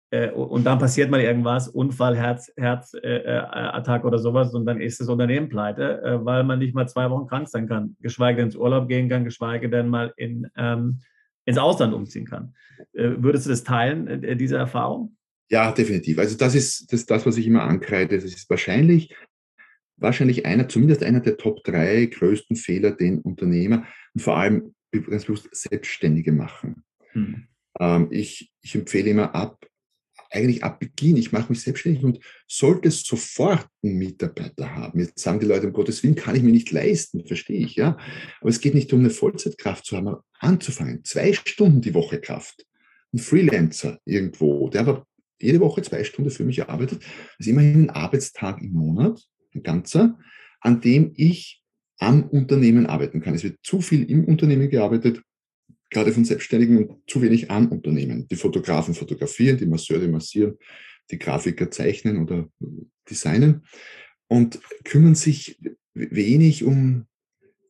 äh, 0.09 0.31
und 0.31 0.63
dann 0.65 0.79
passiert 0.79 1.11
mal 1.11 1.19
irgendwas, 1.19 1.67
Unfall, 1.67 2.15
Herz, 2.15 2.51
Herzattacke 2.55 4.03
äh, 4.03 4.07
oder 4.07 4.19
sowas, 4.19 4.53
und 4.53 4.65
dann 4.65 4.79
ist 4.79 5.01
das 5.01 5.09
Unternehmen 5.09 5.49
pleite, 5.49 6.01
äh, 6.01 6.25
weil 6.25 6.43
man 6.43 6.59
nicht 6.59 6.73
mal 6.73 6.87
zwei 6.87 7.09
Wochen 7.09 7.27
krank 7.27 7.49
sein 7.49 7.67
kann, 7.67 7.97
geschweige 7.99 8.37
denn 8.37 8.47
ins 8.47 8.55
Urlaub 8.55 8.87
gehen 8.87 9.09
kann, 9.09 9.25
geschweige 9.25 9.69
denn 9.69 9.89
mal 9.89 10.13
in, 10.15 10.47
ähm, 10.55 10.99
ins 11.45 11.57
Ausland 11.57 11.93
umziehen 11.93 12.25
kann. 12.25 12.53
Äh, 12.93 13.11
würdest 13.17 13.45
du 13.45 13.49
das 13.49 13.63
teilen, 13.63 14.07
äh, 14.07 14.37
diese 14.37 14.55
Erfahrung? 14.55 15.16
Ja, 15.49 15.71
definitiv. 15.71 16.19
Also 16.19 16.35
das 16.37 16.55
ist 16.55 16.91
das, 16.91 17.05
das, 17.05 17.25
was 17.25 17.37
ich 17.37 17.47
immer 17.47 17.63
ankreide. 17.63 18.15
Das 18.15 18.25
ist 18.25 18.49
wahrscheinlich, 18.49 19.15
wahrscheinlich 19.95 20.45
einer, 20.45 20.67
zumindest 20.67 21.03
einer 21.03 21.21
der 21.21 21.37
Top 21.37 21.63
drei 21.63 22.05
größten 22.05 22.55
Fehler, 22.55 22.91
den 22.91 23.21
Unternehmer 23.21 23.85
und 24.13 24.21
vor 24.21 24.37
allem 24.37 24.75
ganz 24.91 25.25
bewusst 25.25 25.47
Selbstständige 25.51 26.31
machen. 26.31 26.83
Hm. 27.11 27.47
Ähm, 27.79 28.07
ich, 28.11 28.51
ich 28.61 28.75
empfehle 28.75 29.09
immer 29.09 29.35
ab, 29.35 29.65
eigentlich 30.29 30.63
ab 30.63 30.79
Beginn, 30.79 31.15
ich 31.15 31.31
mache 31.31 31.49
mich 31.49 31.61
selbstständig 31.61 32.03
und 32.03 32.19
sollte 32.47 32.91
sofort 32.91 33.67
einen 33.83 33.97
Mitarbeiter 33.97 34.75
haben. 34.75 34.99
Jetzt 34.99 35.19
sagen 35.19 35.39
die 35.39 35.45
Leute, 35.45 35.67
um 35.67 35.73
Gottes 35.73 36.03
Willen 36.03 36.15
kann 36.15 36.35
ich 36.35 36.43
mir 36.43 36.51
nicht 36.51 36.71
leisten, 36.71 37.25
verstehe 37.25 37.65
ich, 37.65 37.75
ja. 37.75 37.97
Aber 38.41 38.49
es 38.49 38.59
geht 38.59 38.73
nicht 38.73 38.91
um 38.91 38.99
eine 38.99 39.09
Vollzeitkraft 39.09 39.85
zu 39.85 39.95
haben, 39.95 40.17
anzufangen. 40.39 41.03
Zwei 41.05 41.31
Stunden 41.31 41.81
die 41.81 41.93
Woche 41.93 42.19
Kraft. 42.19 42.65
Ein 43.13 43.19
Freelancer 43.19 43.99
irgendwo, 44.03 44.69
der 44.69 44.81
aber 44.81 45.07
jede 45.39 45.59
Woche 45.59 45.81
zwei 45.81 46.03
Stunden 46.03 46.31
für 46.31 46.43
mich 46.43 46.67
arbeitet, 46.67 47.03
ist 47.37 47.47
immerhin 47.47 47.83
ein 47.83 47.89
Arbeitstag 47.89 48.61
im 48.61 48.71
Monat, 48.71 49.21
ein 49.53 49.63
ganzer, 49.63 50.17
an 50.61 50.81
dem 50.81 51.13
ich 51.15 51.63
am 51.99 52.23
Unternehmen 52.23 52.85
arbeiten 52.85 53.21
kann. 53.21 53.33
Es 53.33 53.43
wird 53.43 53.59
zu 53.63 53.81
viel 53.81 54.09
im 54.09 54.25
Unternehmen 54.25 54.69
gearbeitet, 54.69 55.21
gerade 55.89 56.11
von 56.11 56.25
Selbstständigen 56.25 56.77
und 56.77 57.09
zu 57.09 57.21
wenig 57.21 57.49
an 57.49 57.69
Unternehmen. 57.69 58.27
Die 58.27 58.35
Fotografen 58.35 58.93
fotografieren, 58.93 59.57
die 59.57 59.65
Masseure 59.65 60.07
massieren, 60.07 60.57
die 61.11 61.17
Grafiker 61.17 61.71
zeichnen 61.71 62.21
oder 62.21 62.49
designen 63.09 63.63
und 64.27 64.59
kümmern 64.83 65.15
sich 65.15 65.59
wenig 65.93 66.63
um, 66.63 67.05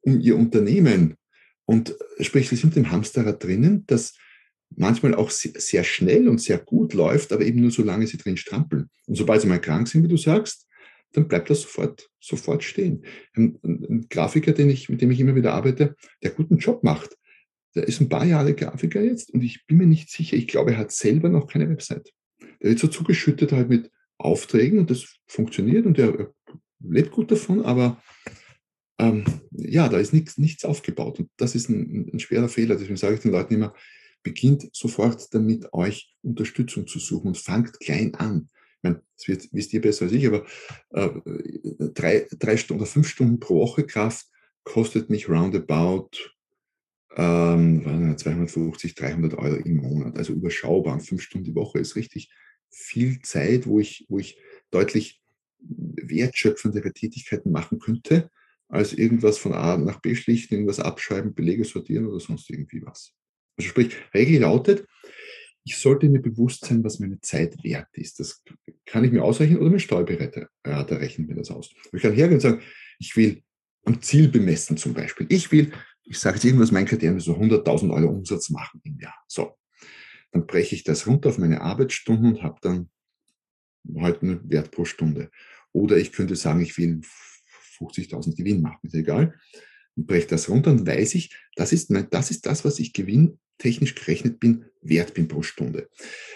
um 0.01 0.19
ihr 0.19 0.35
Unternehmen. 0.35 1.15
Und 1.65 1.95
sprich, 2.19 2.49
sie 2.49 2.55
sind 2.55 2.75
im 2.77 2.91
Hamsterrad 2.91 3.43
drinnen, 3.43 3.83
das 3.87 4.13
manchmal 4.75 5.15
auch 5.15 5.31
sehr 5.31 5.83
schnell 5.83 6.27
und 6.27 6.41
sehr 6.41 6.57
gut 6.57 6.93
läuft, 6.93 7.31
aber 7.31 7.45
eben 7.45 7.61
nur 7.61 7.71
solange 7.71 8.07
sie 8.07 8.17
drin 8.17 8.37
strampeln. 8.37 8.89
Und 9.05 9.15
sobald 9.15 9.41
sie 9.41 9.47
mal 9.47 9.61
krank 9.61 9.87
sind, 9.87 10.03
wie 10.03 10.07
du 10.07 10.17
sagst, 10.17 10.67
dann 11.13 11.27
bleibt 11.27 11.49
das 11.49 11.61
sofort, 11.61 12.09
sofort 12.19 12.63
stehen. 12.63 13.03
Ein, 13.35 13.57
ein 13.63 14.07
Grafiker, 14.09 14.51
den 14.51 14.69
ich, 14.69 14.89
mit 14.89 15.01
dem 15.01 15.11
ich 15.11 15.19
immer 15.19 15.35
wieder 15.35 15.53
arbeite, 15.53 15.95
der 16.21 16.31
guten 16.31 16.57
Job 16.57 16.83
macht, 16.83 17.17
der 17.75 17.87
ist 17.87 18.01
ein 18.01 18.09
paar 18.09 18.25
Jahre 18.25 18.53
Grafiker 18.53 19.01
jetzt 19.01 19.31
und 19.31 19.43
ich 19.43 19.65
bin 19.67 19.77
mir 19.77 19.87
nicht 19.87 20.09
sicher, 20.09 20.35
ich 20.35 20.47
glaube, 20.47 20.71
er 20.71 20.77
hat 20.77 20.91
selber 20.91 21.29
noch 21.29 21.47
keine 21.47 21.69
Website. 21.69 22.11
Der 22.61 22.69
wird 22.69 22.79
so 22.79 22.87
zugeschüttet 22.87 23.51
halt 23.51 23.69
mit 23.69 23.91
Aufträgen 24.17 24.79
und 24.79 24.89
das 24.89 25.17
funktioniert 25.27 25.85
und 25.85 25.97
er 25.99 26.33
lebt 26.79 27.11
gut 27.11 27.31
davon, 27.31 27.61
aber 27.61 28.01
ähm, 28.99 29.25
ja, 29.51 29.89
da 29.89 29.99
ist 29.99 30.13
nichts, 30.13 30.37
nichts 30.37 30.65
aufgebaut 30.65 31.19
und 31.19 31.29
das 31.37 31.55
ist 31.55 31.69
ein, 31.69 32.09
ein 32.13 32.19
schwerer 32.19 32.49
Fehler. 32.49 32.75
Deswegen 32.75 32.97
sage 32.97 33.15
ich 33.15 33.21
den 33.21 33.31
Leuten 33.31 33.53
immer, 33.53 33.73
beginnt 34.27 34.67
sofort 34.73 35.33
damit, 35.33 35.71
euch 35.73 36.13
Unterstützung 36.21 36.85
zu 36.85 36.99
suchen 36.99 37.27
und 37.27 37.37
fangt 37.37 37.79
klein 37.79 38.13
an. 38.15 38.49
Ich 38.75 38.83
meine, 38.83 39.01
das 39.15 39.27
wird, 39.27 39.47
wisst 39.53 39.73
ihr 39.73 39.79
besser 39.79 40.05
als 40.05 40.11
ich, 40.11 40.27
aber 40.27 40.45
äh, 40.89 41.09
drei, 41.93 42.27
drei 42.37 42.57
Stunden 42.57 42.81
oder 42.81 42.91
fünf 42.91 43.07
Stunden 43.07 43.39
pro 43.39 43.61
Woche 43.61 43.85
Kraft 43.85 44.27
kostet 44.65 45.09
mich 45.09 45.29
roundabout 45.29 46.09
ähm, 47.15 48.15
250, 48.17 48.95
300 48.95 49.33
Euro 49.35 49.55
im 49.55 49.77
Monat, 49.77 50.17
also 50.17 50.33
überschaubar. 50.33 50.99
Fünf 50.99 51.21
Stunden 51.21 51.45
die 51.45 51.55
Woche 51.55 51.79
ist 51.79 51.95
richtig 51.95 52.29
viel 52.69 53.21
Zeit, 53.21 53.65
wo 53.65 53.79
ich, 53.79 54.05
wo 54.09 54.19
ich 54.19 54.37
deutlich 54.71 55.21
wertschöpfendere 55.59 56.91
Tätigkeiten 56.91 57.51
machen 57.51 57.79
könnte, 57.79 58.29
als 58.67 58.91
irgendwas 58.91 59.37
von 59.37 59.53
A 59.53 59.77
nach 59.77 60.01
B 60.01 60.15
schlichten, 60.15 60.55
irgendwas 60.55 60.81
abschreiben, 60.81 61.33
Belege 61.33 61.63
sortieren 61.63 62.07
oder 62.07 62.19
sonst 62.19 62.49
irgendwie 62.49 62.85
was. 62.85 63.13
Also 63.57 63.69
sprich, 63.69 63.95
Regel 64.13 64.41
lautet, 64.41 64.85
ich 65.63 65.77
sollte 65.77 66.07
mir 66.07 66.21
bewusst 66.21 66.65
sein, 66.65 66.83
was 66.83 66.99
meine 66.99 67.19
Zeit 67.19 67.61
wert 67.63 67.89
ist. 67.93 68.19
Das 68.19 68.43
kann 68.85 69.03
ich 69.03 69.11
mir 69.11 69.23
ausrechnen 69.23 69.59
oder 69.59 69.69
mein 69.69 69.79
Steuerberater 69.79 70.49
rechnet 71.01 71.27
mir 71.27 71.35
das 71.35 71.51
aus. 71.51 71.73
Ich 71.91 72.01
kann 72.01 72.13
hergehen 72.13 72.35
und 72.35 72.41
sagen, 72.41 72.61
ich 72.99 73.15
will 73.17 73.43
am 73.83 74.01
Ziel 74.01 74.29
bemessen 74.29 74.77
zum 74.77 74.93
Beispiel. 74.93 75.27
Ich 75.29 75.51
will 75.51 75.71
ich 76.07 76.19
sage 76.19 76.35
jetzt 76.35 76.45
irgendwas, 76.45 76.71
mein 76.71 76.85
Kriterium 76.85 77.17
ist 77.17 77.25
so 77.25 77.35
100.000 77.35 77.93
Euro 77.93 78.09
Umsatz 78.09 78.49
machen 78.49 78.79
im 78.83 78.97
Jahr. 78.99 79.15
So, 79.27 79.57
dann 80.31 80.47
breche 80.47 80.75
ich 80.75 80.83
das 80.83 81.05
runter 81.05 81.29
auf 81.29 81.37
meine 81.37 81.61
Arbeitsstunden 81.61 82.33
und 82.33 82.43
habe 82.43 82.59
dann 82.61 82.89
halt 83.97 84.23
einen 84.23 84.49
Wert 84.49 84.71
pro 84.71 84.85
Stunde. 84.85 85.29
Oder 85.73 85.97
ich 85.97 86.13
könnte 86.13 86.35
sagen, 86.35 86.61
ich 86.61 86.77
will 86.77 87.01
50.000 87.79 88.35
Gewinn 88.35 88.61
machen, 88.61 88.79
ist 88.83 88.95
egal. 88.95 89.37
Und 89.95 90.07
breche 90.07 90.27
das 90.27 90.49
runter 90.49 90.71
und 90.71 90.87
weiß 90.87 91.15
ich, 91.15 91.35
das 91.55 91.73
ist, 91.73 91.91
mein, 91.91 92.09
das 92.09 92.31
ist 92.31 92.45
das, 92.45 92.63
was 92.63 92.79
ich 92.79 92.93
gewinntechnisch 93.57 93.95
gerechnet 93.95 94.39
bin, 94.39 94.65
wert 94.81 95.13
bin 95.13 95.27
pro 95.27 95.43
Stunde. 95.43 95.89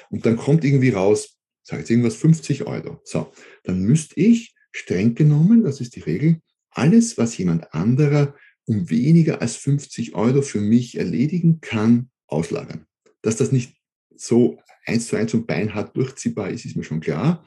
Und 0.10 0.26
dann 0.26 0.38
kommt 0.38 0.64
irgendwie 0.64 0.90
raus, 0.90 1.38
sage 1.64 1.82
jetzt 1.82 1.90
irgendwas, 1.90 2.16
50 2.16 2.66
Euro. 2.66 3.02
So, 3.04 3.32
dann 3.64 3.82
müsste 3.82 4.20
ich 4.20 4.54
streng 4.72 5.16
genommen, 5.16 5.64
das 5.64 5.82
ist 5.82 5.96
die 5.96 6.02
Regel, 6.02 6.42
alles, 6.72 7.18
was 7.18 7.38
jemand 7.38 7.74
anderer 7.74 8.36
um 8.66 8.90
weniger 8.90 9.42
als 9.42 9.56
50 9.58 10.16
Euro 10.16 10.42
für 10.42 10.62
mich 10.62 10.98
erledigen 10.98 11.60
kann, 11.62 12.10
auslagern. 12.28 12.86
Dass 13.22 13.36
das 13.36 13.52
nicht 13.52 13.76
so 14.16 14.60
eins 14.86 15.08
zu 15.08 15.16
eins 15.16 15.34
und 15.34 15.48
beinhart 15.48 15.96
durchziehbar 15.98 16.50
ist, 16.50 16.66
ist 16.66 16.78
mir 16.78 16.84
schon 16.84 17.02
klar. 17.02 17.46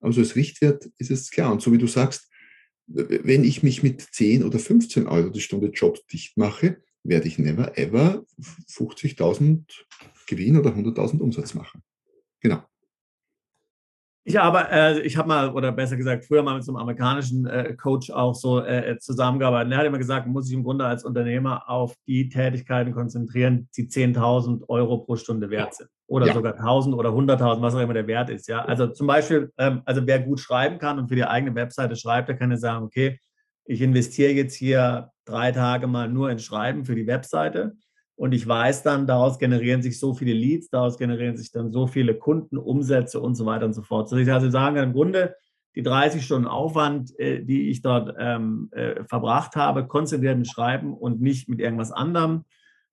Aber 0.00 0.12
so 0.12 0.20
als 0.20 0.36
Richtwert 0.36 0.88
ist 0.98 1.10
es 1.10 1.30
klar. 1.30 1.50
Und 1.50 1.60
so 1.62 1.72
wie 1.72 1.78
du 1.78 1.86
sagst, 1.86 2.28
wenn 2.86 3.44
ich 3.44 3.62
mich 3.62 3.82
mit 3.82 4.00
10 4.00 4.44
oder 4.44 4.58
15 4.58 5.06
Euro 5.06 5.30
die 5.30 5.40
Stunde 5.40 5.68
Job 5.68 5.98
dicht 6.08 6.36
mache, 6.36 6.82
werde 7.02 7.28
ich 7.28 7.38
never 7.38 7.76
ever 7.78 8.24
50.000 8.68 9.62
Gewinn 10.26 10.56
oder 10.56 10.70
100.000 10.70 11.20
Umsatz 11.20 11.54
machen. 11.54 11.82
Genau. 12.40 12.62
Ich 14.22 14.38
aber, 14.38 14.70
äh, 14.70 15.00
ich 15.00 15.16
habe 15.16 15.28
mal, 15.28 15.50
oder 15.50 15.72
besser 15.72 15.96
gesagt, 15.96 16.26
früher 16.26 16.42
mal 16.42 16.54
mit 16.54 16.62
so 16.62 16.72
einem 16.72 16.82
amerikanischen 16.82 17.46
äh, 17.46 17.74
Coach 17.74 18.10
auch 18.10 18.34
so 18.34 18.60
äh, 18.60 18.98
zusammengearbeitet. 18.98 19.72
Er 19.72 19.78
hat 19.78 19.86
immer 19.86 19.98
gesagt, 19.98 20.26
man 20.26 20.34
muss 20.34 20.46
sich 20.46 20.54
im 20.54 20.62
Grunde 20.62 20.84
als 20.84 21.04
Unternehmer 21.04 21.68
auf 21.68 21.94
die 22.06 22.28
Tätigkeiten 22.28 22.92
konzentrieren, 22.92 23.68
die 23.76 23.88
10.000 23.88 24.68
Euro 24.68 24.98
pro 24.98 25.16
Stunde 25.16 25.48
wert 25.48 25.74
sind. 25.74 25.88
Oder 26.06 26.26
ja. 26.26 26.34
sogar 26.34 26.54
1.000 26.54 26.94
oder 26.94 27.10
100.000, 27.10 27.62
was 27.62 27.74
auch 27.74 27.80
immer 27.80 27.94
der 27.94 28.06
Wert 28.06 28.28
ist. 28.28 28.46
Ja, 28.46 28.62
also 28.62 28.88
zum 28.88 29.06
Beispiel, 29.06 29.50
ähm, 29.56 29.80
also 29.86 30.06
wer 30.06 30.20
gut 30.20 30.38
schreiben 30.38 30.78
kann 30.78 30.98
und 30.98 31.08
für 31.08 31.16
die 31.16 31.24
eigene 31.24 31.54
Webseite 31.54 31.96
schreibt, 31.96 32.28
der 32.28 32.36
kann 32.36 32.50
ja 32.50 32.58
sagen, 32.58 32.84
okay, 32.84 33.18
ich 33.64 33.80
investiere 33.80 34.32
jetzt 34.32 34.54
hier 34.54 35.10
drei 35.30 35.52
Tage 35.52 35.86
mal 35.86 36.08
nur 36.08 36.30
in 36.30 36.38
Schreiben 36.38 36.84
für 36.84 36.94
die 36.94 37.06
Webseite 37.06 37.76
und 38.20 38.32
ich 38.32 38.46
weiß 38.46 38.82
dann, 38.82 39.06
daraus 39.06 39.38
generieren 39.38 39.80
sich 39.80 39.98
so 39.98 40.12
viele 40.12 40.34
Leads, 40.34 40.68
daraus 40.68 40.98
generieren 40.98 41.38
sich 41.38 41.52
dann 41.52 41.72
so 41.72 41.86
viele 41.86 42.14
Kundenumsätze 42.14 43.18
und 43.18 43.34
so 43.34 43.46
weiter 43.46 43.64
und 43.64 43.72
so 43.72 43.80
fort. 43.80 44.10
So 44.10 44.16
ich 44.18 44.30
also 44.30 44.50
sagen, 44.50 44.76
im 44.76 44.92
Grunde 44.92 45.34
die 45.74 45.82
30 45.82 46.22
Stunden 46.22 46.46
Aufwand, 46.46 47.18
äh, 47.18 47.42
die 47.42 47.70
ich 47.70 47.80
dort 47.80 48.14
ähm, 48.18 48.68
äh, 48.72 49.04
verbracht 49.04 49.56
habe, 49.56 49.86
konzentriert 49.86 50.36
mit 50.36 50.48
Schreiben 50.48 50.92
und 50.92 51.22
nicht 51.22 51.48
mit 51.48 51.60
irgendwas 51.60 51.92
anderem, 51.92 52.44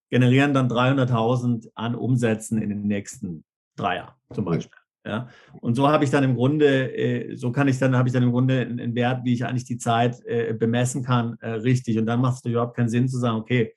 generieren 0.09 0.53
dann 0.53 0.69
300.000 0.69 1.71
an 1.75 1.95
Umsätzen 1.95 2.61
in 2.61 2.69
den 2.69 2.87
nächsten 2.87 3.43
drei 3.75 3.97
Jahren 3.97 4.13
zum 4.31 4.45
Beispiel. 4.45 4.79
Ja, 5.07 5.29
und 5.61 5.75
so 5.75 5.87
habe 5.87 6.03
ich 6.03 6.09
dann 6.09 6.25
im 6.25 6.35
Grunde, 6.35 6.93
äh, 6.93 7.35
so 7.37 7.53
kann 7.53 7.69
ich 7.69 7.79
dann, 7.79 7.95
habe 7.95 8.09
ich 8.09 8.13
dann 8.13 8.23
im 8.23 8.31
Grunde 8.31 8.59
einen 8.59 8.93
Wert, 8.93 9.23
wie 9.23 9.33
ich 9.33 9.45
eigentlich 9.45 9.63
die 9.63 9.77
Zeit 9.77 10.21
äh, 10.25 10.53
bemessen 10.53 11.01
kann, 11.01 11.37
äh, 11.39 11.51
richtig. 11.51 11.97
Und 11.97 12.07
dann 12.07 12.19
macht 12.19 12.43
es 12.43 12.51
überhaupt 12.51 12.75
keinen 12.75 12.89
Sinn 12.89 13.07
zu 13.07 13.17
sagen, 13.17 13.37
okay, 13.37 13.73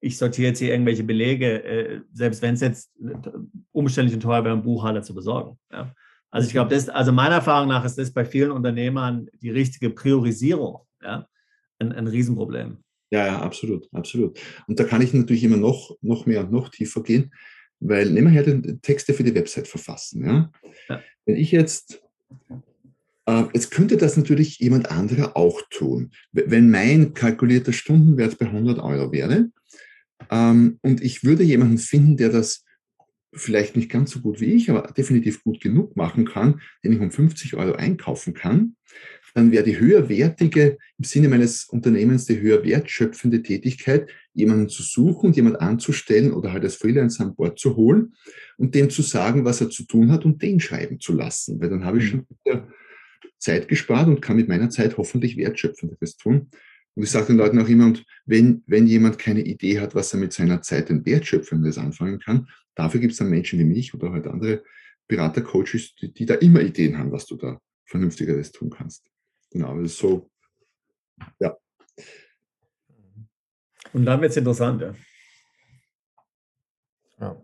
ich 0.00 0.18
sortiere 0.18 0.48
jetzt 0.48 0.58
hier 0.58 0.72
irgendwelche 0.72 1.02
Belege, 1.02 1.64
äh, 1.64 2.00
selbst 2.12 2.42
wenn 2.42 2.54
es 2.54 2.60
jetzt 2.60 2.92
äh, 3.00 3.14
umständlich 3.72 4.14
und 4.14 4.20
teuer 4.20 4.44
wäre, 4.44 4.52
einen 4.52 4.64
Buchhalter 4.64 5.00
zu 5.00 5.14
besorgen. 5.14 5.58
Ja. 5.72 5.94
Also 6.30 6.46
ich 6.46 6.52
glaube, 6.52 6.74
das, 6.74 6.90
also 6.90 7.10
meiner 7.10 7.36
Erfahrung 7.36 7.68
nach 7.70 7.86
ist 7.86 7.96
das 7.96 8.12
bei 8.12 8.26
vielen 8.26 8.50
Unternehmern 8.50 9.28
die 9.40 9.50
richtige 9.50 9.88
Priorisierung 9.88 10.80
ja, 11.02 11.26
ein, 11.78 11.92
ein 11.92 12.06
Riesenproblem. 12.06 12.84
Ja, 13.10 13.26
ja, 13.26 13.40
absolut, 13.40 13.88
absolut. 13.94 14.38
Und 14.66 14.78
da 14.78 14.84
kann 14.84 15.00
ich 15.00 15.14
natürlich 15.14 15.44
immer 15.44 15.56
noch, 15.56 15.96
noch 16.02 16.26
mehr 16.26 16.40
und 16.40 16.52
noch 16.52 16.68
tiefer 16.68 17.02
gehen, 17.02 17.32
weil 17.80 18.10
nehmen 18.10 18.32
wir 18.32 18.42
her 18.42 18.78
Texte 18.82 19.14
für 19.14 19.24
die 19.24 19.34
Website 19.34 19.68
verfassen. 19.68 20.24
Ja? 20.24 20.52
ja. 20.88 21.02
Wenn 21.24 21.36
ich 21.36 21.52
jetzt, 21.52 22.02
äh, 23.26 23.44
jetzt 23.52 23.70
könnte 23.70 23.96
das 23.96 24.16
natürlich 24.16 24.58
jemand 24.58 24.90
anderer 24.90 25.36
auch 25.36 25.60
tun. 25.70 26.10
Wenn 26.32 26.70
mein 26.70 27.14
kalkulierter 27.14 27.72
Stundenwert 27.72 28.38
bei 28.38 28.46
100 28.46 28.78
Euro 28.78 29.12
wäre, 29.12 29.50
ähm, 30.30 30.78
und 30.82 31.02
ich 31.02 31.24
würde 31.24 31.42
jemanden 31.42 31.78
finden, 31.78 32.16
der 32.16 32.30
das 32.30 32.64
vielleicht 33.34 33.76
nicht 33.76 33.90
ganz 33.90 34.10
so 34.10 34.20
gut 34.20 34.40
wie 34.40 34.52
ich, 34.54 34.70
aber 34.70 34.92
definitiv 34.92 35.42
gut 35.44 35.60
genug 35.60 35.96
machen 35.96 36.24
kann, 36.24 36.60
den 36.82 36.92
ich 36.92 37.00
um 37.00 37.10
50 37.10 37.54
Euro 37.54 37.74
einkaufen 37.74 38.32
kann, 38.34 38.76
dann 39.36 39.52
wäre 39.52 39.64
die 39.64 39.78
höherwertige, 39.78 40.78
im 40.96 41.04
Sinne 41.04 41.28
meines 41.28 41.64
Unternehmens, 41.66 42.24
die 42.24 42.40
höher 42.40 42.64
wertschöpfende 42.64 43.42
Tätigkeit, 43.42 44.08
jemanden 44.32 44.70
zu 44.70 44.82
suchen 44.82 45.26
und 45.26 45.36
jemanden 45.36 45.58
anzustellen 45.58 46.32
oder 46.32 46.54
halt 46.54 46.64
als 46.64 46.76
Freelancer 46.76 47.24
an 47.24 47.34
Bord 47.34 47.58
zu 47.58 47.76
holen 47.76 48.14
und 48.56 48.74
dem 48.74 48.88
zu 48.88 49.02
sagen, 49.02 49.44
was 49.44 49.60
er 49.60 49.68
zu 49.68 49.82
tun 49.84 50.10
hat 50.10 50.24
und 50.24 50.40
den 50.40 50.58
schreiben 50.58 51.00
zu 51.00 51.12
lassen. 51.12 51.60
Weil 51.60 51.68
dann 51.68 51.84
habe 51.84 51.98
ich 51.98 52.14
mhm. 52.14 52.24
schon 52.46 52.62
Zeit 53.36 53.68
gespart 53.68 54.08
und 54.08 54.22
kann 54.22 54.36
mit 54.36 54.48
meiner 54.48 54.70
Zeit 54.70 54.96
hoffentlich 54.96 55.36
wertschöpfenderes 55.36 56.16
tun. 56.16 56.48
Und 56.94 57.02
ich 57.02 57.10
sage 57.10 57.26
den 57.26 57.36
Leuten 57.36 57.58
auch 57.58 57.68
immer, 57.68 57.84
und 57.84 58.06
wenn, 58.24 58.62
wenn 58.66 58.86
jemand 58.86 59.18
keine 59.18 59.42
Idee 59.42 59.80
hat, 59.80 59.94
was 59.94 60.14
er 60.14 60.18
mit 60.18 60.32
seiner 60.32 60.62
Zeit 60.62 60.88
denn 60.88 61.04
wertschöpfendes 61.04 61.76
anfangen 61.76 62.20
kann, 62.20 62.48
dafür 62.74 63.00
gibt 63.00 63.12
es 63.12 63.18
dann 63.18 63.28
Menschen 63.28 63.58
wie 63.58 63.64
mich 63.64 63.92
oder 63.92 64.12
halt 64.12 64.28
andere 64.28 64.62
Berater, 65.06 65.42
Coaches, 65.42 65.94
die, 66.00 66.10
die 66.10 66.24
da 66.24 66.36
immer 66.36 66.62
Ideen 66.62 66.96
haben, 66.96 67.12
was 67.12 67.26
du 67.26 67.36
da 67.36 67.60
Vernünftigeres 67.84 68.50
tun 68.50 68.70
kannst. 68.70 69.10
Genau, 69.56 69.74
das 69.76 69.92
ist 69.92 69.98
so, 69.98 70.28
ja. 71.40 71.56
Und 73.94 74.04
dann 74.04 74.20
wird 74.20 74.30
es 74.30 74.36
interessant, 74.36 74.82
ja. 74.82 74.94
ja. 77.18 77.42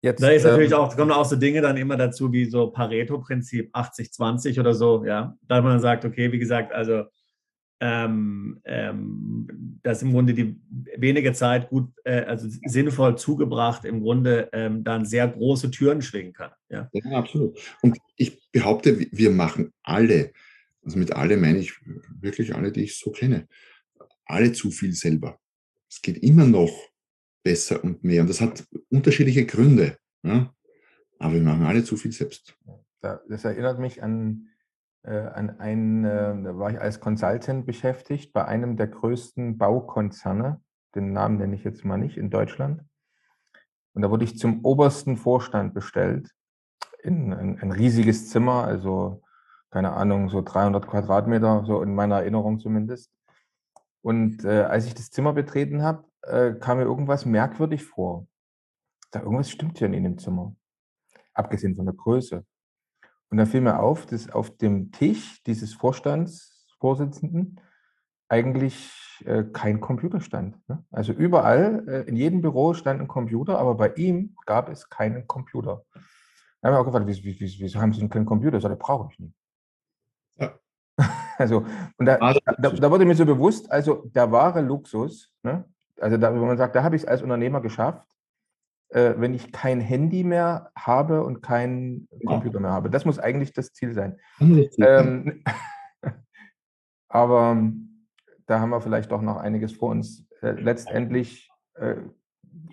Jetzt, 0.00 0.22
da 0.22 0.30
ist 0.30 0.44
natürlich 0.44 0.72
ähm, 0.72 0.78
auch, 0.78 0.96
kommen 0.96 1.12
auch 1.12 1.26
so 1.26 1.36
Dinge 1.36 1.60
dann 1.60 1.76
immer 1.76 1.98
dazu, 1.98 2.32
wie 2.32 2.46
so 2.46 2.70
Pareto-Prinzip 2.70 3.74
80-20 3.74 4.58
oder 4.58 4.72
so, 4.72 5.04
ja. 5.04 5.36
Da 5.42 5.60
man 5.60 5.80
sagt, 5.80 6.06
okay, 6.06 6.32
wie 6.32 6.38
gesagt, 6.38 6.72
also 6.72 7.04
ähm, 7.80 8.62
ähm, 8.64 9.80
dass 9.82 10.00
im 10.00 10.12
Grunde 10.12 10.32
die 10.32 10.56
wenige 10.96 11.34
Zeit 11.34 11.68
gut, 11.68 11.90
äh, 12.04 12.22
also 12.22 12.48
sinnvoll 12.64 13.18
zugebracht, 13.18 13.84
im 13.84 14.00
Grunde 14.00 14.48
ähm, 14.54 14.82
dann 14.82 15.04
sehr 15.04 15.28
große 15.28 15.70
Türen 15.70 16.00
schwingen 16.00 16.32
kann. 16.32 16.52
Ja? 16.70 16.88
ja, 16.92 17.10
absolut. 17.10 17.58
Und 17.82 17.98
ich 18.16 18.40
behaupte, 18.52 18.98
wir 19.10 19.30
machen 19.30 19.74
alle, 19.82 20.32
also 20.84 20.98
mit 20.98 21.12
alle 21.12 21.36
meine 21.36 21.58
ich 21.58 21.74
wirklich 22.20 22.54
alle, 22.54 22.72
die 22.72 22.84
ich 22.84 22.98
so 22.98 23.10
kenne, 23.10 23.48
alle 24.26 24.52
zu 24.52 24.70
viel 24.70 24.92
selber. 24.92 25.38
Es 25.88 26.02
geht 26.02 26.18
immer 26.18 26.46
noch 26.46 26.72
besser 27.42 27.82
und 27.84 28.02
mehr. 28.04 28.22
Und 28.22 28.30
das 28.30 28.40
hat 28.40 28.64
unterschiedliche 28.90 29.46
Gründe. 29.46 29.96
Ja? 30.22 30.52
Aber 31.18 31.34
wir 31.34 31.42
machen 31.42 31.64
alle 31.64 31.84
zu 31.84 31.96
viel 31.96 32.12
selbst. 32.12 32.56
Das 33.00 33.44
erinnert 33.44 33.78
mich 33.78 34.02
an 34.02 34.48
äh, 35.04 35.18
an 35.18 35.60
ein, 35.60 36.04
äh, 36.04 36.42
da 36.42 36.56
war 36.58 36.70
ich 36.70 36.80
als 36.80 36.98
Consultant 36.98 37.66
beschäftigt 37.66 38.32
bei 38.32 38.46
einem 38.46 38.76
der 38.76 38.88
größten 38.88 39.58
Baukonzerne, 39.58 40.62
den 40.94 41.12
Namen 41.12 41.36
nenne 41.36 41.54
ich 41.54 41.64
jetzt 41.64 41.84
mal 41.84 41.98
nicht, 41.98 42.16
in 42.16 42.30
Deutschland. 42.30 42.82
Und 43.92 44.02
da 44.02 44.10
wurde 44.10 44.24
ich 44.24 44.38
zum 44.38 44.64
obersten 44.64 45.16
Vorstand 45.16 45.74
bestellt, 45.74 46.30
in 47.02 47.34
ein, 47.34 47.58
ein 47.58 47.70
riesiges 47.70 48.30
Zimmer, 48.30 48.64
also 48.64 49.22
keine 49.74 49.92
Ahnung, 49.94 50.28
so 50.28 50.40
300 50.40 50.86
Quadratmeter, 50.86 51.64
so 51.66 51.82
in 51.82 51.96
meiner 51.96 52.20
Erinnerung 52.20 52.60
zumindest. 52.60 53.10
Und 54.02 54.44
äh, 54.44 54.62
als 54.62 54.86
ich 54.86 54.94
das 54.94 55.10
Zimmer 55.10 55.32
betreten 55.32 55.82
habe, 55.82 56.04
äh, 56.22 56.52
kam 56.52 56.78
mir 56.78 56.84
irgendwas 56.84 57.26
merkwürdig 57.26 57.82
vor. 57.82 58.28
Da 59.10 59.18
irgendwas 59.18 59.50
stimmt 59.50 59.78
hier 59.78 59.92
in 59.92 60.04
dem 60.04 60.16
Zimmer. 60.16 60.54
Abgesehen 61.32 61.74
von 61.74 61.86
der 61.86 61.94
Größe. 61.96 62.46
Und 63.30 63.38
da 63.38 63.46
fiel 63.46 63.62
mir 63.62 63.80
auf, 63.80 64.06
dass 64.06 64.30
auf 64.30 64.56
dem 64.56 64.92
Tisch 64.92 65.42
dieses 65.42 65.74
Vorstandsvorsitzenden 65.74 67.60
eigentlich 68.28 69.24
äh, 69.24 69.42
kein 69.42 69.80
Computer 69.80 70.20
stand. 70.20 70.56
Ne? 70.68 70.84
Also 70.92 71.12
überall, 71.12 71.84
äh, 71.88 72.08
in 72.08 72.14
jedem 72.14 72.42
Büro 72.42 72.74
stand 72.74 73.00
ein 73.00 73.08
Computer, 73.08 73.58
aber 73.58 73.74
bei 73.74 73.92
ihm 73.94 74.36
gab 74.46 74.68
es 74.68 74.88
keinen 74.88 75.26
Computer. 75.26 75.84
Da 76.60 76.68
habe 76.68 76.76
ich 76.76 76.80
auch 76.80 76.84
gefragt, 76.84 77.08
wieso, 77.08 77.24
wieso, 77.24 77.80
haben 77.80 77.92
Sie 77.92 77.98
denn 77.98 78.08
keinen 78.08 78.24
Computer? 78.24 78.60
Das 78.60 78.78
brauche 78.78 79.08
ich 79.10 79.18
nicht. 79.18 79.34
Also, 81.38 81.66
und 81.98 82.06
da, 82.06 82.18
da, 82.18 82.70
da, 82.70 82.90
wurde 82.90 83.04
mir 83.04 83.16
so 83.16 83.26
bewusst, 83.26 83.70
also 83.72 84.04
der 84.14 84.30
wahre 84.30 84.60
Luxus, 84.60 85.32
ne? 85.42 85.64
also 86.00 86.16
da, 86.16 86.32
wo 86.38 86.44
man 86.44 86.56
sagt, 86.56 86.76
da 86.76 86.84
habe 86.84 86.94
ich 86.94 87.02
es 87.02 87.08
als 87.08 87.22
Unternehmer 87.22 87.60
geschafft, 87.60 88.08
äh, 88.90 89.14
wenn 89.16 89.34
ich 89.34 89.50
kein 89.50 89.80
Handy 89.80 90.22
mehr 90.22 90.70
habe 90.76 91.24
und 91.24 91.42
keinen. 91.42 92.08
Computer 92.24 92.60
mehr 92.60 92.70
habe. 92.70 92.90
Das 92.90 93.04
muss 93.04 93.18
eigentlich 93.18 93.52
das 93.52 93.72
Ziel 93.72 93.94
sein. 93.94 94.18
Ähm, 94.40 95.42
aber 97.08 97.50
ähm, 97.52 98.06
da 98.46 98.60
haben 98.60 98.70
wir 98.70 98.80
vielleicht 98.80 99.10
doch 99.10 99.22
noch 99.22 99.36
einiges 99.36 99.72
vor 99.72 99.90
uns. 99.90 100.26
Äh, 100.40 100.52
letztendlich 100.52 101.50
äh, 101.74 101.96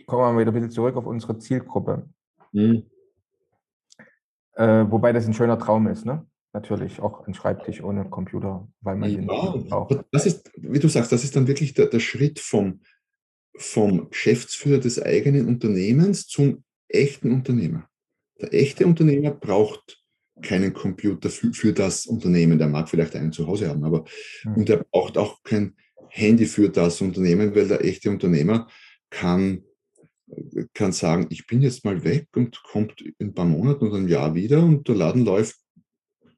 kommen 0.05 0.35
wir 0.35 0.41
wieder 0.41 0.51
ein 0.51 0.53
bisschen 0.53 0.71
zurück 0.71 0.95
auf 0.97 1.05
unsere 1.05 1.37
Zielgruppe. 1.39 2.07
Mhm. 2.51 2.85
Äh, 4.53 4.85
wobei 4.91 5.13
das 5.13 5.25
ein 5.25 5.33
schöner 5.33 5.57
Traum 5.57 5.87
ist, 5.87 6.05
ne? 6.05 6.25
Natürlich, 6.53 6.99
auch 6.99 7.25
ein 7.27 7.33
Schreibtisch 7.33 7.81
ohne 7.81 8.09
Computer, 8.09 8.67
weil 8.81 8.97
man 8.97 9.09
ja, 9.09 9.17
den 9.17 9.27
braucht. 9.27 10.03
Das 10.11 10.25
ist, 10.25 10.51
wie 10.57 10.79
du 10.79 10.89
sagst, 10.89 11.11
das 11.11 11.23
ist 11.23 11.35
dann 11.35 11.47
wirklich 11.47 11.73
der, 11.73 11.85
der 11.85 12.01
Schritt 12.01 12.39
vom, 12.39 12.81
vom 13.55 14.09
Geschäftsführer 14.09 14.79
des 14.79 15.01
eigenen 15.01 15.47
Unternehmens 15.47 16.27
zum 16.27 16.63
echten 16.89 17.31
Unternehmer. 17.31 17.87
Der 18.41 18.53
echte 18.53 18.85
Unternehmer 18.85 19.31
braucht 19.31 20.01
keinen 20.41 20.73
Computer 20.73 21.29
für, 21.29 21.53
für 21.53 21.71
das 21.71 22.05
Unternehmen. 22.05 22.57
Der 22.57 22.67
mag 22.67 22.89
vielleicht 22.89 23.15
einen 23.15 23.31
zu 23.31 23.47
Hause 23.47 23.69
haben, 23.69 23.85
aber 23.85 24.03
mhm. 24.43 24.55
und 24.55 24.69
er 24.69 24.83
braucht 24.83 25.17
auch 25.17 25.41
kein 25.43 25.75
Handy 26.09 26.45
für 26.45 26.69
das 26.69 26.99
Unternehmen, 26.99 27.55
weil 27.55 27.67
der 27.69 27.85
echte 27.85 28.09
Unternehmer 28.09 28.67
kann, 29.09 29.63
kann 30.73 30.91
sagen, 30.91 31.27
ich 31.29 31.47
bin 31.47 31.61
jetzt 31.61 31.85
mal 31.85 32.03
weg 32.03 32.27
und 32.35 32.61
kommt 32.63 32.99
in 33.01 33.13
ein 33.19 33.33
paar 33.33 33.45
Monaten 33.45 33.87
oder 33.87 33.97
ein 33.97 34.09
Jahr 34.09 34.35
wieder 34.35 34.61
und 34.63 34.87
der 34.87 34.95
Laden 34.95 35.23
läuft 35.23 35.55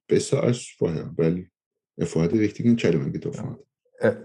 besser 0.07 0.43
als 0.43 0.67
vorher, 0.77 1.11
weil 1.15 1.47
er 1.97 2.07
vorher 2.07 2.31
die 2.31 2.39
richtigen 2.39 2.71
Entscheidungen 2.71 3.11
getroffen 3.11 3.51
hat. 3.51 3.59
Äh, 3.99 4.15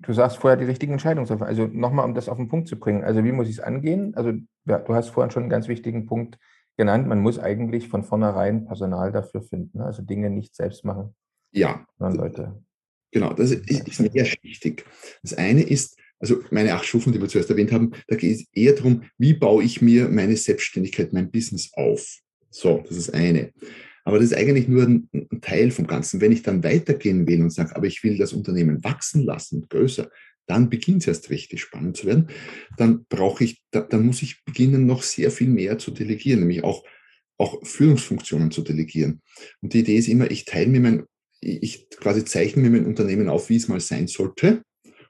du 0.00 0.12
sagst 0.12 0.38
vorher 0.38 0.56
die 0.56 0.64
richtigen 0.64 0.92
Entscheidungen 0.92 1.26
treffen. 1.26 1.44
Also 1.44 1.66
nochmal, 1.66 2.04
um 2.04 2.14
das 2.14 2.28
auf 2.28 2.36
den 2.36 2.48
Punkt 2.48 2.68
zu 2.68 2.78
bringen. 2.78 3.04
Also 3.04 3.24
wie 3.24 3.32
muss 3.32 3.48
ich 3.48 3.58
es 3.58 3.60
angehen? 3.60 4.14
Also 4.14 4.32
ja, 4.66 4.78
du 4.78 4.94
hast 4.94 5.10
vorhin 5.10 5.30
schon 5.30 5.44
einen 5.44 5.50
ganz 5.50 5.68
wichtigen 5.68 6.06
Punkt 6.06 6.38
genannt. 6.76 7.06
Man 7.06 7.20
muss 7.20 7.38
eigentlich 7.38 7.88
von 7.88 8.04
vornherein 8.04 8.66
Personal 8.66 9.12
dafür 9.12 9.42
finden. 9.42 9.78
Ne? 9.78 9.84
Also 9.84 10.02
Dinge 10.02 10.30
nicht 10.30 10.54
selbst 10.54 10.84
machen. 10.84 11.14
Ja. 11.52 11.86
Sondern 11.98 12.18
Leute. 12.18 12.64
Genau, 13.12 13.32
das 13.32 13.50
ist, 13.50 13.68
ist 13.70 14.14
mehrschichtig. 14.14 14.84
Das 15.22 15.34
eine 15.34 15.62
ist, 15.62 15.98
also 16.20 16.36
meine 16.50 16.74
acht 16.74 16.84
Stufen, 16.84 17.12
die 17.12 17.20
wir 17.20 17.28
zuerst 17.28 17.50
erwähnt 17.50 17.72
haben, 17.72 17.92
da 18.06 18.16
geht 18.16 18.36
es 18.36 18.46
eher 18.52 18.74
darum, 18.74 19.02
wie 19.18 19.34
baue 19.34 19.64
ich 19.64 19.82
mir 19.82 20.08
meine 20.08 20.36
Selbstständigkeit, 20.36 21.12
mein 21.12 21.30
Business 21.30 21.72
auf. 21.74 22.20
So, 22.50 22.84
das 22.86 22.96
ist 22.96 23.12
eine. 23.12 23.52
Aber 24.10 24.18
das 24.18 24.32
ist 24.32 24.36
eigentlich 24.36 24.66
nur 24.66 24.82
ein, 24.82 25.08
ein, 25.12 25.40
Teil 25.40 25.70
vom 25.70 25.86
Ganzen. 25.86 26.20
Wenn 26.20 26.32
ich 26.32 26.42
dann 26.42 26.64
weitergehen 26.64 27.28
will 27.28 27.42
und 27.42 27.52
sage, 27.52 27.76
aber 27.76 27.86
ich 27.86 28.02
will 28.02 28.18
das 28.18 28.32
Unternehmen 28.32 28.82
wachsen 28.82 29.24
lassen, 29.24 29.68
größer, 29.68 30.10
dann 30.48 30.68
beginnt 30.68 31.02
es 31.02 31.06
erst 31.06 31.30
richtig 31.30 31.60
spannend 31.60 31.96
zu 31.96 32.08
werden. 32.08 32.26
Dann 32.76 33.04
brauche 33.08 33.44
ich, 33.44 33.62
da, 33.70 33.82
dann 33.82 34.04
muss 34.04 34.20
ich 34.22 34.44
beginnen, 34.44 34.84
noch 34.84 35.04
sehr 35.04 35.30
viel 35.30 35.46
mehr 35.46 35.78
zu 35.78 35.92
delegieren, 35.92 36.40
nämlich 36.40 36.64
auch, 36.64 36.84
auch 37.38 37.64
Führungsfunktionen 37.64 38.50
zu 38.50 38.62
delegieren. 38.62 39.22
Und 39.60 39.74
die 39.74 39.78
Idee 39.78 39.98
ist 39.98 40.08
immer, 40.08 40.28
ich 40.28 40.44
teile 40.44 40.66
mir 40.66 40.80
mein, 40.80 41.04
ich 41.40 41.88
quasi 41.90 42.24
zeichne 42.24 42.62
mir 42.62 42.70
mein 42.70 42.86
Unternehmen 42.86 43.28
auf, 43.28 43.48
wie 43.48 43.56
es 43.56 43.68
mal 43.68 43.78
sein 43.78 44.08
sollte. 44.08 44.62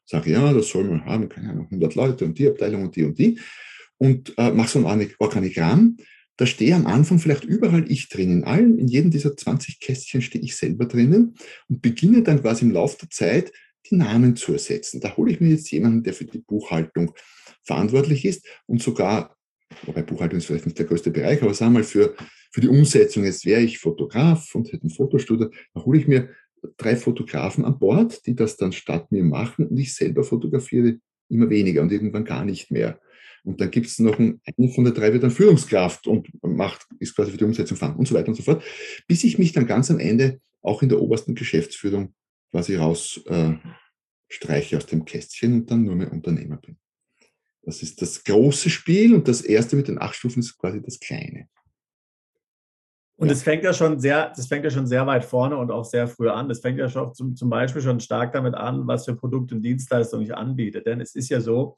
Sage, 0.05 0.30
ja, 0.30 0.53
das 0.53 0.68
soll 0.68 0.84
man 0.84 1.07
haben, 1.07 1.30
keine 1.30 1.48
Ahnung, 1.48 1.64
100 1.70 1.94
Leute 1.94 2.26
und 2.26 2.38
die 2.38 2.48
Abteilung 2.48 2.82
und 2.82 2.96
die 2.96 3.05
und 3.05 3.18
die. 3.18 3.40
Und 3.96 4.34
äh, 4.36 4.51
mache 4.51 4.68
so 4.68 4.86
ein 4.86 5.11
Organigramm, 5.18 5.96
da 6.41 6.47
stehe 6.47 6.74
am 6.74 6.86
Anfang 6.86 7.18
vielleicht 7.18 7.45
überall 7.45 7.84
ich 7.93 8.09
drin. 8.09 8.30
In 8.30 8.45
allen, 8.45 8.78
in 8.78 8.88
jedem 8.88 9.11
dieser 9.11 9.36
20 9.36 9.78
Kästchen 9.78 10.22
stehe 10.22 10.43
ich 10.43 10.57
selber 10.57 10.86
drinnen 10.86 11.34
und 11.68 11.82
beginne 11.82 12.22
dann 12.22 12.41
quasi 12.41 12.64
im 12.64 12.70
Laufe 12.70 12.97
der 12.97 13.11
Zeit 13.11 13.53
die 13.91 13.97
Namen 13.97 14.36
zu 14.36 14.55
ersetzen. 14.55 15.03
Da 15.03 15.18
hole 15.18 15.32
ich 15.32 15.41
mir 15.41 15.51
jetzt 15.51 15.70
jemanden, 15.70 16.03
der 16.03 16.14
für 16.14 16.24
die 16.24 16.38
Buchhaltung 16.38 17.12
verantwortlich 17.62 18.24
ist 18.24 18.49
und 18.64 18.80
sogar, 18.82 19.36
wobei 19.84 20.01
Buchhaltung 20.01 20.38
ist 20.38 20.47
vielleicht 20.47 20.64
nicht 20.64 20.78
der 20.78 20.86
größte 20.86 21.11
Bereich, 21.11 21.43
aber 21.43 21.53
sagen 21.53 21.74
wir 21.74 21.80
mal 21.80 21.84
für, 21.84 22.16
für 22.51 22.62
die 22.62 22.68
Umsetzung, 22.68 23.24
jetzt 23.24 23.45
wäre 23.45 23.61
ich 23.61 23.78
Fotograf 23.78 24.55
und 24.55 24.72
hätte 24.72 24.86
ein 24.86 24.91
Fotostudio, 24.91 25.51
da 25.74 25.84
hole 25.84 25.99
ich 25.99 26.09
mir 26.09 26.30
drei 26.78 26.97
Fotografen 26.97 27.66
an 27.66 27.78
Bord, 27.78 28.24
die 28.24 28.34
das 28.34 28.57
dann 28.57 28.72
statt 28.72 29.12
mir 29.12 29.24
machen 29.24 29.66
und 29.66 29.76
ich 29.76 29.95
selber 29.95 30.24
fotografiere 30.24 31.01
immer 31.28 31.51
weniger 31.51 31.82
und 31.82 31.93
irgendwann 31.93 32.24
gar 32.24 32.47
nicht 32.47 32.70
mehr. 32.70 32.99
Und 33.45 33.61
dann 33.61 33.70
gibt 33.70 33.86
es 33.86 33.99
noch 33.99 34.18
einen, 34.18 34.41
einen 34.45 34.72
von 34.72 34.84
der 34.84 34.93
drei 34.93 35.12
wird 35.12 35.22
dann 35.22 35.30
Führungskraft 35.30 36.07
und 36.07 36.28
macht, 36.43 36.86
ist 36.99 37.14
quasi 37.14 37.30
für 37.30 37.38
die 37.38 37.45
Umsetzung 37.45 37.76
fahren 37.76 37.97
und 37.97 38.07
so 38.07 38.14
weiter 38.14 38.28
und 38.28 38.34
so 38.34 38.43
fort, 38.43 38.62
bis 39.07 39.24
ich 39.24 39.38
mich 39.38 39.53
dann 39.53 39.66
ganz 39.66 39.91
am 39.91 39.99
Ende 39.99 40.41
auch 40.62 40.82
in 40.82 40.88
der 40.88 41.01
obersten 41.01 41.34
Geschäftsführung 41.34 42.14
quasi 42.51 42.76
rausstreiche 42.76 44.74
äh, 44.74 44.76
aus 44.76 44.86
dem 44.86 45.05
Kästchen 45.05 45.55
und 45.55 45.70
dann 45.70 45.84
nur 45.84 45.97
mehr 45.97 46.12
Unternehmer 46.12 46.57
bin. 46.59 46.76
Das 47.62 47.82
ist 47.82 48.01
das 48.03 48.24
große 48.24 48.70
Spiel 48.70 49.14
und 49.14 49.28
das 49.28 49.43
erste 49.43 49.76
mit 49.76 49.88
den 49.88 50.01
acht 50.01 50.14
Stufen 50.14 50.41
ist 50.41 50.59
quasi 50.59 50.82
das 50.82 50.99
kleine. 50.99 51.49
Und 53.16 53.30
es 53.30 53.43
fängt 53.43 53.64
ja 53.64 53.74
schon 53.74 54.01
sehr, 54.01 54.32
das 54.34 54.47
fängt 54.47 54.64
ja 54.64 54.70
schon 54.70 54.86
sehr 54.86 55.07
weit 55.07 55.26
vorne 55.26 55.55
und 55.59 55.70
auch 55.70 55.84
sehr 55.84 56.09
früh 56.09 56.30
an. 56.30 56.49
Das 56.49 56.61
fängt 56.61 56.78
ja 56.78 56.88
schon 56.88 57.12
zum, 57.12 57.36
zum 57.36 57.51
Beispiel 57.51 57.82
schon 57.82 58.01
stark 58.01 58.32
damit 58.32 58.55
an, 58.55 58.86
was 58.86 59.05
für 59.05 59.14
Produkte 59.14 59.55
und 59.55 59.62
Dienstleistungen 59.62 60.24
ich 60.24 60.34
anbiete. 60.34 60.80
Denn 60.80 61.03
es 61.03 61.14
ist 61.14 61.28
ja 61.28 61.38
so, 61.38 61.76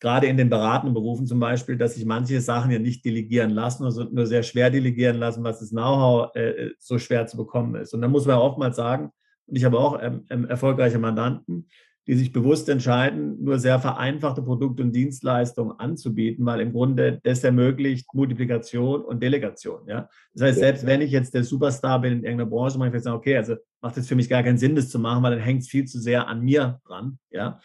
gerade 0.00 0.26
in 0.26 0.36
den 0.36 0.50
beratenden 0.50 0.94
Berufen 0.94 1.26
zum 1.26 1.40
Beispiel, 1.40 1.76
dass 1.76 1.94
sich 1.94 2.04
manche 2.04 2.40
Sachen 2.40 2.70
ja 2.70 2.78
nicht 2.78 3.04
delegieren 3.04 3.50
lassen 3.50 3.84
oder 3.84 4.08
nur 4.10 4.26
sehr 4.26 4.42
schwer 4.42 4.70
delegieren 4.70 5.16
lassen, 5.16 5.44
was 5.44 5.60
das 5.60 5.70
Know-how 5.70 6.34
äh, 6.36 6.70
so 6.78 6.98
schwer 6.98 7.26
zu 7.26 7.36
bekommen 7.36 7.74
ist. 7.76 7.94
Und 7.94 8.02
dann 8.02 8.10
muss 8.10 8.26
man 8.26 8.36
oftmals 8.36 8.76
sagen, 8.76 9.10
und 9.46 9.56
ich 9.56 9.64
habe 9.64 9.78
auch 9.78 10.00
ähm, 10.02 10.24
ähm, 10.28 10.44
erfolgreiche 10.46 10.98
Mandanten, 10.98 11.68
die 12.06 12.14
sich 12.14 12.32
bewusst 12.32 12.68
entscheiden, 12.68 13.42
nur 13.42 13.58
sehr 13.58 13.80
vereinfachte 13.80 14.40
Produkte 14.40 14.82
und 14.84 14.92
Dienstleistungen 14.92 15.78
anzubieten, 15.78 16.46
weil 16.46 16.60
im 16.60 16.72
Grunde 16.72 17.20
das 17.24 17.42
ermöglicht 17.42 18.06
Multiplikation 18.14 19.02
und 19.02 19.22
Delegation. 19.22 19.88
Ja? 19.88 20.08
Das 20.32 20.42
heißt, 20.48 20.58
selbst 20.60 20.86
wenn 20.86 21.00
ich 21.00 21.10
jetzt 21.10 21.34
der 21.34 21.42
Superstar 21.42 22.00
bin 22.00 22.12
in 22.12 22.24
irgendeiner 22.24 22.50
Branche, 22.50 22.78
mache 22.78 22.88
ich 22.88 22.92
vielleicht 22.92 23.04
sagen, 23.04 23.16
okay, 23.16 23.36
also 23.36 23.56
macht 23.80 23.96
es 23.96 24.06
für 24.06 24.14
mich 24.14 24.28
gar 24.28 24.44
keinen 24.44 24.58
Sinn, 24.58 24.76
das 24.76 24.88
zu 24.88 25.00
machen, 25.00 25.22
weil 25.24 25.32
dann 25.32 25.40
hängt 25.40 25.62
es 25.62 25.68
viel 25.68 25.86
zu 25.86 25.98
sehr 25.98 26.28
an 26.28 26.42
mir 26.42 26.80
dran. 26.86 27.18
Ja? 27.30 27.58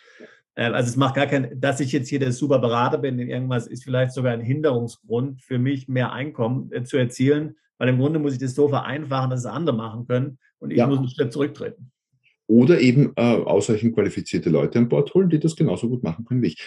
Ähm, 0.56 0.74
also 0.74 0.90
es 0.90 0.98
macht 0.98 1.16
gar 1.16 1.28
keinen, 1.28 1.60
dass 1.60 1.80
ich 1.80 1.92
jetzt 1.92 2.10
hier 2.10 2.20
der 2.20 2.32
super 2.32 2.60
Berater 2.60 2.98
bin 2.98 3.20
in 3.20 3.30
irgendwas, 3.30 3.68
ist 3.68 3.84
vielleicht 3.84 4.14
sogar 4.14 4.34
ein 4.34 4.42
Hinderungsgrund 4.42 5.42
für 5.42 5.60
mich, 5.60 5.88
mehr 5.88 6.12
Einkommen 6.12 6.72
äh, 6.72 6.84
zu 6.84 6.98
erzielen, 6.98 7.56
weil 7.78 7.90
im 7.90 7.98
Grunde 7.98 8.20
muss 8.20 8.34
ich 8.34 8.40
das 8.40 8.56
so 8.56 8.68
vereinfachen, 8.68 9.30
dass 9.30 9.42
es 9.42 9.46
andere 9.46 9.76
machen 9.76 10.08
können 10.08 10.38
und 10.60 10.72
ich 10.72 10.78
ja. 10.78 10.88
muss 10.88 11.00
einen 11.00 11.10
Schritt 11.10 11.34
zurücktreten. 11.34 11.92
Oder 12.48 12.82
eben 12.82 13.14
äh, 13.16 13.22
ausreichend 13.22 13.96
qualifizierte 13.96 14.50
Leute 14.50 14.80
an 14.80 14.90
Bord 14.90 15.14
holen, 15.14 15.30
die 15.30 15.40
das 15.40 15.56
genauso 15.56 15.88
gut 15.88 16.04
machen 16.04 16.26
können 16.26 16.42
wie 16.42 16.48
ich. 16.48 16.62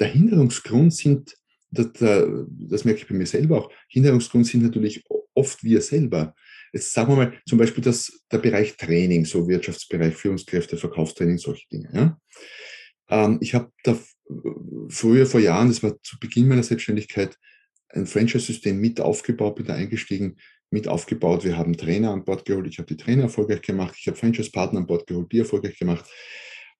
Der 0.00 0.08
Hinderungsgrund 0.08 0.92
sind, 0.92 1.34
das, 1.70 1.88
das 1.92 2.84
merke 2.84 3.00
ich 3.00 3.08
bei 3.08 3.14
mir 3.14 3.26
selber 3.26 3.58
auch, 3.58 3.72
Hinderungsgrund 3.88 4.46
sind 4.46 4.62
natürlich 4.62 5.04
oft 5.34 5.62
wir 5.62 5.80
selber. 5.80 6.34
Jetzt 6.72 6.92
sagen 6.92 7.12
wir 7.12 7.16
mal 7.16 7.32
zum 7.46 7.58
Beispiel 7.58 7.82
das, 7.82 8.20
der 8.30 8.38
Bereich 8.38 8.76
Training, 8.76 9.24
so 9.24 9.48
Wirtschaftsbereich, 9.48 10.14
Führungskräfte, 10.14 10.76
Verkaufstraining, 10.76 11.38
solche 11.38 11.68
Dinge. 11.68 11.88
Ja? 11.92 12.20
Ähm, 13.08 13.38
ich 13.40 13.54
habe 13.54 13.72
da 13.82 13.98
früher 14.88 15.26
vor 15.26 15.40
Jahren, 15.40 15.68
das 15.68 15.82
war 15.82 16.00
zu 16.02 16.18
Beginn 16.18 16.48
meiner 16.48 16.62
Selbstständigkeit, 16.62 17.36
ein 17.90 18.06
Franchise-System 18.06 18.78
mit 18.78 19.00
aufgebaut, 19.00 19.56
bin 19.56 19.66
da 19.66 19.74
eingestiegen, 19.74 20.36
mit 20.70 20.88
aufgebaut. 20.88 21.44
Wir 21.44 21.56
haben 21.56 21.76
Trainer 21.76 22.12
an 22.12 22.24
Bord 22.24 22.44
geholt, 22.44 22.66
ich 22.66 22.78
habe 22.78 22.88
die 22.88 22.96
Trainer 22.96 23.24
erfolgreich 23.24 23.62
gemacht, 23.62 23.94
ich 23.98 24.06
habe 24.06 24.16
Franchise-Partner 24.16 24.80
an 24.80 24.86
Bord 24.86 25.06
geholt, 25.06 25.32
die 25.32 25.38
erfolgreich 25.38 25.78
gemacht. 25.78 26.04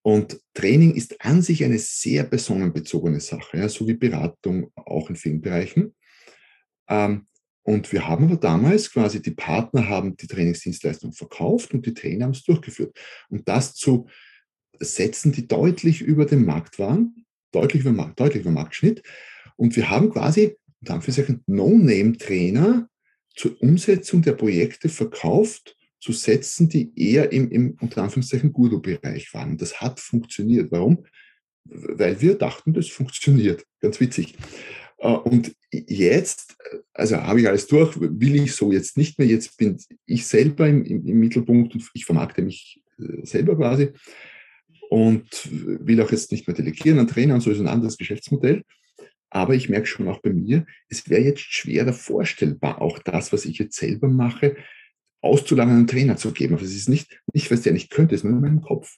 Und 0.03 0.41
Training 0.55 0.95
ist 0.95 1.21
an 1.25 1.43
sich 1.43 1.65
eine 1.65 1.79
sehr 1.79 2.25
personenbezogene 2.25 3.21
Sache, 3.21 3.59
ja, 3.59 3.69
so 3.69 3.87
wie 3.89 3.95
Beratung 3.95 4.71
auch 4.75 5.11
in 5.11 5.17
vielen 5.17 5.41
Bereichen. 5.41 5.95
Ähm, 6.89 7.27
und 7.63 7.93
wir 7.93 8.09
haben 8.09 8.25
aber 8.25 8.37
damals 8.37 8.91
quasi, 8.91 9.21
die 9.21 9.33
Partner 9.33 9.89
haben 9.89 10.17
die 10.17 10.27
Trainingsdienstleistung 10.27 11.13
verkauft 11.13 11.75
und 11.75 11.85
die 11.85 11.93
Trainer 11.93 12.25
haben 12.25 12.33
es 12.33 12.43
durchgeführt. 12.43 12.99
Und 13.29 13.47
das 13.47 13.75
zu 13.75 14.09
setzen, 14.81 15.33
die 15.33 15.49
deutlich 15.49 16.01
über 16.03 16.25
dem 16.25 16.45
Markt 16.45 16.79
waren, 16.79 17.25
deutlich 17.53 17.85
über, 17.85 18.13
deutlich 18.17 18.43
über 18.43 18.53
Marktschnitt. 18.53 19.03
Und 19.57 19.77
wir 19.77 19.91
haben 19.91 20.11
quasi, 20.11 20.57
unter 20.81 20.95
Anführungszeichen, 20.95 21.43
No-Name-Trainer 21.47 22.89
zur 23.35 23.61
Umsetzung 23.63 24.23
der 24.23 24.33
Projekte 24.33 24.89
verkauft, 24.89 25.77
zu 26.01 26.13
Sätzen, 26.13 26.69
die 26.69 26.93
eher 26.97 27.33
im, 27.33 27.51
im 27.51 27.77
unter 27.81 28.03
Anführungszeichen 28.03 28.53
Guru-Bereich 28.53 29.35
waren. 29.35 29.59
Das 29.59 29.81
hat 29.81 29.99
funktioniert. 29.99 30.71
Warum? 30.71 31.05
Weil 31.65 32.21
wir 32.21 32.37
dachten, 32.37 32.73
das 32.73 32.89
funktioniert. 32.89 33.65
Ganz 33.81 33.99
witzig. 33.99 34.37
Äh, 34.99 35.09
und 35.09 35.55
jetzt, 35.73 36.57
also 36.93 37.17
habe 37.17 37.41
ich 37.41 37.49
alles 37.49 37.67
durch, 37.67 37.99
will 38.01 38.37
ich 38.37 38.55
so 38.55 38.73
jetzt 38.73 38.97
nicht 38.97 39.19
mehr. 39.19 39.27
Jetzt 39.27 39.57
bin 39.57 39.77
ich 40.07 40.27
selber 40.27 40.69
im, 40.69 40.85
im, 40.85 41.07
im 41.07 41.19
Mittelpunkt 41.19 41.75
und 41.75 41.91
ich 41.95 42.05
vermarkte 42.05 42.43
mich 42.43 42.81
äh, 42.99 43.25
selber 43.27 43.57
quasi 43.57 43.91
und 44.91 45.27
will 45.51 46.01
auch 46.01 46.11
jetzt 46.11 46.33
nicht 46.33 46.47
mehr 46.47 46.57
delegieren 46.57 46.99
an 46.99 47.09
Trainer 47.09 47.35
und 47.35 47.41
so 47.41 47.51
ist 47.51 47.61
ein 47.61 47.69
anderes 47.69 47.99
Geschäftsmodell. 47.99 48.63
Aber 49.31 49.55
ich 49.55 49.69
merke 49.69 49.87
schon 49.87 50.09
auch 50.09 50.21
bei 50.23 50.33
mir, 50.33 50.67
es 50.89 51.09
wäre 51.09 51.21
jetzt 51.21 51.41
schwerer 51.41 51.93
vorstellbar, 51.93 52.81
auch 52.81 52.99
das, 52.99 53.33
was 53.33 53.45
ich 53.45 53.59
jetzt 53.59 53.77
selber 53.77 54.09
mache, 54.09 54.57
auszulagern 55.21 55.77
einen 55.77 55.87
Trainer 55.87 56.17
zu 56.17 56.33
geben. 56.33 56.55
Aber 56.55 56.63
es 56.63 56.75
ist 56.75 56.89
nicht, 56.89 57.21
nicht, 57.35 57.51
was 57.51 57.63
der 57.63 57.73
nicht 57.73 57.91
könnte, 57.91 58.15
es 58.15 58.23
ist 58.23 58.25
nur 58.25 58.35
in 58.35 58.41
meinem 58.41 58.63
Kopf. 58.63 58.97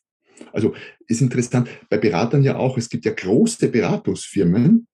Also 0.53 0.75
ist 1.07 1.21
interessant, 1.21 1.69
bei 1.89 1.99
Beratern 1.99 2.43
ja 2.43 2.57
auch, 2.57 2.79
es 2.79 2.89
gibt 2.89 3.05
ja 3.05 3.13
große 3.13 3.69
Beratungsfirmen, 3.69 4.87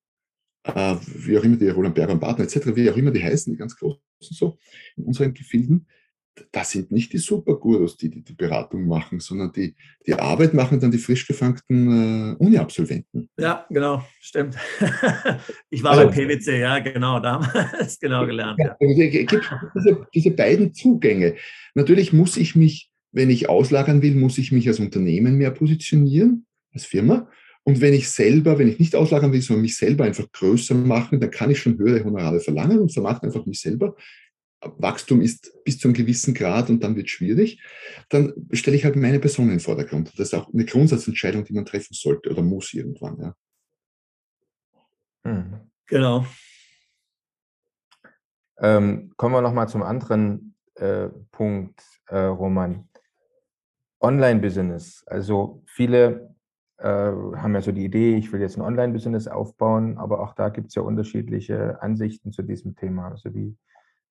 äh, 0.64 0.96
wie 1.06 1.38
auch 1.38 1.44
immer 1.44 1.56
die 1.56 1.68
Roland 1.68 1.94
Berger 1.94 2.14
und 2.14 2.20
Partner 2.20 2.44
etc., 2.44 2.74
wie 2.74 2.90
auch 2.90 2.96
immer 2.96 3.10
die 3.10 3.22
heißen, 3.22 3.52
die 3.52 3.58
ganz 3.58 3.76
großen 3.76 4.00
so 4.18 4.58
in 4.96 5.04
unseren 5.04 5.34
Gefilden, 5.34 5.86
das 6.52 6.70
sind 6.70 6.92
nicht 6.92 7.12
die 7.12 7.18
Supergurus, 7.18 7.96
die, 7.96 8.10
die 8.10 8.22
die 8.22 8.34
Beratung 8.34 8.86
machen, 8.86 9.20
sondern 9.20 9.52
die, 9.52 9.74
die 10.06 10.14
Arbeit 10.14 10.54
machen 10.54 10.80
dann 10.80 10.90
die 10.90 10.98
frisch 10.98 11.26
gefangten 11.26 12.32
äh, 12.32 12.36
Uni-Absolventen. 12.36 13.28
Ja, 13.38 13.66
genau, 13.68 14.02
stimmt. 14.20 14.56
ich 15.70 15.82
war 15.82 15.92
also, 15.92 16.08
bei 16.08 16.12
PwC, 16.12 16.60
ja, 16.60 16.78
genau, 16.78 17.20
da 17.20 17.32
haben 17.34 17.46
wir 17.52 17.80
es 17.80 17.98
genau 17.98 18.26
gelernt. 18.26 18.58
Ja. 18.58 18.76
Also, 18.80 19.02
es 19.02 19.10
gibt 19.10 19.50
diese, 19.74 20.06
diese 20.14 20.30
beiden 20.30 20.74
Zugänge. 20.74 21.36
Natürlich 21.74 22.12
muss 22.12 22.36
ich 22.36 22.54
mich, 22.54 22.90
wenn 23.12 23.30
ich 23.30 23.48
auslagern 23.48 24.02
will, 24.02 24.14
muss 24.14 24.38
ich 24.38 24.52
mich 24.52 24.68
als 24.68 24.80
Unternehmen 24.80 25.36
mehr 25.36 25.50
positionieren, 25.50 26.46
als 26.72 26.84
Firma. 26.84 27.28
Und 27.68 27.80
wenn 27.80 27.94
ich 27.94 28.08
selber, 28.10 28.58
wenn 28.60 28.68
ich 28.68 28.78
nicht 28.78 28.94
auslagern 28.94 29.32
will, 29.32 29.42
sondern 29.42 29.62
mich 29.62 29.76
selber 29.76 30.04
einfach 30.04 30.30
größer 30.30 30.74
machen, 30.74 31.18
dann 31.18 31.32
kann 31.32 31.50
ich 31.50 31.58
schon 31.58 31.76
höhere 31.78 32.04
Honorare 32.04 32.38
verlangen 32.38 32.78
und 32.78 32.92
vermarkte 32.92 33.26
einfach 33.26 33.44
mich 33.44 33.60
selber. 33.60 33.96
Wachstum 34.78 35.20
ist 35.20 35.52
bis 35.64 35.78
zu 35.78 35.88
einem 35.88 35.94
gewissen 35.94 36.34
Grad 36.34 36.70
und 36.70 36.82
dann 36.82 36.96
wird 36.96 37.06
es 37.06 37.12
schwierig, 37.12 37.62
dann 38.08 38.32
stelle 38.52 38.76
ich 38.76 38.84
halt 38.84 38.96
meine 38.96 39.20
Person 39.20 39.46
in 39.46 39.52
den 39.52 39.60
Vordergrund. 39.60 40.12
Das 40.18 40.28
ist 40.28 40.34
auch 40.34 40.52
eine 40.52 40.64
Grundsatzentscheidung, 40.64 41.44
die 41.44 41.52
man 41.52 41.66
treffen 41.66 41.94
sollte 41.94 42.30
oder 42.30 42.42
muss 42.42 42.72
irgendwann. 42.74 43.20
Ja. 43.20 43.34
Hm. 45.24 45.70
Genau. 45.86 46.26
Ähm, 48.58 49.12
kommen 49.16 49.34
wir 49.34 49.42
nochmal 49.42 49.68
zum 49.68 49.82
anderen 49.82 50.54
äh, 50.76 51.08
Punkt, 51.30 51.82
äh, 52.08 52.18
Roman. 52.18 52.88
Online-Business. 54.00 55.04
Also 55.06 55.62
viele 55.66 56.34
äh, 56.78 56.86
haben 56.86 57.54
ja 57.54 57.62
so 57.62 57.72
die 57.72 57.84
Idee, 57.84 58.16
ich 58.16 58.32
will 58.32 58.40
jetzt 58.40 58.56
ein 58.56 58.62
Online-Business 58.62 59.28
aufbauen, 59.28 59.98
aber 59.98 60.20
auch 60.20 60.34
da 60.34 60.48
gibt 60.50 60.68
es 60.68 60.74
ja 60.74 60.82
unterschiedliche 60.82 61.80
Ansichten 61.82 62.32
zu 62.32 62.42
diesem 62.42 62.76
Thema. 62.76 63.08
Also 63.08 63.34
wie, 63.34 63.56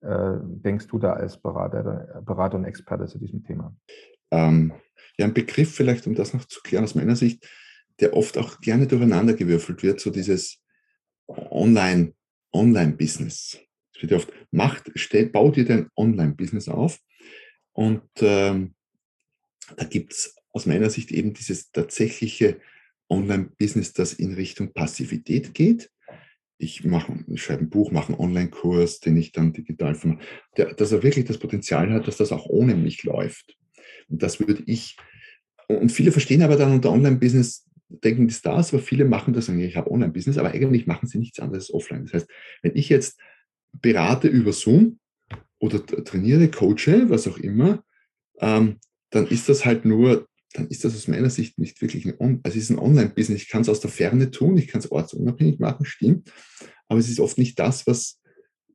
denkst 0.06 0.88
du 0.88 1.00
da 1.00 1.14
als 1.14 1.42
Berater, 1.42 2.22
Berater 2.26 2.58
und 2.58 2.66
Experte 2.66 3.08
zu 3.08 3.18
diesem 3.18 3.44
Thema? 3.44 3.76
Ähm, 4.32 4.74
ja, 5.18 5.26
ein 5.26 5.34
Begriff 5.34 5.74
vielleicht, 5.74 6.06
um 6.08 6.16
das 6.16 6.34
noch 6.34 6.46
zu 6.46 6.62
klären 6.62 6.84
aus 6.84 6.96
meiner 6.96 7.16
Sicht, 7.16 7.48
der 8.00 8.14
oft 8.14 8.38
auch 8.38 8.60
gerne 8.60 8.88
durcheinandergewürfelt 8.88 9.82
wird, 9.84 10.00
so 10.00 10.10
dieses 10.10 10.62
Online, 11.28 12.14
Online-Business. 12.54 13.58
Es 13.94 14.02
wird 14.02 14.12
ja 14.12 14.18
oft, 14.18 14.32
macht, 14.52 14.92
stell, 14.96 15.28
bau 15.28 15.52
dir 15.52 15.66
dein 15.66 15.90
Online-Business 15.96 16.68
auf. 16.68 17.00
Und 17.72 18.04
ähm, 18.20 18.76
da 19.78 19.86
gibt 19.86 20.14
es 20.14 20.36
aus 20.52 20.66
meiner 20.66 20.90
Sicht 20.90 21.12
eben 21.12 21.34
dieses 21.34 21.72
tatsächliche 21.72 22.60
Online-Business, 23.10 23.94
das 23.94 24.14
in 24.14 24.34
Richtung 24.34 24.74
Passivität 24.74 25.54
geht 25.54 25.90
ich 26.58 26.86
mache, 26.86 27.26
ich 27.28 27.44
schreibe 27.44 27.64
ein 27.64 27.70
Buch, 27.70 27.92
mache 27.92 28.14
einen 28.14 28.22
Online-Kurs, 28.22 29.00
den 29.00 29.18
ich 29.18 29.32
dann 29.32 29.54
digital 29.54 29.96
vermache, 29.96 30.24
dass 30.78 30.92
er 30.92 31.04
wirklich 31.04 31.26
das 31.26 31.38
Potenzial 31.38 31.92
hat, 31.92 32.08
dass 32.08 32.18
das 32.18 32.32
auch 32.32 32.46
ohne 32.46 32.76
mich 32.76 33.04
läuft. 33.04 33.58
Und 34.08 34.24
das 34.24 34.40
würde 34.40 34.64
ich, 34.66 34.98
und 35.68 35.92
viele 35.92 36.12
verstehen 36.12 36.44
aber 36.44 36.56
dann 36.56 36.72
unter 36.72 36.92
Online-Business, 36.92 37.68
denken 37.90 38.28
die 38.28 38.34
Stars, 38.34 38.74
aber 38.74 38.82
viele 38.82 39.06
machen 39.06 39.34
das 39.34 39.50
und 39.50 39.60
ich 39.60 39.76
habe 39.76 39.92
Online-Business, 39.92 40.38
aber 40.38 40.52
eigentlich 40.52 40.88
machen 40.88 41.08
sie 41.08 41.20
nichts 41.20 41.40
anderes 41.40 41.74
offline. 41.74 42.06
Das 42.06 42.14
heißt, 42.14 42.30
wenn 42.62 42.76
ich 42.76 42.90
jetzt 42.90 43.20
berate 43.74 44.28
über 44.28 44.54
Zoom 44.54 45.00
oder 45.60 45.86
trainiere, 45.86 46.50
coache, 46.50 47.10
was 47.10 47.28
auch 47.28 47.38
immer, 47.38 47.84
ähm, 48.40 48.80
dann 49.12 49.28
ist 49.28 49.50
das 49.50 49.66
halt 49.66 49.86
nur 49.86 50.28
dann 50.56 50.68
ist 50.68 50.86
das 50.86 50.96
aus 50.96 51.08
meiner 51.08 51.30
Sicht 51.30 51.60
nicht 51.60 51.82
wirklich 51.82 52.06
ein, 52.06 52.14
On 52.20 52.40
also 52.44 52.74
ein 52.74 52.80
Online-Business. 52.80 53.44
Ich 53.44 53.50
kann 53.50 53.62
es 53.62 53.70
aus 53.70 53.82
der 53.82 53.90
Ferne 53.92 54.32
tun, 54.32 54.58
ich 54.58 54.68
kann 54.68 54.80
es 54.80 54.92
ortsunabhängig 54.92 55.60
machen, 55.60 55.86
stimmt, 55.86 56.32
aber 56.88 57.00
es 57.00 57.10
ist 57.10 57.20
oft 57.20 57.38
nicht 57.38 57.60
das, 57.60 57.86
was 57.88 58.22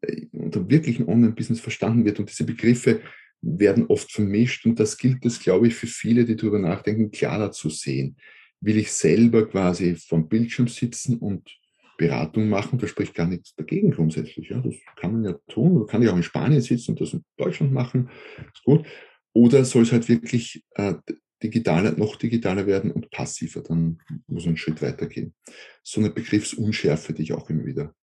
äh, 0.03 0.27
unter 0.33 0.69
wirklichen 0.69 1.09
Online-Business 1.09 1.61
verstanden 1.61 2.05
wird. 2.05 2.21
Und 2.21 2.31
diese 2.31 2.45
Begriffe 2.45 3.01
werden 3.43 3.87
oft 3.87 4.13
vermischt 4.13 4.67
und 4.67 4.79
das 4.79 4.99
gilt 4.99 5.25
es, 5.25 5.41
glaube 5.41 5.69
ich, 5.69 5.75
für 5.75 5.87
viele, 5.87 6.25
die 6.25 6.37
darüber 6.37 6.59
nachdenken, 6.59 7.11
klarer 7.11 7.53
zu 7.53 7.71
sehen. 7.71 8.17
Will 8.61 8.77
ich 8.77 8.93
selber 8.93 9.49
quasi 9.49 9.97
vom 9.97 10.29
Bildschirm 10.29 10.69
sitzen 10.69 11.17
und 11.17 11.49
Beratung 11.97 12.49
machen, 12.49 12.79
da 12.79 12.87
spricht 12.87 13.15
gar 13.15 13.27
nichts 13.27 13.55
dagegen 13.55 13.91
grundsätzlich. 13.91 14.49
Ja, 14.49 14.61
das 14.61 14.75
kann 14.97 15.13
man 15.13 15.25
ja 15.25 15.39
tun, 15.49 15.77
oder 15.77 15.87
kann 15.87 16.03
ich 16.03 16.09
auch 16.09 16.17
in 16.17 16.23
Spanien 16.23 16.63
sitzen 16.63 16.93
und 16.93 17.01
das 17.01 17.13
in 17.13 17.25
Deutschland 17.37 17.73
machen, 17.73 18.11
ist 18.55 18.65
gut. 18.65 18.87
Oder 19.33 19.65
soll 19.65 19.83
es 19.83 19.93
halt 19.93 20.09
wirklich 20.09 20.65
äh, 20.77 20.95
digitaler, 21.43 21.93
noch 21.93 22.17
digitaler 22.17 22.67
werden 22.67 22.91
und 22.91 23.11
passiver, 23.11 23.63
dann 23.63 24.01
muss 24.27 24.47
ein 24.47 24.57
Schritt 24.57 24.83
weitergehen. 24.83 25.35
So 25.83 26.01
eine 26.01 26.11
Begriffsunschärfe, 26.11 27.13
die 27.13 27.23
ich 27.23 27.33
auch 27.33 27.49
immer 27.51 27.65
wieder 27.65 27.95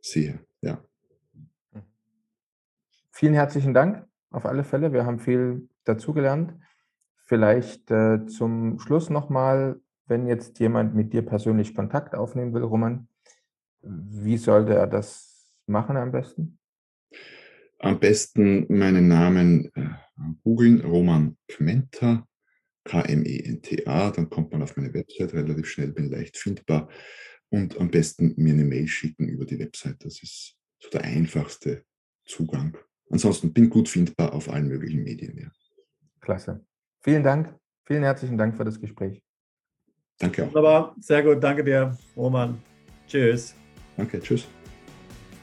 sehe. 0.00 0.40
Ja. 0.60 0.82
Vielen 3.12 3.34
herzlichen 3.34 3.74
Dank 3.74 4.06
auf 4.30 4.46
alle 4.46 4.64
Fälle. 4.64 4.92
Wir 4.92 5.04
haben 5.04 5.18
viel 5.18 5.68
dazugelernt. 5.84 6.54
Vielleicht 7.24 7.90
äh, 7.90 8.26
zum 8.26 8.78
Schluss 8.78 9.10
nochmal 9.10 9.80
wenn 10.06 10.26
jetzt 10.26 10.58
jemand 10.60 10.94
mit 10.94 11.12
dir 11.12 11.22
persönlich 11.22 11.74
Kontakt 11.74 12.14
aufnehmen 12.14 12.54
will, 12.54 12.62
Roman, 12.62 13.08
wie 13.82 14.36
sollte 14.36 14.74
er 14.74 14.86
das 14.86 15.52
machen 15.66 15.96
am 15.96 16.12
besten? 16.12 16.58
Am 17.78 17.98
besten 17.98 18.66
meinen 18.68 19.08
Namen 19.08 19.70
äh, 19.74 19.90
googeln, 20.42 20.80
Roman 20.80 21.36
Kmenta, 21.48 22.26
K-M-E-N-T-A, 22.86 24.10
dann 24.10 24.30
kommt 24.30 24.52
man 24.52 24.62
auf 24.62 24.76
meine 24.76 24.94
Website 24.94 25.34
relativ 25.34 25.68
schnell, 25.68 25.92
bin 25.92 26.10
leicht 26.10 26.36
findbar 26.36 26.88
und 27.50 27.78
am 27.78 27.90
besten 27.90 28.34
mir 28.36 28.54
eine 28.54 28.64
Mail 28.64 28.88
schicken 28.88 29.28
über 29.28 29.44
die 29.44 29.58
Website. 29.58 30.04
Das 30.04 30.22
ist 30.22 30.56
so 30.78 30.88
der 30.90 31.02
einfachste 31.02 31.84
Zugang. 32.24 32.76
Ansonsten 33.10 33.52
bin 33.52 33.70
gut 33.70 33.88
findbar 33.88 34.32
auf 34.32 34.48
allen 34.48 34.68
möglichen 34.68 35.02
Medien. 35.02 35.38
Ja. 35.38 35.50
Klasse. 36.20 36.64
Vielen 37.02 37.22
Dank. 37.22 37.54
Vielen 37.84 38.02
herzlichen 38.02 38.36
Dank 38.36 38.56
für 38.56 38.64
das 38.64 38.80
Gespräch. 38.80 39.22
Danke 40.18 40.44
auch. 40.44 40.48
Wunderbar. 40.48 40.96
Sehr 41.00 41.22
gut. 41.22 41.42
Danke 41.42 41.62
dir, 41.62 41.96
Roman. 42.16 42.60
Tschüss. 43.06 43.54
Danke. 43.96 44.20
Tschüss. 44.20 44.46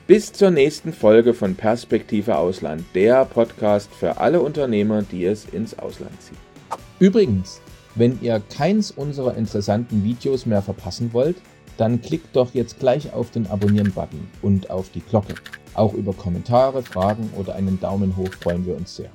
Bis 0.07 0.33
zur 0.33 0.51
nächsten 0.51 0.91
Folge 0.91 1.33
von 1.33 1.55
Perspektive 1.55 2.35
Ausland, 2.35 2.83
der 2.93 3.23
Podcast 3.23 3.93
für 3.93 4.17
alle 4.17 4.41
Unternehmer, 4.41 5.03
die 5.03 5.23
es 5.23 5.45
ins 5.45 5.79
Ausland 5.79 6.21
ziehen. 6.21 6.52
Übrigens, 6.99 7.61
wenn 7.95 8.19
ihr 8.21 8.41
keins 8.55 8.91
unserer 8.91 9.35
interessanten 9.35 10.03
Videos 10.03 10.45
mehr 10.45 10.61
verpassen 10.61 11.13
wollt, 11.13 11.37
dann 11.77 12.01
klickt 12.01 12.35
doch 12.35 12.53
jetzt 12.53 12.79
gleich 12.79 13.13
auf 13.13 13.31
den 13.31 13.47
Abonnieren-Button 13.47 14.27
und 14.41 14.69
auf 14.69 14.89
die 14.89 15.01
Glocke. 15.01 15.35
Auch 15.73 15.93
über 15.93 16.13
Kommentare, 16.13 16.83
Fragen 16.83 17.29
oder 17.37 17.55
einen 17.55 17.79
Daumen 17.79 18.15
hoch 18.15 18.31
freuen 18.41 18.65
wir 18.65 18.75
uns 18.75 18.95
sehr. 18.95 19.09